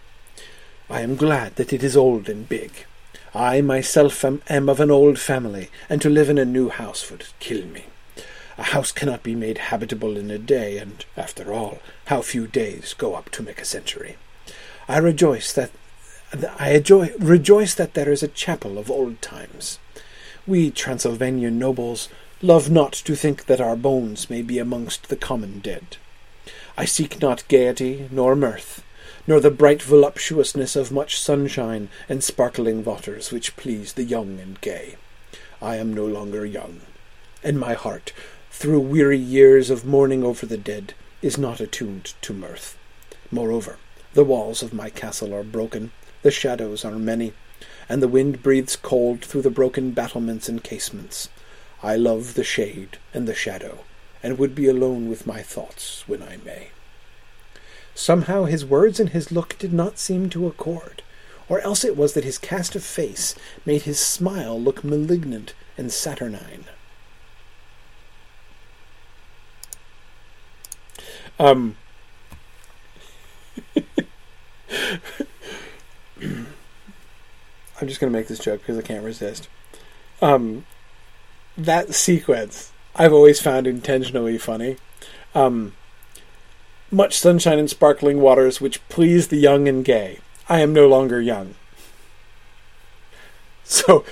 [0.89, 2.87] I am glad that it is old and big.
[3.35, 7.11] I myself am, am of an old family, and to live in a new house
[7.11, 7.87] would kill me.
[8.59, 12.95] A house cannot be made habitable in a day, and, after all, how few days
[12.97, 14.17] go up to make a century.
[14.87, 15.73] I rejoice that
[16.61, 16.81] I
[17.19, 19.81] rejoice that there is a chapel of old times.
[20.47, 22.09] We Transylvanian nobles
[22.45, 25.97] Love not to think that our bones may be amongst the common dead.
[26.77, 28.85] I seek not gaiety nor mirth,
[29.27, 34.61] nor the bright voluptuousness of much sunshine and sparkling waters which please the young and
[34.61, 34.97] gay.
[35.63, 36.83] I am no longer young,
[37.43, 38.13] and my heart,
[38.51, 40.93] through weary years of mourning over the dead,
[41.23, 42.77] is not attuned to mirth.
[43.31, 43.79] Moreover,
[44.13, 47.33] the walls of my castle are broken, the shadows are many,
[47.89, 51.31] and the wind breathes cold through the broken battlements and casements.
[51.85, 53.81] I love the shade and the shadow,
[54.23, 56.69] and would be alone with my thoughts when I may.
[57.95, 61.03] Somehow his words and his look did not seem to accord,
[61.47, 63.35] or else it was that his cast of face
[63.67, 66.65] made his smile look malignant and saturnine.
[71.39, 71.77] Um,
[77.79, 79.49] I'm just going to make this joke because I can't resist.
[80.23, 80.65] Um,
[81.57, 84.77] that sequence I've always found intentionally funny.
[85.35, 85.73] Um,
[86.91, 90.21] much sunshine and sparkling waters which please the young and gay.
[90.49, 91.55] I am no longer young.
[93.67, 94.05] So,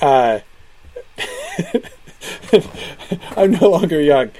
[0.00, 0.38] uh,
[3.36, 4.30] I'm no longer young.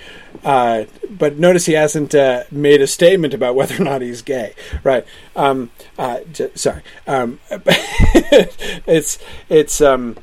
[0.42, 4.54] Uh, but notice he hasn't uh, made a statement about whether or not he's gay,
[4.82, 5.04] right?
[5.36, 9.18] Um, uh, j- sorry, um, it's
[9.50, 10.16] it's um,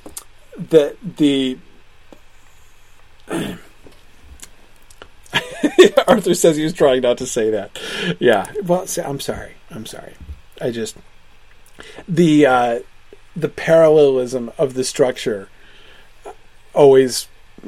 [0.57, 1.59] the the
[6.07, 7.79] Arthur says he was trying not to say that.
[8.19, 8.51] Yeah.
[8.63, 9.53] Well, I'm sorry.
[9.69, 10.13] I'm sorry.
[10.61, 10.97] I just
[12.07, 12.79] the uh,
[13.35, 15.49] the parallelism of the structure
[16.73, 17.27] always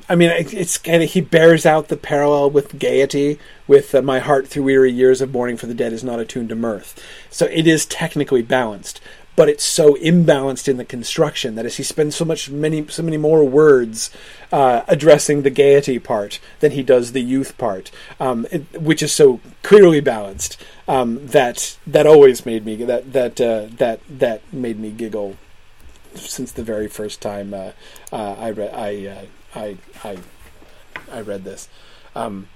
[0.10, 3.38] I mean, it's kind of he bears out the parallel with gaiety,
[3.68, 6.50] with uh, "My heart through weary years of mourning for the dead is not attuned
[6.50, 7.00] to mirth."
[7.30, 9.00] So it is technically balanced,
[9.36, 13.02] but it's so imbalanced in the construction that as he spends so much many so
[13.02, 14.10] many more words
[14.52, 19.12] uh, addressing the gaiety part than he does the youth part, um, it, which is
[19.12, 24.80] so clearly balanced um, that that always made me that that uh, that that made
[24.80, 25.38] me giggle
[26.16, 27.72] since the very first time uh,
[28.12, 30.18] uh I read I uh, I I
[31.12, 31.68] I read this.
[32.16, 32.48] Um,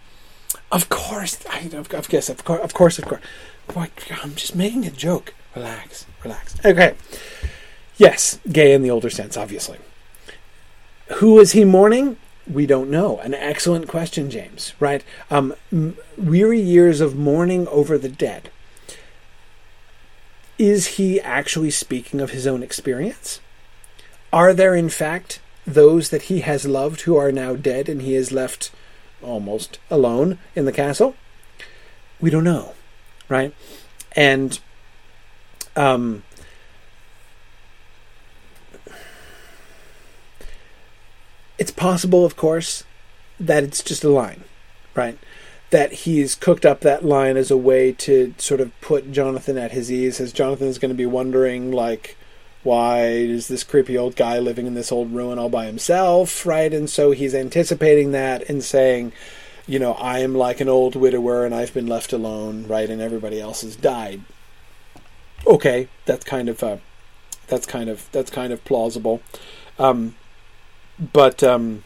[0.72, 3.22] of course, I, course, of course, of course, of course.
[3.68, 3.90] Boy,
[4.24, 5.34] I'm just making a joke.
[5.58, 6.56] Relax, relax.
[6.64, 6.94] Okay.
[7.98, 9.80] Yes, gay in the older sense, obviously.
[11.16, 12.18] Who is he mourning?
[12.48, 13.18] We don't know.
[13.20, 14.74] An excellent question, James.
[14.80, 15.04] Right?
[15.32, 15.56] Um,
[16.16, 18.52] weary years of mourning over the dead.
[20.60, 23.40] Is he actually speaking of his own experience?
[24.32, 28.14] Are there, in fact, those that he has loved who are now dead and he
[28.14, 28.72] is left
[29.24, 31.16] almost alone in the castle?
[32.20, 32.74] We don't know,
[33.28, 33.56] right?
[34.16, 34.60] And
[35.78, 36.24] um,
[41.58, 42.84] it's possible, of course,
[43.40, 44.44] that it's just a line,
[44.96, 45.18] right?
[45.70, 49.72] That he's cooked up that line as a way to sort of put Jonathan at
[49.72, 52.18] his ease, as Jonathan is going to be wondering, like,
[52.64, 56.74] why is this creepy old guy living in this old ruin all by himself, right?
[56.74, 59.14] And so he's anticipating that and saying,
[59.68, 62.90] you know, I am like an old widower and I've been left alone, right?
[62.90, 64.22] And everybody else has died.
[65.48, 66.78] Okay, that's kind of uh,
[67.48, 69.22] that's kind of that's kind of plausible,
[69.80, 70.16] um,
[71.14, 71.84] but um,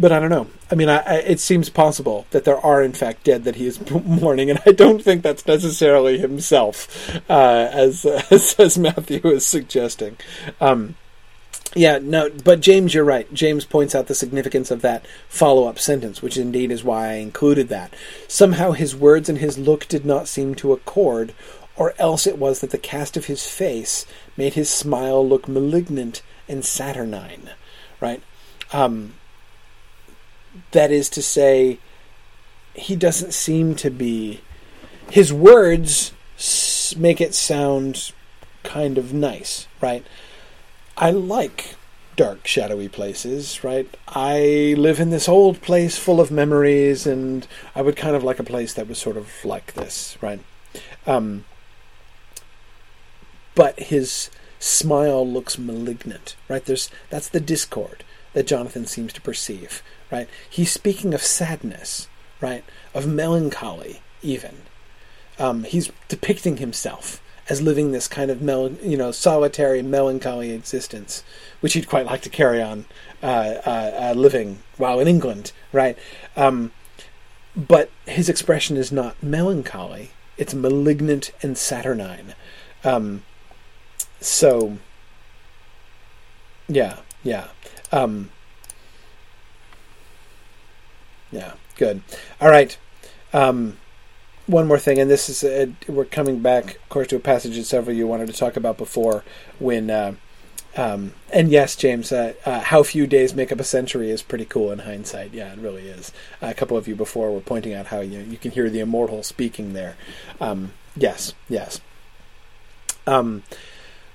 [0.00, 0.46] but I don't know.
[0.70, 3.66] I mean, I, I, it seems possible that there are, in fact, dead that he
[3.66, 9.44] is mourning, and I don't think that's necessarily himself, uh, as, as, as Matthew is
[9.44, 10.16] suggesting.
[10.60, 10.96] Um,
[11.74, 13.32] yeah, no, but James, you're right.
[13.32, 17.14] James points out the significance of that follow up sentence, which indeed is why I
[17.14, 17.94] included that.
[18.26, 21.32] Somehow his words and his look did not seem to accord,
[21.76, 24.04] or else it was that the cast of his face
[24.36, 27.50] made his smile look malignant and saturnine,
[28.00, 28.22] right?
[28.72, 29.14] Um,
[30.72, 31.78] that is to say,
[32.74, 34.40] he doesn't seem to be.
[35.10, 36.12] His words
[36.96, 38.12] make it sound
[38.64, 40.04] kind of nice, right?
[41.00, 41.76] I like
[42.14, 43.88] dark, shadowy places, right?
[44.06, 48.38] I live in this old place full of memories, and I would kind of like
[48.38, 50.40] a place that was sort of like this, right?
[51.06, 51.46] Um,
[53.54, 54.28] but his
[54.58, 56.62] smile looks malignant, right?
[56.62, 58.04] There's that's the discord
[58.34, 59.82] that Jonathan seems to perceive,
[60.12, 60.28] right?
[60.50, 62.08] He's speaking of sadness,
[62.42, 62.62] right?
[62.92, 64.58] Of melancholy, even.
[65.38, 71.24] Um, he's depicting himself as living this kind of mel- you know solitary, melancholy existence,
[71.60, 72.86] which he'd quite like to carry on
[73.22, 75.98] uh, uh, uh, living while in England, right?
[76.36, 76.70] Um,
[77.56, 82.34] but his expression is not melancholy; it's malignant and saturnine.
[82.84, 83.24] Um,
[84.20, 84.78] so,
[86.68, 87.48] yeah, yeah.
[87.90, 88.30] Um,
[91.32, 92.02] yeah, good.
[92.40, 92.78] All right.
[94.50, 97.56] One more thing, and this is a, we're coming back, of course, to a passage
[97.56, 99.24] that several of you wanted to talk about before.
[99.58, 100.14] When uh,
[100.76, 104.44] um, and yes, James, uh, uh, how few days make up a century is pretty
[104.44, 105.32] cool in hindsight.
[105.32, 106.12] Yeah, it really is.
[106.40, 109.22] a couple of you before were pointing out how you you can hear the immortal
[109.22, 109.96] speaking there.
[110.40, 111.80] Um, yes, yes.
[113.06, 113.42] Um,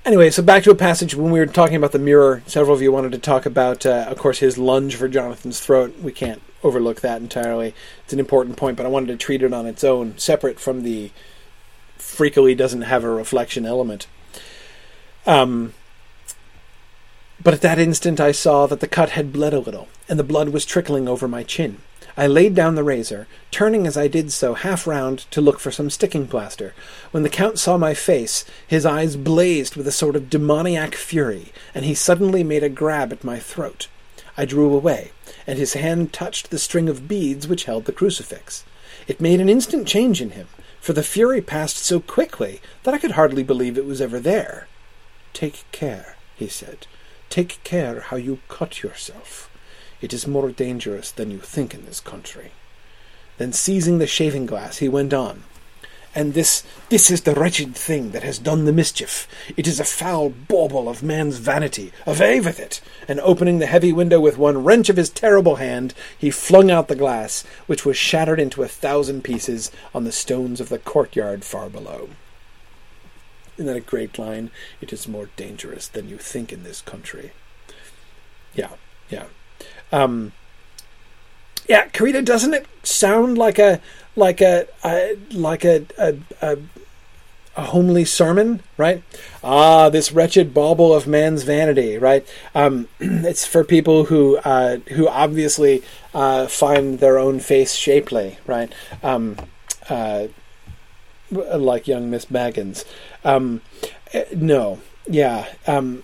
[0.06, 2.44] Anyway, so back to a passage when we were talking about the mirror.
[2.46, 5.96] Several of you wanted to talk about, uh, of course, his lunge for Jonathan's throat.
[6.00, 7.76] We can't overlook that entirely.
[8.04, 10.82] It's an important point, but I wanted to treat it on its own, separate from
[10.82, 11.12] the
[12.00, 14.08] freakily doesn't have a reflection element.
[15.26, 15.74] Um,
[17.42, 20.24] but at that instant, I saw that the cut had bled a little, and the
[20.24, 21.78] blood was trickling over my chin.
[22.18, 25.70] I laid down the razor, turning as I did so half round to look for
[25.70, 26.74] some sticking plaster.
[27.12, 31.52] When the Count saw my face, his eyes blazed with a sort of demoniac fury,
[31.76, 33.88] and he suddenly made a grab at my throat.
[34.38, 35.12] I drew away,
[35.48, 38.64] and his hand touched the string of beads which held the crucifix.
[39.08, 40.48] It made an instant change in him,
[40.80, 44.68] for the fury passed so quickly that I could hardly believe it was ever there.
[45.34, 46.88] Take care, he said.
[47.30, 49.50] Take care how you cut yourself.
[50.02, 52.52] It is more dangerous than you think in this country.
[53.38, 55.44] Then seizing the shaving glass, he went on.
[56.18, 59.28] And this this is the wretched thing that has done the mischief.
[59.58, 61.92] It is a foul bauble of man's vanity.
[62.08, 62.80] Away with it!
[63.06, 66.88] And opening the heavy window with one wrench of his terrible hand, he flung out
[66.88, 71.44] the glass, which was shattered into a thousand pieces on the stones of the courtyard
[71.44, 72.10] far below.
[73.58, 74.52] isn't that a great line?
[74.80, 77.34] It is more dangerous than you think in this country.
[78.54, 78.72] Yeah,
[79.10, 79.26] yeah.
[79.92, 80.32] Um,
[81.68, 83.82] yeah, Karita, doesn't it sound like a
[84.16, 86.58] like a, a like a, a, a
[87.58, 89.02] a homely sermon, right?
[89.44, 92.28] Ah, this wretched bauble of man's vanity, right?
[92.54, 95.84] Um, it's for people who uh, who obviously
[96.14, 98.72] uh, find their own face shapely, right?
[99.02, 99.38] Um,
[99.90, 100.28] uh,
[101.32, 102.84] like young Miss Baggins.
[103.24, 103.62] Um,
[104.14, 105.48] eh, no, yeah.
[105.66, 106.04] Um,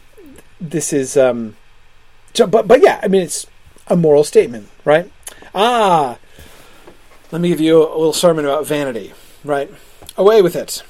[0.59, 1.57] this is um,
[2.33, 2.99] so, but but yeah.
[3.03, 3.45] I mean, it's
[3.87, 5.11] a moral statement, right?
[5.53, 6.17] Ah,
[7.31, 9.13] let me give you a little sermon about vanity,
[9.43, 9.71] right?
[10.17, 10.83] Away with it.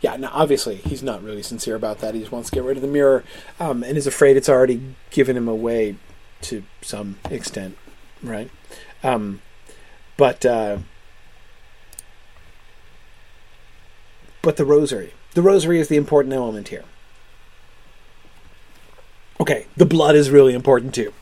[0.00, 2.14] Yeah, now obviously he's not really sincere about that.
[2.14, 3.24] He just wants to get rid of the mirror
[3.58, 5.96] um, and is afraid it's already given him away
[6.42, 7.76] to some extent,
[8.22, 8.50] right?
[9.02, 9.40] Um,
[10.16, 10.78] but uh,
[14.42, 16.84] but the rosary, the rosary is the important element here.
[19.40, 21.12] Okay, the blood is really important too,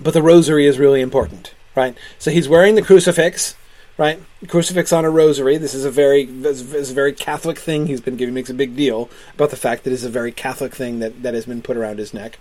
[0.00, 1.96] but the rosary is really important, right?
[2.18, 3.54] So he's wearing the crucifix
[3.98, 4.20] right?
[4.48, 5.58] Crucifix on a rosary.
[5.58, 7.86] This is a very is a very Catholic thing.
[7.86, 10.74] He's been giving makes a big deal about the fact that it's a very Catholic
[10.74, 12.38] thing that, that has been put around his neck,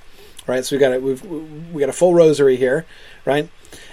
[0.47, 0.63] right?
[0.63, 2.85] So we got a, we've we got a full rosary here,
[3.25, 3.49] right?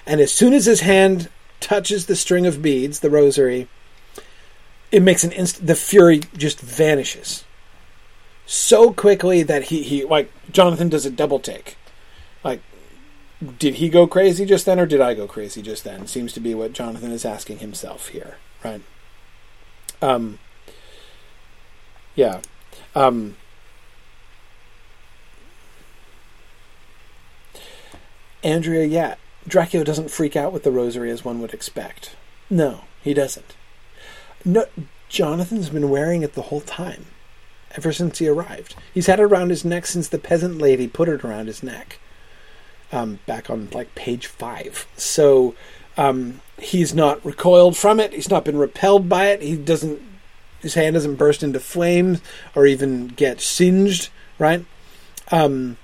[0.06, 1.28] And as soon as his hand
[1.60, 3.68] touches the string of beads, the rosary,
[4.92, 5.66] it makes an instant.
[5.66, 7.44] The fury just vanishes
[8.46, 11.76] so quickly that he he like Jonathan does a double take,
[13.58, 16.06] did he go crazy just then or did I go crazy just then?
[16.06, 18.82] Seems to be what Jonathan is asking himself here, right?
[20.02, 20.38] Um,
[22.14, 22.40] yeah.
[22.94, 23.36] Um,
[28.42, 29.14] Andrea, yeah,
[29.46, 32.16] Dracula doesn't freak out with the rosary as one would expect.
[32.50, 33.54] No, he doesn't.
[34.44, 34.66] No,
[35.08, 37.06] Jonathan's been wearing it the whole time,
[37.72, 38.74] ever since he arrived.
[38.92, 41.98] He's had it around his neck since the peasant lady put it around his neck
[42.92, 44.86] um, back on like page five.
[44.96, 45.54] So
[45.96, 48.12] um, he's not recoiled from it.
[48.12, 49.42] He's not been repelled by it.
[49.42, 50.00] He doesn't.
[50.60, 52.20] His hand doesn't burst into flames
[52.54, 54.08] or even get singed.
[54.38, 54.64] Right.
[55.30, 55.76] Um,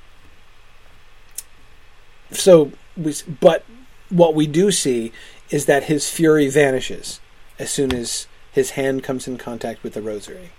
[2.31, 3.65] so we, but
[4.09, 5.13] what we do see
[5.51, 7.21] is that his fury vanishes
[7.59, 10.51] as soon as his hand comes in contact with the rosary.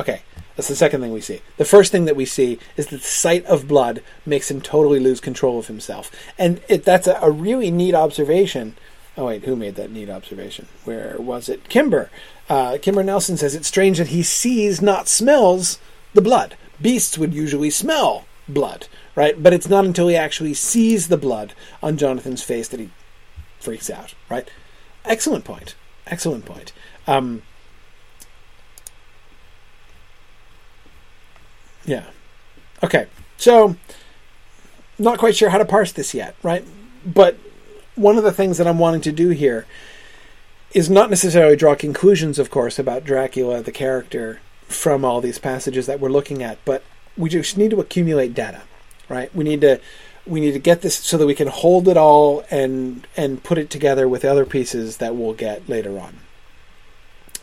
[0.00, 0.22] Okay,
[0.56, 1.42] that's the second thing we see.
[1.58, 4.98] The first thing that we see is that the sight of blood makes him totally
[4.98, 6.10] lose control of himself.
[6.38, 8.78] And it, that's a, a really neat observation.
[9.18, 10.68] Oh, wait, who made that neat observation?
[10.84, 11.68] Where was it?
[11.68, 12.08] Kimber.
[12.48, 15.78] Uh, Kimber Nelson says it's strange that he sees, not smells,
[16.14, 16.56] the blood.
[16.80, 19.40] Beasts would usually smell blood, right?
[19.40, 21.52] But it's not until he actually sees the blood
[21.82, 22.88] on Jonathan's face that he
[23.58, 24.48] freaks out, right?
[25.04, 25.74] Excellent point.
[26.06, 26.72] Excellent point.
[27.06, 27.42] Um,
[31.84, 32.04] Yeah.
[32.82, 33.06] Okay.
[33.36, 33.76] So,
[34.98, 36.64] not quite sure how to parse this yet, right?
[37.04, 37.38] But
[37.94, 39.66] one of the things that I'm wanting to do here
[40.72, 44.40] is not necessarily draw conclusions, of course, about Dracula, the character,
[44.70, 46.84] from all these passages that we're looking at, but
[47.16, 48.62] we just need to accumulate data,
[49.08, 49.34] right?
[49.34, 49.80] We need to
[50.26, 53.58] we need to get this so that we can hold it all and and put
[53.58, 56.18] it together with other pieces that we'll get later on.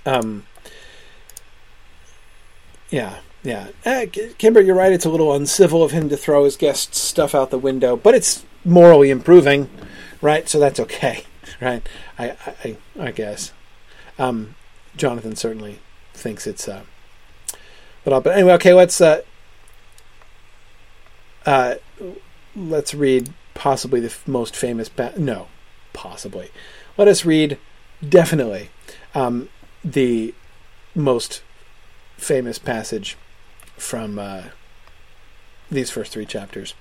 [0.06, 0.46] Um,
[2.90, 3.18] yeah.
[3.48, 4.08] Yeah, uh,
[4.38, 4.92] Kimber, you're right.
[4.92, 8.14] It's a little uncivil of him to throw his guests' stuff out the window, but
[8.14, 9.70] it's morally improving,
[10.22, 10.50] right?
[10.50, 11.24] So that's okay,
[11.62, 11.88] right?
[12.20, 13.54] I, I, I guess.
[14.20, 14.56] Um,
[14.98, 15.80] Jonathan certainly
[16.14, 16.68] thinks it's.
[16.68, 16.82] Uh,
[18.04, 18.74] but, but anyway, okay.
[18.74, 19.22] Let's uh,
[21.46, 21.76] uh,
[22.54, 24.92] let's read possibly the f- most famous.
[25.16, 25.48] No,
[25.94, 26.52] possibly.
[26.98, 27.58] Let us read
[28.08, 28.72] definitely
[29.16, 29.48] um,
[29.86, 30.34] the
[30.94, 31.44] most
[32.18, 33.16] famous passage
[33.78, 34.44] from uh,
[35.70, 36.74] these first three chapters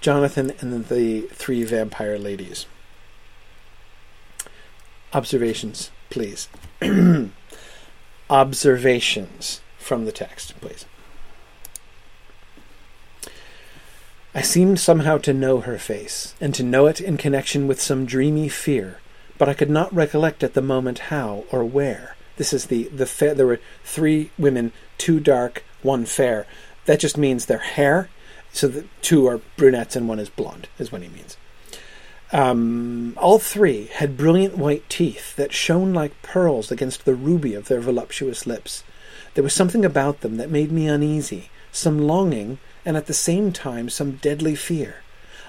[0.00, 2.66] Jonathan and the three vampire ladies.
[5.12, 6.48] Observations, please.
[8.30, 10.84] Observations from the text, please.
[14.34, 18.04] I seemed somehow to know her face, and to know it in connection with some
[18.04, 19.00] dreamy fear,
[19.38, 22.16] but I could not recollect at the moment how or where.
[22.36, 26.46] This is the the fa- there were three women, two dark, one fair.
[26.84, 28.10] That just means their hair.
[28.52, 31.36] So the two are brunettes and one is blonde, is what he means.
[32.32, 37.68] Um, all three had brilliant white teeth that shone like pearls against the ruby of
[37.68, 38.82] their voluptuous lips.
[39.34, 43.52] There was something about them that made me uneasy, some longing, and at the same
[43.52, 45.02] time some deadly fear.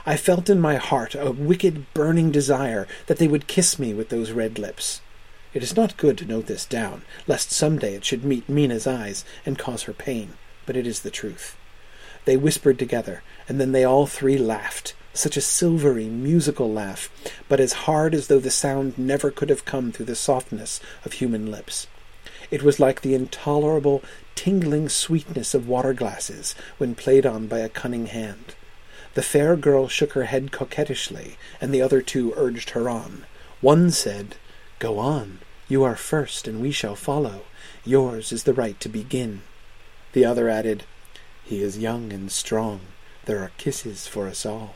[0.06, 4.10] I felt in my heart a wicked burning desire that they would kiss me with
[4.10, 5.02] those red lips.
[5.58, 8.86] It is not good to note this down, lest some day it should meet Mina's
[8.86, 10.34] eyes and cause her pain,
[10.68, 11.58] but it is the truth.
[12.26, 17.10] They whispered together, and then they all three laughed, such a silvery, musical laugh,
[17.50, 21.14] but as hard as though the sound never could have come through the softness of
[21.14, 21.88] human lips.
[22.52, 24.04] It was like the intolerable,
[24.36, 28.54] tingling sweetness of water glasses when played on by a cunning hand.
[29.16, 33.26] The fair girl shook her head coquettishly, and the other two urged her on.
[33.60, 34.36] One said,
[34.78, 35.40] Go on.
[35.70, 37.42] You are first, and we shall follow.
[37.84, 39.42] Yours is the right to begin.
[40.14, 40.86] The other added,
[41.44, 42.80] He is young and strong.
[43.26, 44.76] There are kisses for us all.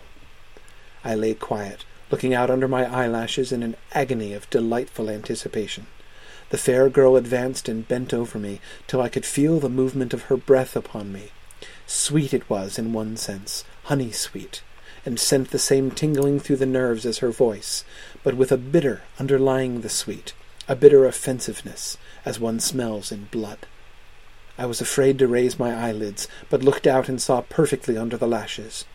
[1.06, 5.88] I lay quiet, looking out under my eyelashes in an agony of delightful anticipation.
[6.50, 10.24] The fair girl advanced and bent over me till I could feel the movement of
[10.24, 11.30] her breath upon me.
[11.88, 14.62] Sweet it was in one sense, honey sweet,
[15.06, 17.86] and sent the same tingling through the nerves as her voice,
[18.24, 20.34] but with a bitter underlying the sweet,
[20.72, 23.58] a bitter offensiveness, as one smells in blood.
[24.58, 28.26] I was afraid to raise my eyelids, but looked out and saw perfectly under the
[28.26, 28.86] lashes.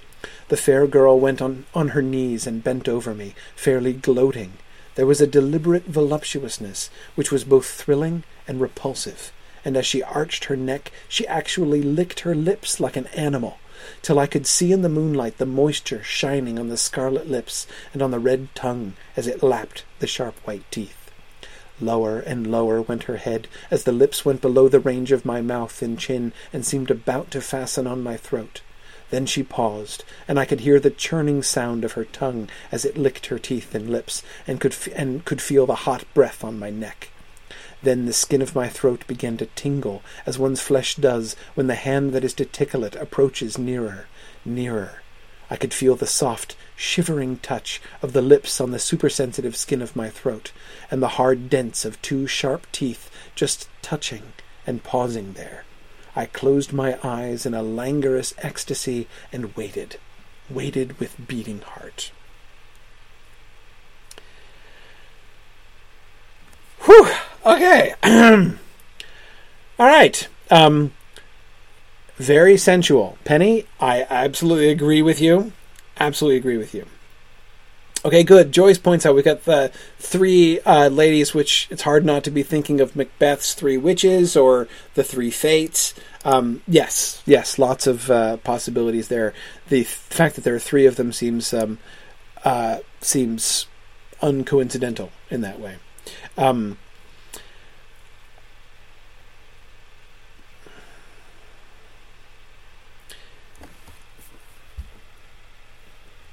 [0.48, 4.54] The fair girl went on, on her knees and bent over me, fairly gloating.
[4.94, 9.30] There was a deliberate voluptuousness which was both thrilling and repulsive,
[9.62, 13.58] and as she arched her neck, she actually licked her lips like an animal,
[14.00, 18.00] till I could see in the moonlight the moisture shining on the scarlet lips and
[18.00, 20.95] on the red tongue as it lapped the sharp white teeth.
[21.80, 25.42] Lower and lower went her head as the lips went below the range of my
[25.42, 28.62] mouth and chin and seemed about to fasten on my throat.
[29.10, 32.96] Then she paused, and I could hear the churning sound of her tongue as it
[32.96, 36.58] licked her teeth and lips, and could f- and could feel the hot breath on
[36.58, 37.10] my neck.
[37.82, 41.76] Then the skin of my throat began to tingle, as one's flesh does when the
[41.76, 44.06] hand that is to tickle it approaches nearer,
[44.44, 45.02] nearer.
[45.50, 49.96] I could feel the soft, shivering touch of the lips on the supersensitive skin of
[49.96, 50.52] my throat,
[50.90, 54.32] and the hard dents of two sharp teeth just touching
[54.66, 55.64] and pausing there.
[56.14, 59.98] I closed my eyes in a languorous ecstasy and waited,
[60.48, 62.12] waited with beating heart.
[66.80, 67.10] Whew.
[67.44, 67.94] Okay.
[69.78, 70.28] All right.
[70.50, 70.92] Um,
[72.16, 73.18] very sensual.
[73.24, 75.52] Penny, I absolutely agree with you.
[75.98, 76.86] Absolutely agree with you.
[78.04, 78.52] Okay, good.
[78.52, 82.44] Joyce points out we've got the three uh, ladies, which it's hard not to be
[82.44, 85.92] thinking of Macbeth's three witches or the three fates.
[86.24, 89.34] Um, yes, yes, lots of uh, possibilities there.
[89.70, 91.78] The f- fact that there are three of them seems um,
[92.44, 93.66] uh, seems
[94.22, 95.76] uncoincidental in that way.
[96.38, 96.78] Um,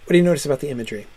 [0.05, 1.07] what do you notice about the imagery?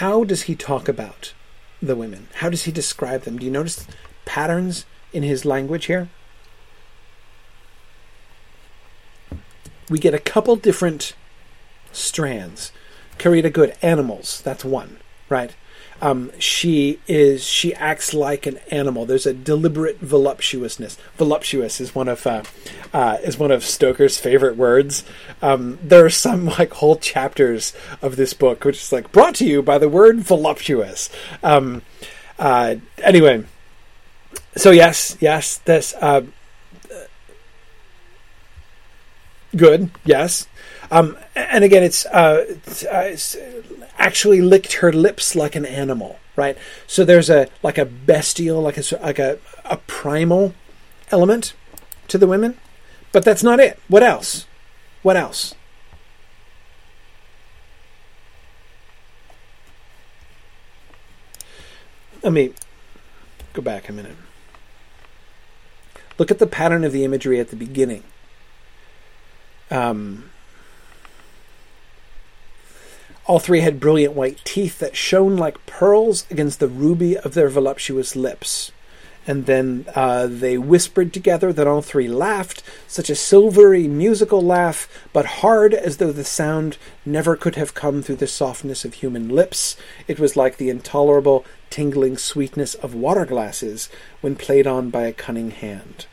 [0.00, 1.34] how does he talk about
[1.82, 2.28] the women?
[2.36, 3.38] How does he describe them?
[3.38, 3.86] Do you notice
[4.24, 6.08] patterns in his language here?
[9.90, 11.14] We get a couple different
[11.92, 12.72] strands.
[13.18, 14.96] Karita Good, animals, that's one,
[15.28, 15.54] right?
[16.02, 19.06] Um, she is she acts like an animal.
[19.06, 20.96] There's a deliberate voluptuousness.
[21.16, 22.42] Voluptuous is one of uh,
[22.92, 25.04] uh, is one of Stoker's favorite words.
[25.42, 29.46] Um, there are some like whole chapters of this book which is like brought to
[29.46, 31.10] you by the word voluptuous.
[31.42, 31.82] Um,
[32.38, 33.44] uh, anyway,
[34.56, 36.22] so yes, yes, this uh,
[39.54, 39.90] good.
[40.04, 40.46] Yes,
[40.90, 43.36] um, and again, it's, uh, it's, uh, it's,
[44.00, 46.58] actually licked her lips like an animal, right?
[46.86, 50.54] So there's a like a bestial, like a like a, a primal
[51.12, 51.54] element
[52.08, 52.56] to the women,
[53.12, 53.78] but that's not it.
[53.86, 54.46] What else?
[55.02, 55.54] What else?
[62.22, 62.52] Let me
[63.52, 64.16] go back a minute.
[66.18, 68.02] Look at the pattern of the imagery at the beginning.
[69.70, 70.30] Um,
[73.26, 77.48] all three had brilliant white teeth that shone like pearls against the ruby of their
[77.48, 78.72] voluptuous lips.
[79.26, 84.88] And then uh, they whispered together that all three laughed, such a silvery, musical laugh,
[85.12, 89.28] but hard as though the sound never could have come through the softness of human
[89.28, 89.76] lips.
[90.08, 93.90] It was like the intolerable, tingling sweetness of water glasses
[94.20, 96.06] when played on by a cunning hand.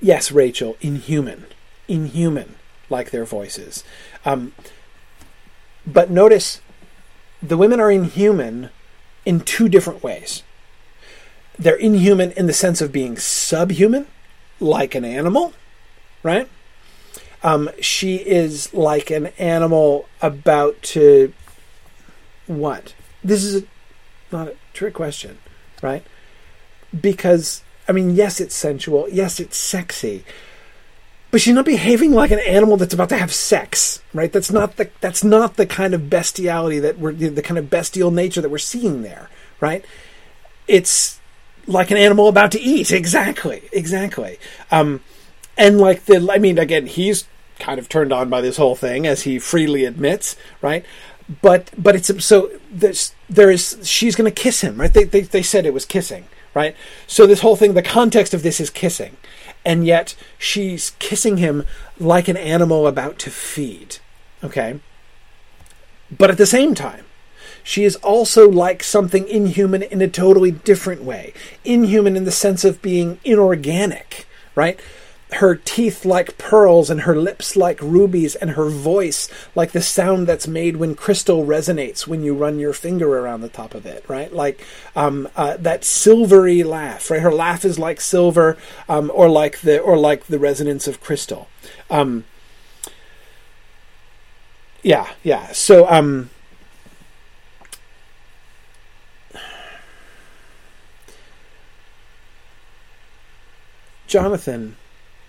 [0.00, 1.46] Yes, Rachel, inhuman.
[1.86, 2.56] Inhuman
[2.90, 3.84] like their voices.
[4.24, 4.52] Um,
[5.86, 6.60] but notice
[7.42, 8.70] the women are inhuman
[9.24, 10.42] in two different ways.
[11.58, 14.06] They're inhuman in the sense of being subhuman,
[14.60, 15.52] like an animal,
[16.22, 16.48] right?
[17.42, 21.32] Um, she is like an animal about to
[22.46, 22.94] what?
[23.24, 23.66] This is a,
[24.30, 25.38] not a trick question,
[25.82, 26.04] right?
[26.98, 29.08] Because I mean, yes, it's sensual.
[29.10, 30.24] Yes, it's sexy.
[31.32, 34.30] But she's not behaving like an animal that's about to have sex, right?
[34.30, 38.10] That's not the that's not the kind of bestiality that we're the kind of bestial
[38.10, 39.84] nature that we're seeing there, right?
[40.68, 41.18] It's
[41.66, 42.92] like an animal about to eat.
[42.92, 44.38] Exactly, exactly.
[44.70, 45.00] Um,
[45.56, 47.24] and like the, I mean, again, he's
[47.58, 50.84] kind of turned on by this whole thing, as he freely admits, right?
[51.40, 54.92] But but it's so there's there is she's going to kiss him, right?
[54.92, 56.76] They, they they said it was kissing, right?
[57.06, 59.16] So this whole thing, the context of this is kissing,
[59.64, 61.64] and yet she's kissing him
[61.98, 63.98] like an animal about to feed,
[64.42, 64.80] okay?
[66.16, 67.04] But at the same time,
[67.62, 71.32] she is also like something inhuman in a totally different way.
[71.64, 74.80] Inhuman in the sense of being inorganic, right?
[75.34, 80.26] Her teeth like pearls and her lips like rubies and her voice like the sound
[80.26, 84.04] that's made when crystal resonates when you run your finger around the top of it
[84.08, 84.32] right?
[84.32, 84.64] Like
[84.94, 87.20] um, uh, that silvery laugh right?
[87.20, 88.56] Her laugh is like silver
[88.88, 91.48] um, or like the or like the resonance of crystal.
[91.90, 92.24] Um,
[94.82, 95.52] yeah yeah.
[95.52, 96.30] So um
[104.06, 104.76] Jonathan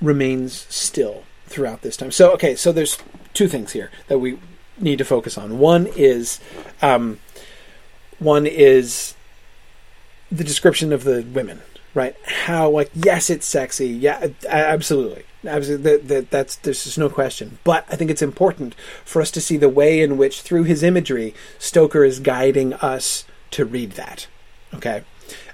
[0.04, 2.12] remains still throughout this time.
[2.12, 2.98] So, okay, so there's
[3.34, 4.38] two things here that we
[4.80, 5.60] need to focus on.
[5.60, 6.40] One is,
[6.82, 7.20] um,
[8.20, 9.16] one is
[10.32, 11.62] the description of the women,
[11.94, 12.16] right?
[12.26, 15.98] How like yes, it's sexy, yeah, absolutely, absolutely.
[15.98, 17.60] That, that, that's there's just no question.
[17.64, 18.76] But I think it's important
[19.06, 23.26] for us to see the way in which, through his imagery, Stoker is guiding us
[23.52, 24.28] to read that.
[24.74, 25.04] Okay.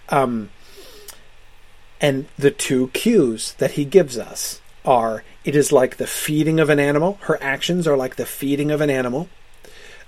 [0.09, 0.49] Um,
[2.01, 6.69] and the two cues that he gives us are it is like the feeding of
[6.69, 7.17] an animal.
[7.21, 9.29] Her actions are like the feeding of an animal.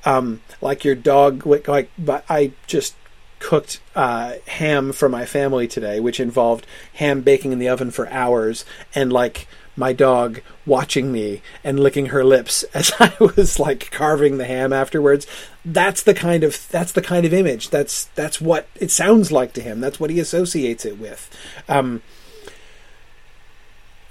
[0.05, 1.91] Um, like your dog, like, like
[2.29, 2.95] I just
[3.39, 8.07] cooked uh, ham for my family today, which involved ham baking in the oven for
[8.09, 8.63] hours
[8.95, 14.37] and like my dog watching me and licking her lips as I was like carving
[14.37, 15.27] the ham afterwards.
[15.63, 17.69] That's the kind of that's the kind of image.
[17.69, 19.79] That's that's what it sounds like to him.
[19.79, 21.29] That's what he associates it with.
[21.69, 22.01] Um,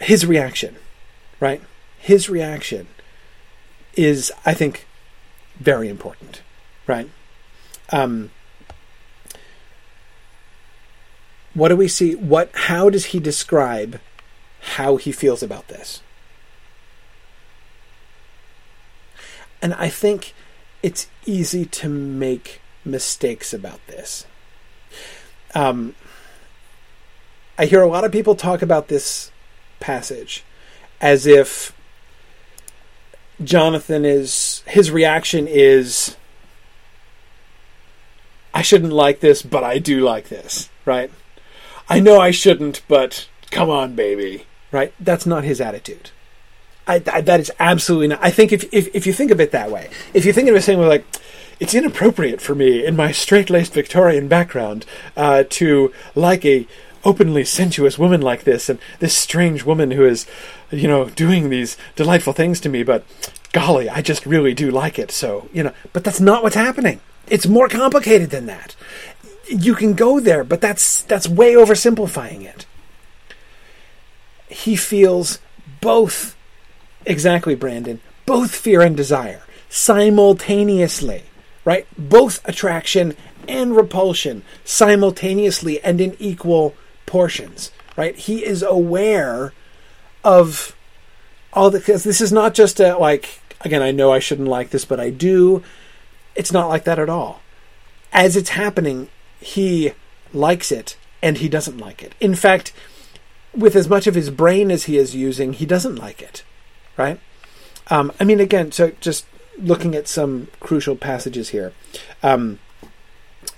[0.01, 0.77] his reaction,
[1.39, 1.63] right?
[1.99, 2.89] His reaction
[3.95, 4.87] is, I think,
[5.59, 6.41] very important,
[6.87, 7.11] right?
[7.91, 8.31] Um,
[11.53, 12.15] what do we see?
[12.15, 12.51] What?
[12.55, 14.01] How does he describe
[14.61, 16.03] how he feels about this.
[19.63, 20.35] And I think
[20.83, 24.27] it's easy to make mistakes about this.
[25.55, 25.95] Um,
[27.59, 29.31] I hear a lot of people talk about this
[29.81, 30.45] passage
[31.01, 31.75] as if
[33.43, 36.17] Jonathan is, his reaction is,
[38.55, 41.11] I shouldn't like this, but I do like this, right?
[41.89, 44.93] I know I shouldn't, but come on, baby right?
[45.01, 46.11] That's not his attitude.
[46.87, 48.19] I, I, that is absolutely not.
[48.23, 50.57] I think if, if, if you think of it that way, if you think of
[50.57, 51.05] it saying like,
[51.61, 54.87] it's inappropriate for me in my straight-laced Victorian background
[55.17, 56.67] uh, to like a
[57.05, 60.27] openly sensuous woman like this and this strange woman who is,
[60.71, 63.05] you know, doing these delightful things to me, but
[63.53, 65.11] golly, I just really do like it.
[65.11, 67.01] So, you know, but that's not what's happening.
[67.29, 68.75] It's more complicated than that.
[69.47, 72.67] You can go there, but that's that's way oversimplifying it
[74.51, 75.39] he feels
[75.81, 76.37] both,
[77.07, 81.23] exactly, Brandon, both fear and desire simultaneously,
[81.65, 81.87] right?
[81.97, 83.17] Both attraction
[83.49, 86.75] and repulsion simultaneously and in equal
[87.07, 88.17] portions, right?
[88.17, 89.53] He is aware
[90.25, 90.77] of
[91.53, 94.71] all the, because this is not just a, like, again, I know I shouldn't like
[94.71, 95.63] this, but I do.
[96.35, 97.41] It's not like that at all.
[98.13, 99.09] As it's happening,
[99.41, 99.93] he
[100.33, 102.15] likes it and he doesn't like it.
[102.21, 102.73] In fact,
[103.55, 106.43] with as much of his brain as he is using, he doesn't like it,
[106.97, 107.21] right?
[107.89, 109.27] Um, I mean, again, so just
[109.59, 111.73] looking at some crucial passages here.
[112.23, 112.59] Um,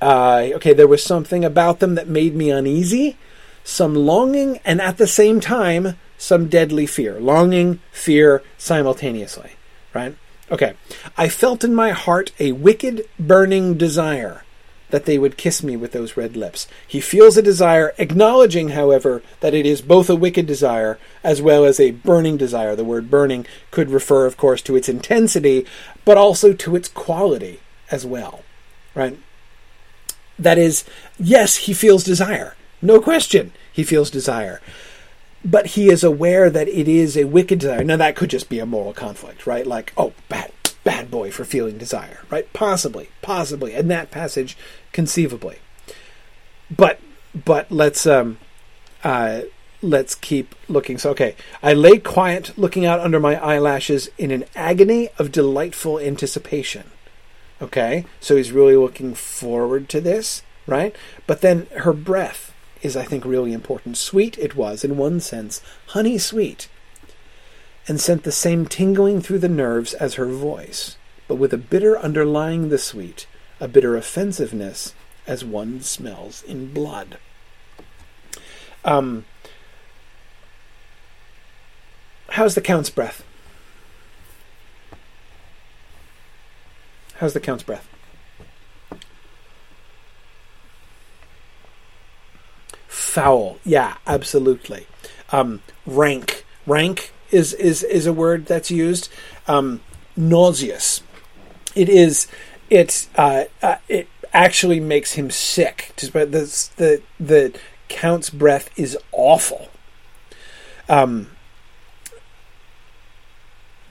[0.00, 3.16] uh, okay, there was something about them that made me uneasy,
[3.64, 7.20] some longing, and at the same time, some deadly fear.
[7.20, 9.52] Longing, fear simultaneously,
[9.94, 10.16] right?
[10.50, 10.74] Okay.
[11.16, 14.44] I felt in my heart a wicked, burning desire
[14.92, 16.68] that they would kiss me with those red lips.
[16.86, 21.64] He feels a desire, acknowledging, however, that it is both a wicked desire as well
[21.64, 22.76] as a burning desire.
[22.76, 25.66] The word burning could refer, of course, to its intensity,
[26.04, 27.60] but also to its quality
[27.90, 28.42] as well.
[28.94, 29.18] Right?
[30.38, 30.84] That is,
[31.18, 32.54] yes, he feels desire.
[32.82, 34.60] No question, he feels desire.
[35.42, 37.82] But he is aware that it is a wicked desire.
[37.82, 39.66] Now, that could just be a moral conflict, right?
[39.66, 40.52] Like, oh, bad,
[40.84, 42.52] bad boy for feeling desire, right?
[42.52, 44.56] Possibly, possibly, in that passage,
[44.92, 45.58] conceivably.
[46.74, 47.00] But
[47.44, 48.38] but let's um
[49.04, 49.42] uh
[49.82, 50.98] let's keep looking.
[50.98, 55.98] So okay, I lay quiet, looking out under my eyelashes in an agony of delightful
[55.98, 56.90] anticipation.
[57.60, 60.96] Okay, so he's really looking forward to this, right?
[61.26, 62.52] But then her breath
[62.82, 63.96] is, I think, really important.
[63.96, 66.68] Sweet it was, in one sense, honey sweet,
[67.86, 70.96] and sent the same tingling through the nerves as her voice,
[71.28, 73.26] but with a bitter underlying the sweet,
[73.62, 74.92] a bitter offensiveness
[75.24, 77.16] as one smells in blood.
[78.84, 79.24] Um,
[82.30, 83.22] how's the Count's breath?
[87.18, 87.88] How's the Count's breath?
[92.88, 94.88] Foul, yeah, absolutely.
[95.30, 99.08] Um, rank, rank is is is a word that's used.
[99.46, 99.82] Um,
[100.16, 101.00] nauseous.
[101.76, 102.26] It is.
[102.72, 105.92] It uh, uh, it actually makes him sick.
[105.96, 106.08] The
[106.78, 109.68] the the count's breath is awful.
[110.88, 111.32] Um,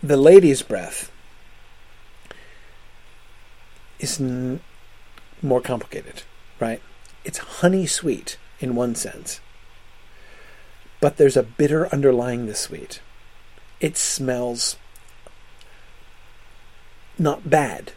[0.01, 1.11] the lady's breath
[3.99, 4.61] is n-
[5.43, 6.23] more complicated,
[6.59, 6.81] right?
[7.23, 9.41] It's honey sweet in one sense,
[10.99, 12.99] but there's a bitter underlying the sweet.
[13.79, 14.75] It smells
[17.19, 17.93] not bad,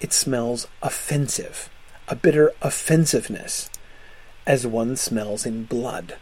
[0.00, 1.68] it smells offensive,
[2.08, 3.70] a bitter offensiveness,
[4.46, 6.16] as one smells in blood.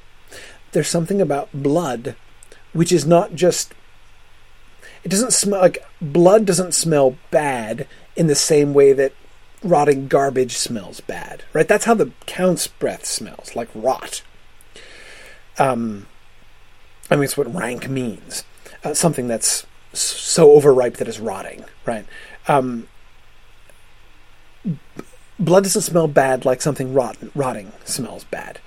[0.73, 2.17] There's something about blood
[2.73, 3.73] which is not just
[5.03, 7.87] it doesn't smell like blood doesn't smell bad
[8.17, 9.13] in the same way that
[9.63, 11.69] rotting garbage smells bad, right?
[11.69, 14.23] That's how the count's breath smells, like rot.
[15.59, 16.07] Um,
[17.11, 18.45] I mean, it's what rank means.
[18.85, 22.05] Uh, something that's so overripe that it's rotting, right?
[22.49, 22.89] Um,
[25.39, 28.59] blood doesn't smell bad like something rotten, rotting smells bad.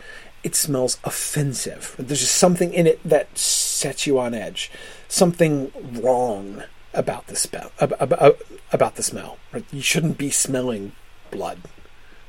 [0.43, 1.95] It smells offensive.
[1.99, 4.71] There's just something in it that sets you on edge
[5.09, 5.71] something
[6.01, 6.63] wrong
[6.93, 7.71] about the smell.
[7.79, 8.37] About,
[8.71, 9.37] about the smell.
[9.51, 9.65] Right?
[9.71, 10.93] You shouldn't be smelling
[11.31, 11.59] blood,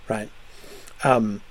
[0.09, 0.31] right?
[1.05, 1.43] Um,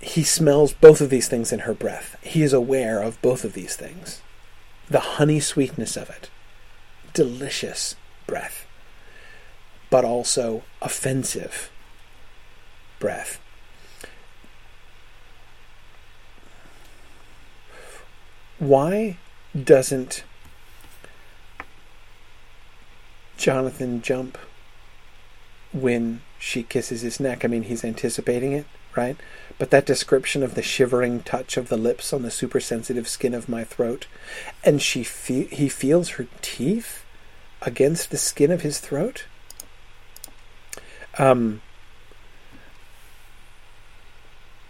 [0.00, 2.16] he smells both of these things in her breath.
[2.22, 4.20] He is aware of both of these things.
[4.90, 6.28] The honey sweetness of it,
[7.14, 7.94] delicious
[8.26, 8.61] breath,
[9.92, 11.70] but also offensive
[12.98, 13.38] breath.
[18.62, 19.16] why
[19.60, 20.22] doesn't
[23.36, 24.38] Jonathan jump
[25.72, 27.44] when she kisses his neck?
[27.44, 29.16] I mean, he's anticipating it, right?
[29.58, 33.48] But that description of the shivering touch of the lips on the supersensitive skin of
[33.48, 34.06] my throat,
[34.62, 37.04] and she fe- he feels her teeth
[37.62, 39.24] against the skin of his throat.
[41.18, 41.60] Um,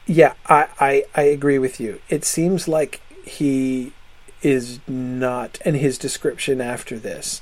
[0.07, 2.01] yeah, I, I, I agree with you.
[2.09, 3.93] It seems like he
[4.43, 7.41] is not, and his description after this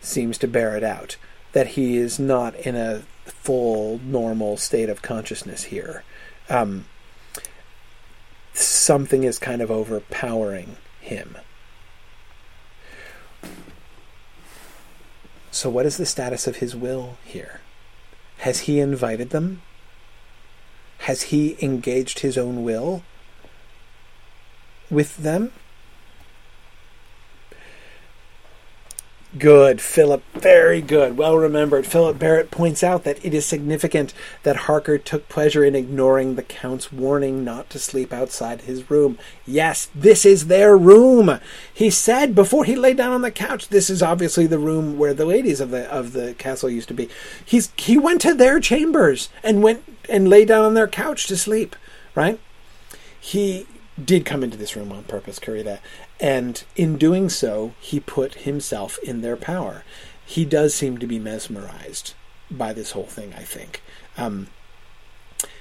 [0.00, 1.16] seems to bear it out,
[1.52, 6.04] that he is not in a full normal state of consciousness here.
[6.50, 6.84] Um,
[8.52, 11.38] something is kind of overpowering him.
[15.50, 17.61] So, what is the status of his will here?
[18.42, 19.62] Has he invited them?
[21.06, 23.02] Has he engaged his own will?
[24.90, 25.52] with them?
[29.38, 30.22] Good, Philip.
[30.34, 31.16] Very good.
[31.16, 31.86] Well remembered.
[31.86, 36.42] Philip Barrett points out that it is significant that Harker took pleasure in ignoring the
[36.42, 39.18] Count's warning not to sleep outside his room.
[39.46, 41.40] Yes, this is their room.
[41.72, 45.14] He said before he lay down on the couch, this is obviously the room where
[45.14, 47.08] the ladies of the of the castle used to be.
[47.42, 51.38] He's he went to their chambers and went and lay down on their couch to
[51.38, 51.74] sleep,
[52.14, 52.38] right?
[53.18, 53.66] He
[54.02, 55.78] did come into this room on purpose, Karita,
[56.20, 59.84] and in doing so, he put himself in their power.
[60.24, 62.14] He does seem to be mesmerized
[62.50, 63.82] by this whole thing, I think.
[64.16, 64.48] Um,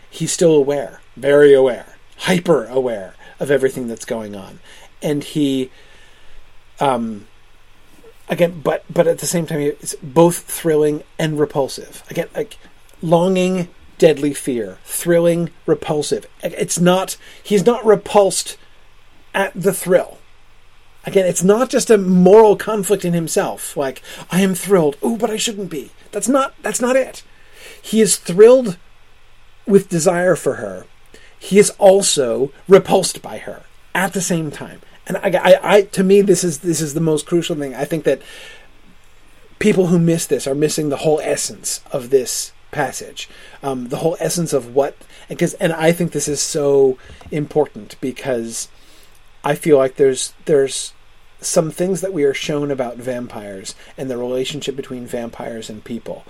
[0.10, 4.60] he's still aware, very aware, hyper aware of everything that's going on.
[5.02, 5.72] And he,
[6.80, 7.28] um,
[8.30, 12.04] again, but but at the same time, it's both thrilling and repulsive.
[12.10, 12.58] Again, like
[13.02, 13.68] longing
[14.02, 16.26] deadly fear, thrilling, repulsive.
[16.42, 18.58] It's not, he's not repulsed
[19.32, 20.18] at the thrill.
[21.06, 24.02] Again, it's not just a moral conflict in himself, like,
[24.32, 25.92] I am thrilled, oh, but I shouldn't be.
[26.12, 27.22] That's not, that's not it.
[27.80, 28.78] He is thrilled
[29.68, 30.88] with desire for her.
[31.38, 34.82] He is also repulsed by her at the same time.
[35.06, 37.76] And I, I, I to me, this is, this is the most crucial thing.
[37.76, 38.24] I think that
[39.60, 43.30] people who miss this are missing the whole essence of this passage,
[43.62, 44.96] um, the whole essence of what.
[45.30, 46.98] Because, and I think this is so
[47.30, 48.70] important because
[49.44, 50.94] I feel like there's there's
[51.42, 56.24] some things that we are shown about vampires and the relationship between vampires and people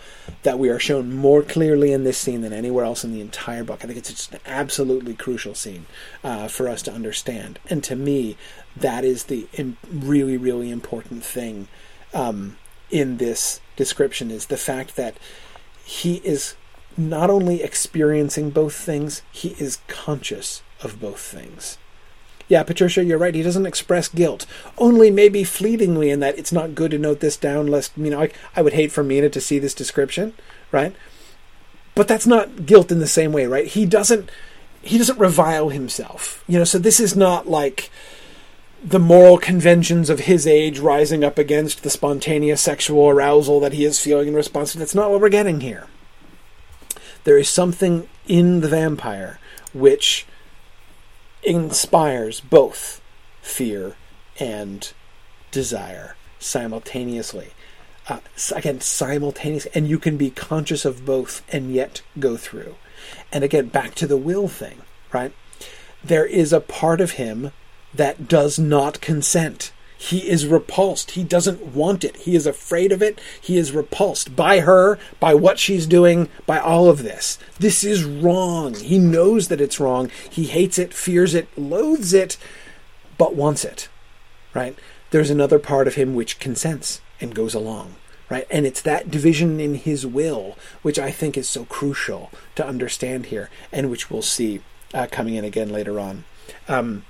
[0.43, 3.65] that we are shown more clearly in this scene than anywhere else in the entire
[3.65, 3.83] book.
[3.83, 5.85] I think it's just an absolutely crucial scene
[6.23, 7.59] uh, for us to understand.
[7.69, 8.37] And to me,
[8.77, 11.67] that is the Im- really, really important thing
[12.13, 12.57] um,
[12.89, 15.17] in this description is the fact that
[15.83, 16.55] he is
[16.97, 21.77] not only experiencing both things, he is conscious of both things.
[22.47, 23.33] Yeah, Patricia, you're right.
[23.33, 24.45] He doesn't express guilt,
[24.77, 28.23] only maybe fleetingly in that it's not good to note this down, lest, you know,
[28.23, 30.33] I, I would hate for Mina to see this description,
[30.69, 30.93] right?
[31.95, 33.67] But that's not guilt in the same way, right?
[33.67, 34.29] He doesn't
[34.81, 36.43] he doesn't revile himself.
[36.47, 37.89] You know, so this is not like
[38.83, 43.85] the moral conventions of his age rising up against the spontaneous sexual arousal that he
[43.85, 44.79] is feeling in response to.
[44.79, 45.87] That's not what we're getting here.
[47.23, 49.39] There is something in the vampire
[49.73, 50.25] which
[51.43, 53.01] inspires both
[53.41, 53.95] fear
[54.39, 54.91] and
[55.51, 57.51] desire simultaneously.
[58.07, 58.19] Uh,
[58.55, 62.75] again, simultaneously, and you can be conscious of both and yet go through.
[63.31, 64.81] And again, back to the will thing,
[65.13, 65.33] right?
[66.03, 67.51] There is a part of him
[67.93, 69.71] that does not consent.
[70.01, 71.11] He is repulsed.
[71.11, 72.15] He doesn't want it.
[72.17, 73.21] He is afraid of it.
[73.39, 77.37] He is repulsed by her, by what she's doing, by all of this.
[77.59, 78.73] This is wrong.
[78.73, 80.09] He knows that it's wrong.
[80.27, 82.37] He hates it, fears it, loathes it,
[83.19, 83.89] but wants it.
[84.55, 84.75] Right?
[85.11, 87.93] There's another part of him which consents and goes along.
[88.27, 88.47] Right?
[88.49, 93.27] And it's that division in his will which I think is so crucial to understand
[93.27, 94.61] here and which we'll see
[94.95, 96.23] uh, coming in again later on.
[96.67, 97.05] Um,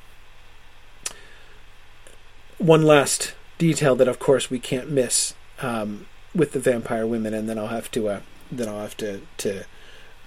[2.62, 7.50] one last detail that, of course, we can't miss um, with the vampire women, and
[7.50, 8.20] then I'll have to uh,
[8.52, 9.66] then I'll have to to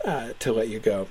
[0.04, 1.08] uh, to let you go.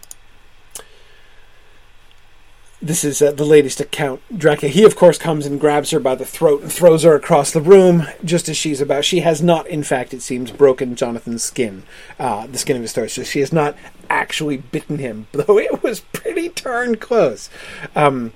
[2.82, 4.22] This is uh, the latest account.
[4.38, 4.70] Dracula.
[4.70, 7.62] He, of course, comes and grabs her by the throat and throws her across the
[7.62, 9.06] room just as she's about.
[9.06, 11.84] She has not, in fact, it seems, broken Jonathan's skin,
[12.20, 13.12] uh, the skin of his throat.
[13.12, 13.78] So she has not
[14.10, 17.50] actually bitten him, though it was pretty darn close.
[17.96, 18.34] Um,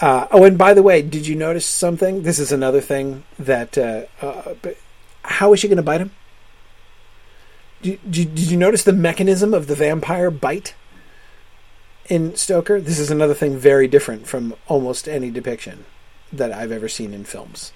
[0.00, 2.22] uh, oh, and by the way, did you notice something?
[2.22, 3.76] This is another thing that.
[3.76, 4.54] Uh, uh,
[5.22, 6.10] how is she going to bite him?
[7.82, 10.74] Did, did, did you notice the mechanism of the vampire bite
[12.08, 12.80] in Stoker?
[12.80, 15.84] This is another thing very different from almost any depiction
[16.32, 17.72] that I've ever seen in films.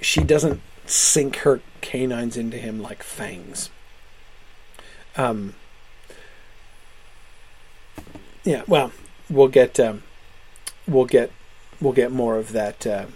[0.00, 3.70] She doesn't sink her canines into him like fangs.
[5.16, 5.54] Um,
[8.44, 8.92] yeah, well,
[9.30, 10.02] we'll get um,
[10.86, 11.30] we'll get
[11.80, 12.86] we'll get more of that.
[12.86, 13.06] Uh,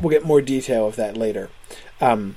[0.00, 1.50] we'll get more detail of that later.
[2.00, 2.36] Um,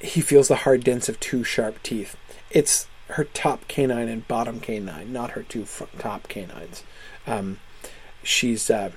[0.00, 2.16] he feels the hard dents of two sharp teeth.
[2.50, 5.66] It's her top canine and bottom canine, not her two
[5.98, 6.84] top canines.
[7.26, 7.58] Um,
[8.22, 8.70] she's.
[8.70, 8.92] Uh,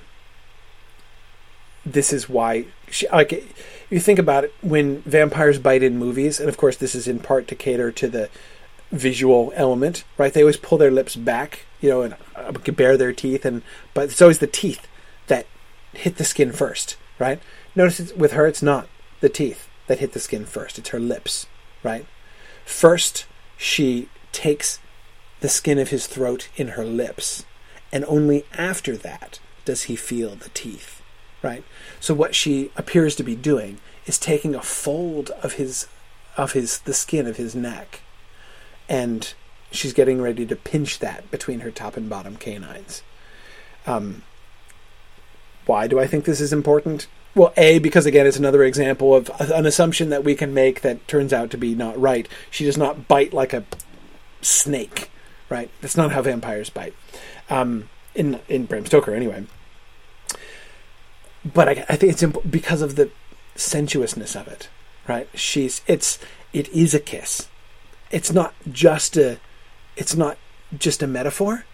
[1.86, 3.32] this is why she like
[3.90, 7.20] you think about it when vampires bite in movies, and of course this is in
[7.20, 8.30] part to cater to the
[8.91, 10.34] visual element, right?
[10.34, 13.64] They always pull their lips back, you know, and uh, bare their teeth, and
[13.94, 14.88] but it's always the teeth
[15.28, 15.48] that
[15.94, 17.41] hit the skin first, right?
[17.76, 18.88] Notice with her, it's not
[19.20, 21.48] the teeth that hit the skin first; it's her lips,
[21.84, 22.06] right?
[22.66, 23.26] First,
[23.58, 24.80] she takes
[25.40, 27.45] the skin of his throat in her lips,
[27.91, 31.02] and only after that does he feel the teeth
[31.41, 31.64] right?
[32.02, 35.88] So what she appears to be doing is taking a fold of his
[36.36, 38.02] of his the skin of his neck
[38.90, 39.34] and
[39.69, 43.03] she's getting ready to pinch that between her top and bottom canines.
[43.86, 44.23] Um,
[45.65, 47.07] why do I think this is important?
[47.36, 51.07] Well, A, because again, it's another example of an assumption that we can make that
[51.07, 52.28] turns out to be not right.
[52.49, 53.64] She does not bite like a
[54.41, 55.11] snake,
[55.49, 55.69] right?
[55.82, 56.95] That's not how vampires bite.
[57.49, 59.45] Um, in in Bram Stoker, anyway
[61.45, 63.09] but I, I think it's imp- because of the
[63.55, 64.69] sensuousness of it,
[65.07, 65.27] right?
[65.34, 66.19] She's it's
[66.53, 67.47] it is a kiss.
[68.11, 69.39] It's not just a
[69.95, 70.38] it's not
[70.77, 71.65] just a metaphor.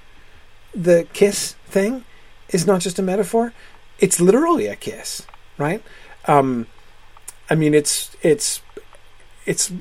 [0.74, 2.06] The kiss thing
[2.50, 3.54] is not just a metaphor.
[4.00, 5.26] It's literally a kiss,
[5.58, 5.84] right?
[6.26, 6.68] Um,
[7.50, 8.62] I mean, it's it's
[9.46, 9.72] it's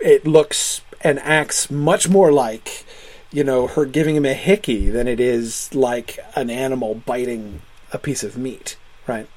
[0.00, 2.84] it looks and acts much more like
[3.30, 7.60] you know her giving him a hickey than it is like an animal biting
[7.96, 9.28] a piece of meat, right?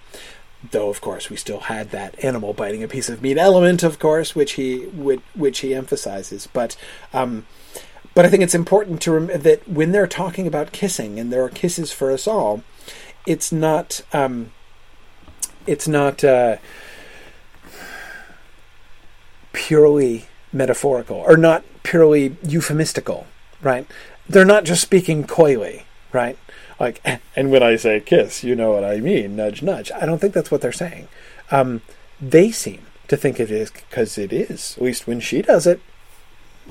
[0.72, 3.98] Though, of course, we still had that animal biting a piece of meat element, of
[3.98, 6.48] course, which he which, which he emphasizes.
[6.52, 6.76] But
[7.14, 7.48] um,
[8.14, 11.44] but I think it's important to remember that when they're talking about kissing, and there
[11.44, 12.64] are kisses for us all,
[13.26, 14.02] it's not.
[14.14, 14.52] Um,
[15.66, 16.58] it's not uh,
[19.54, 23.26] purely metaphorical or not purely euphemistical,
[23.62, 23.86] right?
[24.28, 26.38] They're not just speaking coyly, right?
[26.80, 27.02] Like,
[27.36, 29.92] and when I say kiss, you know what I mean, nudge, nudge.
[29.92, 31.08] I don't think that's what they're saying.
[31.52, 31.82] Um,
[32.22, 34.76] they seem to think it is because it is.
[34.78, 35.82] At least when she does it,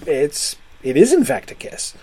[0.06, 1.94] it's it is in fact a kiss.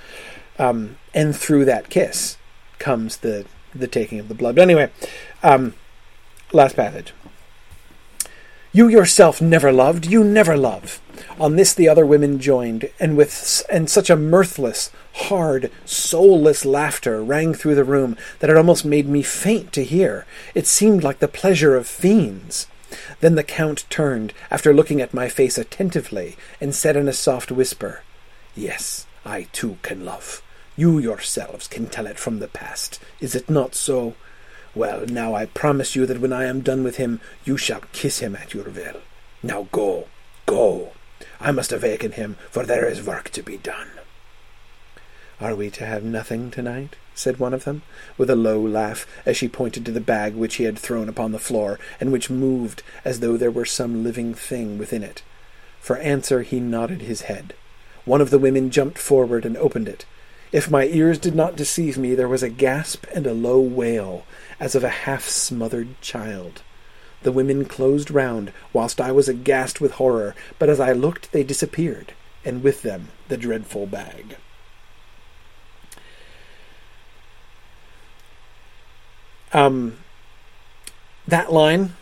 [0.60, 2.38] Um, and through that kiss
[2.80, 4.56] comes the the taking of the blood.
[4.56, 4.92] But anyway,
[5.44, 5.74] um,
[6.52, 7.14] last passage.
[8.76, 11.00] You yourself never loved, you never love.
[11.40, 17.24] On this the other women joined, and with and such a mirthless, hard, soulless laughter
[17.24, 20.26] rang through the room that it almost made me faint to hear.
[20.54, 22.68] It seemed like the pleasure of fiends.
[23.22, 27.54] Then the count turned, after looking at my face attentively, and said in a soft
[27.54, 28.04] whisper,
[28.58, 30.44] Yes, I too can love.
[30.76, 33.00] You yourselves can tell it from the past.
[33.22, 34.16] Is it not so?
[34.76, 38.20] Well, now I promise you that when I am done with him, you shall kiss
[38.20, 39.02] him at your will.
[39.42, 40.08] Now go,
[40.46, 40.92] go.
[41.40, 43.88] I must awaken him, for there is work to be done.
[45.40, 46.96] Are we to have nothing tonight?
[47.14, 47.84] said one of them,
[48.18, 51.32] with a low laugh, as she pointed to the bag which he had thrown upon
[51.32, 55.24] the floor, and which moved as though there were some living thing within it.
[55.80, 57.54] For answer he nodded his head.
[58.04, 60.06] One of the women jumped forward and opened it.
[60.52, 64.26] If my ears did not deceive me, there was a gasp and a low wail,
[64.60, 66.62] as of a half smothered child.
[67.24, 71.44] The women closed round, whilst I was aghast with horror, but as I looked they
[71.44, 72.14] disappeared,
[72.44, 74.38] and with them the dreadful bag.
[79.54, 79.98] Um,
[81.28, 81.94] that line,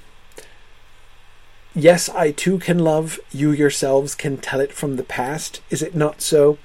[1.76, 5.96] yes, I too can love, you yourselves can tell it from the past, is it
[5.96, 6.58] not so?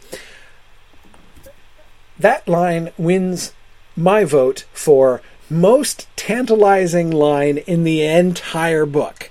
[2.19, 3.53] That line wins
[3.95, 9.31] my vote for most tantalizing line in the entire book.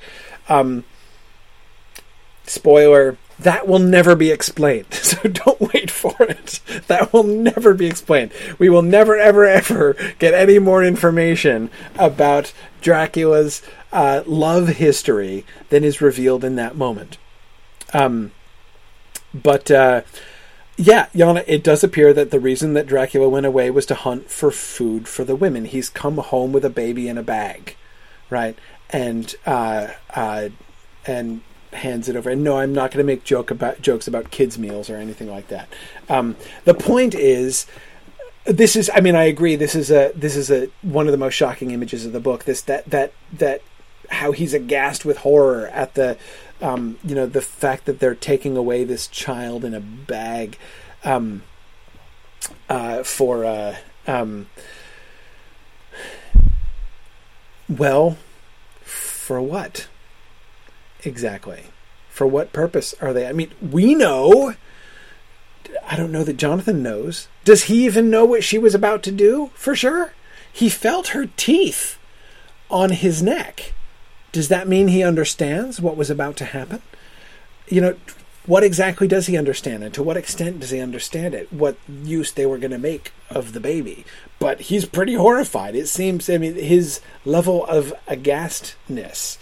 [0.49, 0.84] Um,
[2.45, 4.88] spoiler, that will never be explained.
[5.18, 6.60] So don't wait for it.
[6.88, 8.31] That will never be explained.
[8.60, 15.84] We will never, ever, ever get any more information about Dracula's uh, love history than
[15.84, 17.18] is revealed in that moment.
[17.94, 18.31] Um,
[19.34, 20.02] but uh,
[20.78, 24.30] yeah, Yana, it does appear that the reason that Dracula went away was to hunt
[24.30, 25.66] for food for the women.
[25.66, 27.76] He's come home with a baby in a bag,
[28.30, 28.58] right?
[28.91, 30.49] And uh, uh,
[31.08, 31.41] and
[31.74, 32.30] hands it over.
[32.30, 35.30] And no, I'm not going to make joke about jokes about kids' meals or anything
[35.30, 35.68] like that.
[36.10, 36.36] Um,
[36.66, 37.66] the point is,
[38.45, 38.91] this is.
[38.94, 39.56] I mean, I agree.
[39.56, 42.44] This is a this is a one of the most shocking images of the book.
[42.44, 43.64] This that that that
[44.10, 46.18] how he's aghast with horror at the
[46.62, 50.58] um, you know, the fact that they're taking away this child in a bag
[51.04, 51.44] um,
[52.70, 53.76] uh, for, uh,
[54.08, 54.48] um,
[57.70, 58.18] well,
[58.82, 59.88] for what?
[61.04, 61.66] Exactly.
[62.10, 63.28] For what purpose are they?
[63.28, 64.56] I mean, we know.
[65.86, 67.28] I don't know that Jonathan knows.
[67.44, 69.52] Does he even know what she was about to do?
[69.54, 70.14] For sure.
[70.52, 72.00] He felt her teeth
[72.70, 73.74] on his neck.
[74.38, 76.84] Does that mean he understands what was about to happen?
[77.68, 77.95] You know,
[78.45, 81.51] what exactly does he understand and to what extent does he understand it?
[81.51, 84.05] What use they were going to make of the baby?
[84.38, 85.73] But he's pretty horrified.
[85.76, 89.39] It seems, I mean, his level of aghastness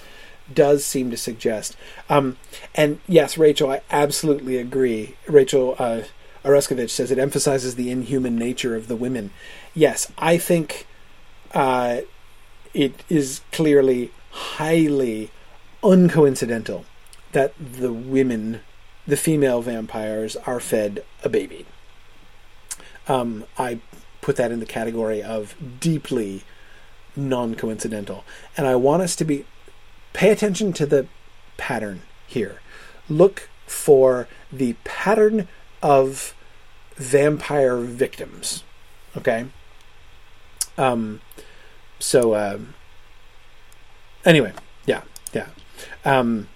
[0.53, 1.75] does seem to suggest.
[2.07, 2.37] Um,
[2.73, 5.17] and yes, Rachel, I absolutely agree.
[5.27, 6.03] Rachel uh,
[6.87, 9.31] says it emphasizes the inhuman nature of the women.
[9.73, 10.87] Yes, I think
[11.53, 11.99] uh,
[12.73, 15.31] it is clearly highly
[15.81, 16.83] uncoincidental
[17.31, 18.61] that the women,
[19.07, 21.65] the female vampires, are fed a baby.
[23.07, 23.79] Um, I
[24.21, 26.43] put that in the category of deeply
[27.15, 28.25] non coincidental.
[28.57, 29.45] And I want us to be
[30.13, 31.07] pay attention to the
[31.57, 32.61] pattern here.
[33.07, 35.47] Look for the pattern
[35.81, 36.33] of
[36.95, 38.63] vampire victims.
[39.15, 39.45] Okay?
[40.77, 41.21] Um,
[41.99, 42.59] so, uh,
[44.25, 44.51] Anyway,
[44.85, 45.01] yeah,
[45.33, 45.47] yeah.
[46.03, 46.47] Um,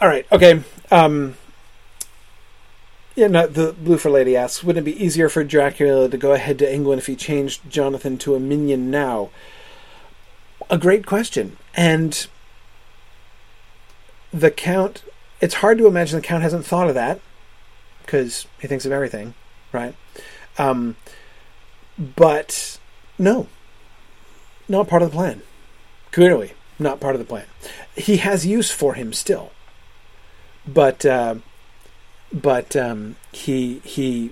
[0.00, 0.62] all right, okay.
[0.90, 1.34] Um,
[3.16, 6.32] yeah, no, the Blue for Lady asks, wouldn't it be easier for Dracula to go
[6.32, 9.30] ahead to England if he changed Jonathan to a minion now?
[10.70, 11.56] A great question.
[11.76, 12.26] And
[14.32, 15.04] the Count,
[15.40, 17.20] it's hard to imagine the Count hasn't thought of that
[18.02, 19.34] because he thinks of everything,
[19.72, 19.94] right?
[20.58, 20.96] Um,
[21.98, 22.78] but
[23.18, 23.46] no,
[24.68, 25.42] not part of the plan.
[26.12, 27.46] Clearly, not part of the plan.
[27.96, 29.50] He has use for him still.
[30.66, 31.36] but uh,
[32.32, 34.30] but um, he he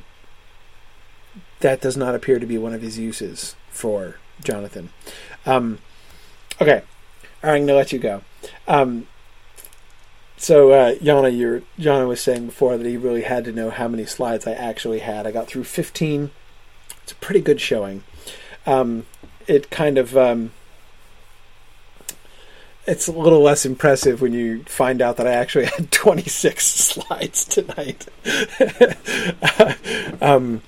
[1.61, 4.91] that does not appear to be one of his uses for Jonathan.
[5.47, 5.79] Um,
[6.61, 6.83] okay,
[7.43, 8.23] all right, I'm gonna let you go.
[8.67, 9.07] Um,
[10.37, 13.87] so uh, Yana, your Yana was saying before that he really had to know how
[13.89, 15.27] many slides I actually had.
[15.27, 16.31] I got through 15.
[17.03, 18.03] It's a pretty good showing.
[18.67, 19.07] Um,
[19.47, 20.53] it kind of um,
[22.87, 27.45] it's a little less impressive when you find out that I actually had 26 slides
[27.45, 28.07] tonight.
[30.21, 30.63] um,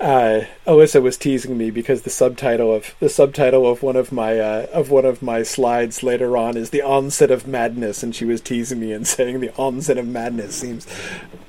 [0.00, 4.38] uh, Alyssa was teasing me because the subtitle of the subtitle of one of my
[4.38, 8.24] uh, of one of my slides later on is the onset of madness, and she
[8.24, 10.86] was teasing me and saying the onset of madness seems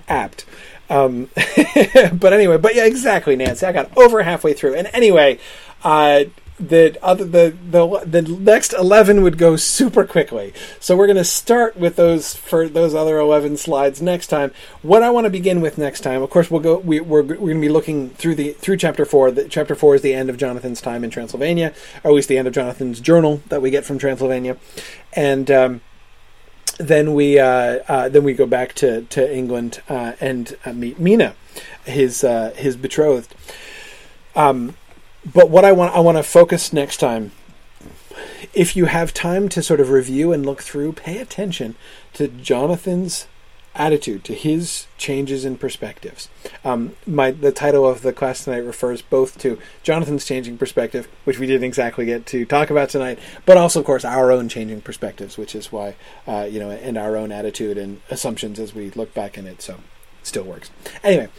[0.10, 0.46] apt.
[0.92, 1.30] Um,
[2.14, 3.66] but anyway, but yeah, exactly, Nancy.
[3.66, 5.40] I got over halfway through, and anyway,
[5.84, 6.26] uh,
[6.60, 10.54] the other the the the next 11 would go super quickly.
[10.80, 14.52] So we're going to start with those for those other 11 slides next time.
[14.82, 17.36] What i want to begin with next time of course we'll go we, we're, we're
[17.36, 20.30] going to be looking through the through chapter 4 the, chapter 4 is the end
[20.30, 21.74] of jonathan's time in transylvania
[22.04, 24.58] or at least the end of jonathan's journal that we get from transylvania.
[25.14, 25.82] And um,
[26.82, 31.36] then we uh, uh, then we go back to to England uh, and meet Mina,
[31.86, 32.22] his
[32.56, 33.34] his betrothed.
[34.36, 34.76] Um,
[35.34, 37.32] but what I want I want to focus next time.
[38.54, 41.76] If you have time to sort of review and look through, pay attention
[42.14, 43.28] to Jonathan's
[43.76, 46.30] attitude, to his changes in perspectives.
[46.64, 51.40] Um, my the title of the class tonight refers both to Jonathan's changing perspective, which
[51.40, 54.82] we didn't exactly get to talk about tonight, but also, of course, our own changing
[54.82, 55.96] perspectives, which is why
[56.28, 59.62] uh, you know, and our own attitude and assumptions as we look back in it.
[59.62, 60.72] So, it still works.
[61.04, 61.30] Anyway.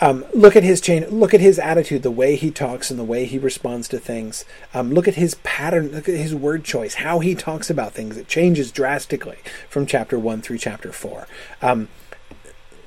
[0.00, 1.06] Um, look at his chain.
[1.08, 4.44] Look at his attitude, the way he talks, and the way he responds to things.
[4.72, 5.90] Um, look at his pattern.
[5.92, 6.94] Look at his word choice.
[6.94, 8.16] How he talks about things.
[8.16, 9.38] It changes drastically
[9.68, 11.26] from chapter one through chapter four.
[11.60, 11.88] Um,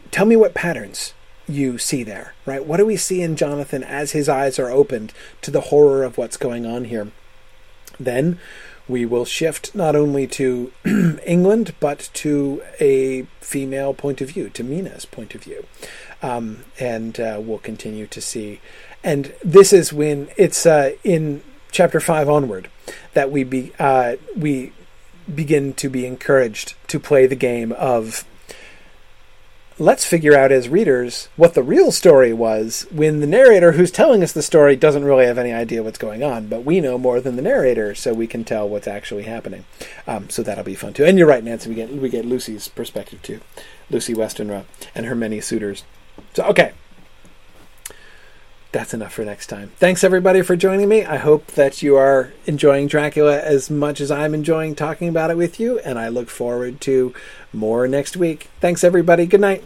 [0.10, 1.14] tell me what patterns
[1.48, 2.34] you see there.
[2.46, 2.66] Right?
[2.66, 6.18] What do we see in Jonathan as his eyes are opened to the horror of
[6.18, 7.12] what's going on here?
[8.00, 8.40] Then
[8.88, 10.72] we will shift not only to
[11.26, 15.66] England but to a female point of view, to Mina's point of view
[16.22, 18.60] um, and uh, we'll continue to see.
[19.04, 21.42] And this is when it's uh, in
[21.72, 22.70] chapter five onward
[23.14, 24.74] that we be uh, we
[25.34, 28.26] begin to be encouraged to play the game of
[29.80, 34.22] let's figure out as readers what the real story was when the narrator who's telling
[34.22, 37.20] us the story doesn't really have any idea what's going on, but we know more
[37.20, 39.66] than the narrator, so we can tell what's actually happening.
[40.06, 41.06] Um, so that'll be fun too.
[41.06, 41.70] And you're right, Nancy.
[41.70, 43.40] We get we get Lucy's perspective too,
[43.90, 45.84] Lucy Westenra and her many suitors.
[46.34, 46.74] So, okay.
[48.72, 49.72] That's enough for next time.
[49.78, 51.04] Thanks everybody for joining me.
[51.04, 55.36] I hope that you are enjoying Dracula as much as I'm enjoying talking about it
[55.36, 57.14] with you, and I look forward to
[57.52, 58.50] more next week.
[58.62, 59.26] Thanks everybody.
[59.26, 59.66] Good night.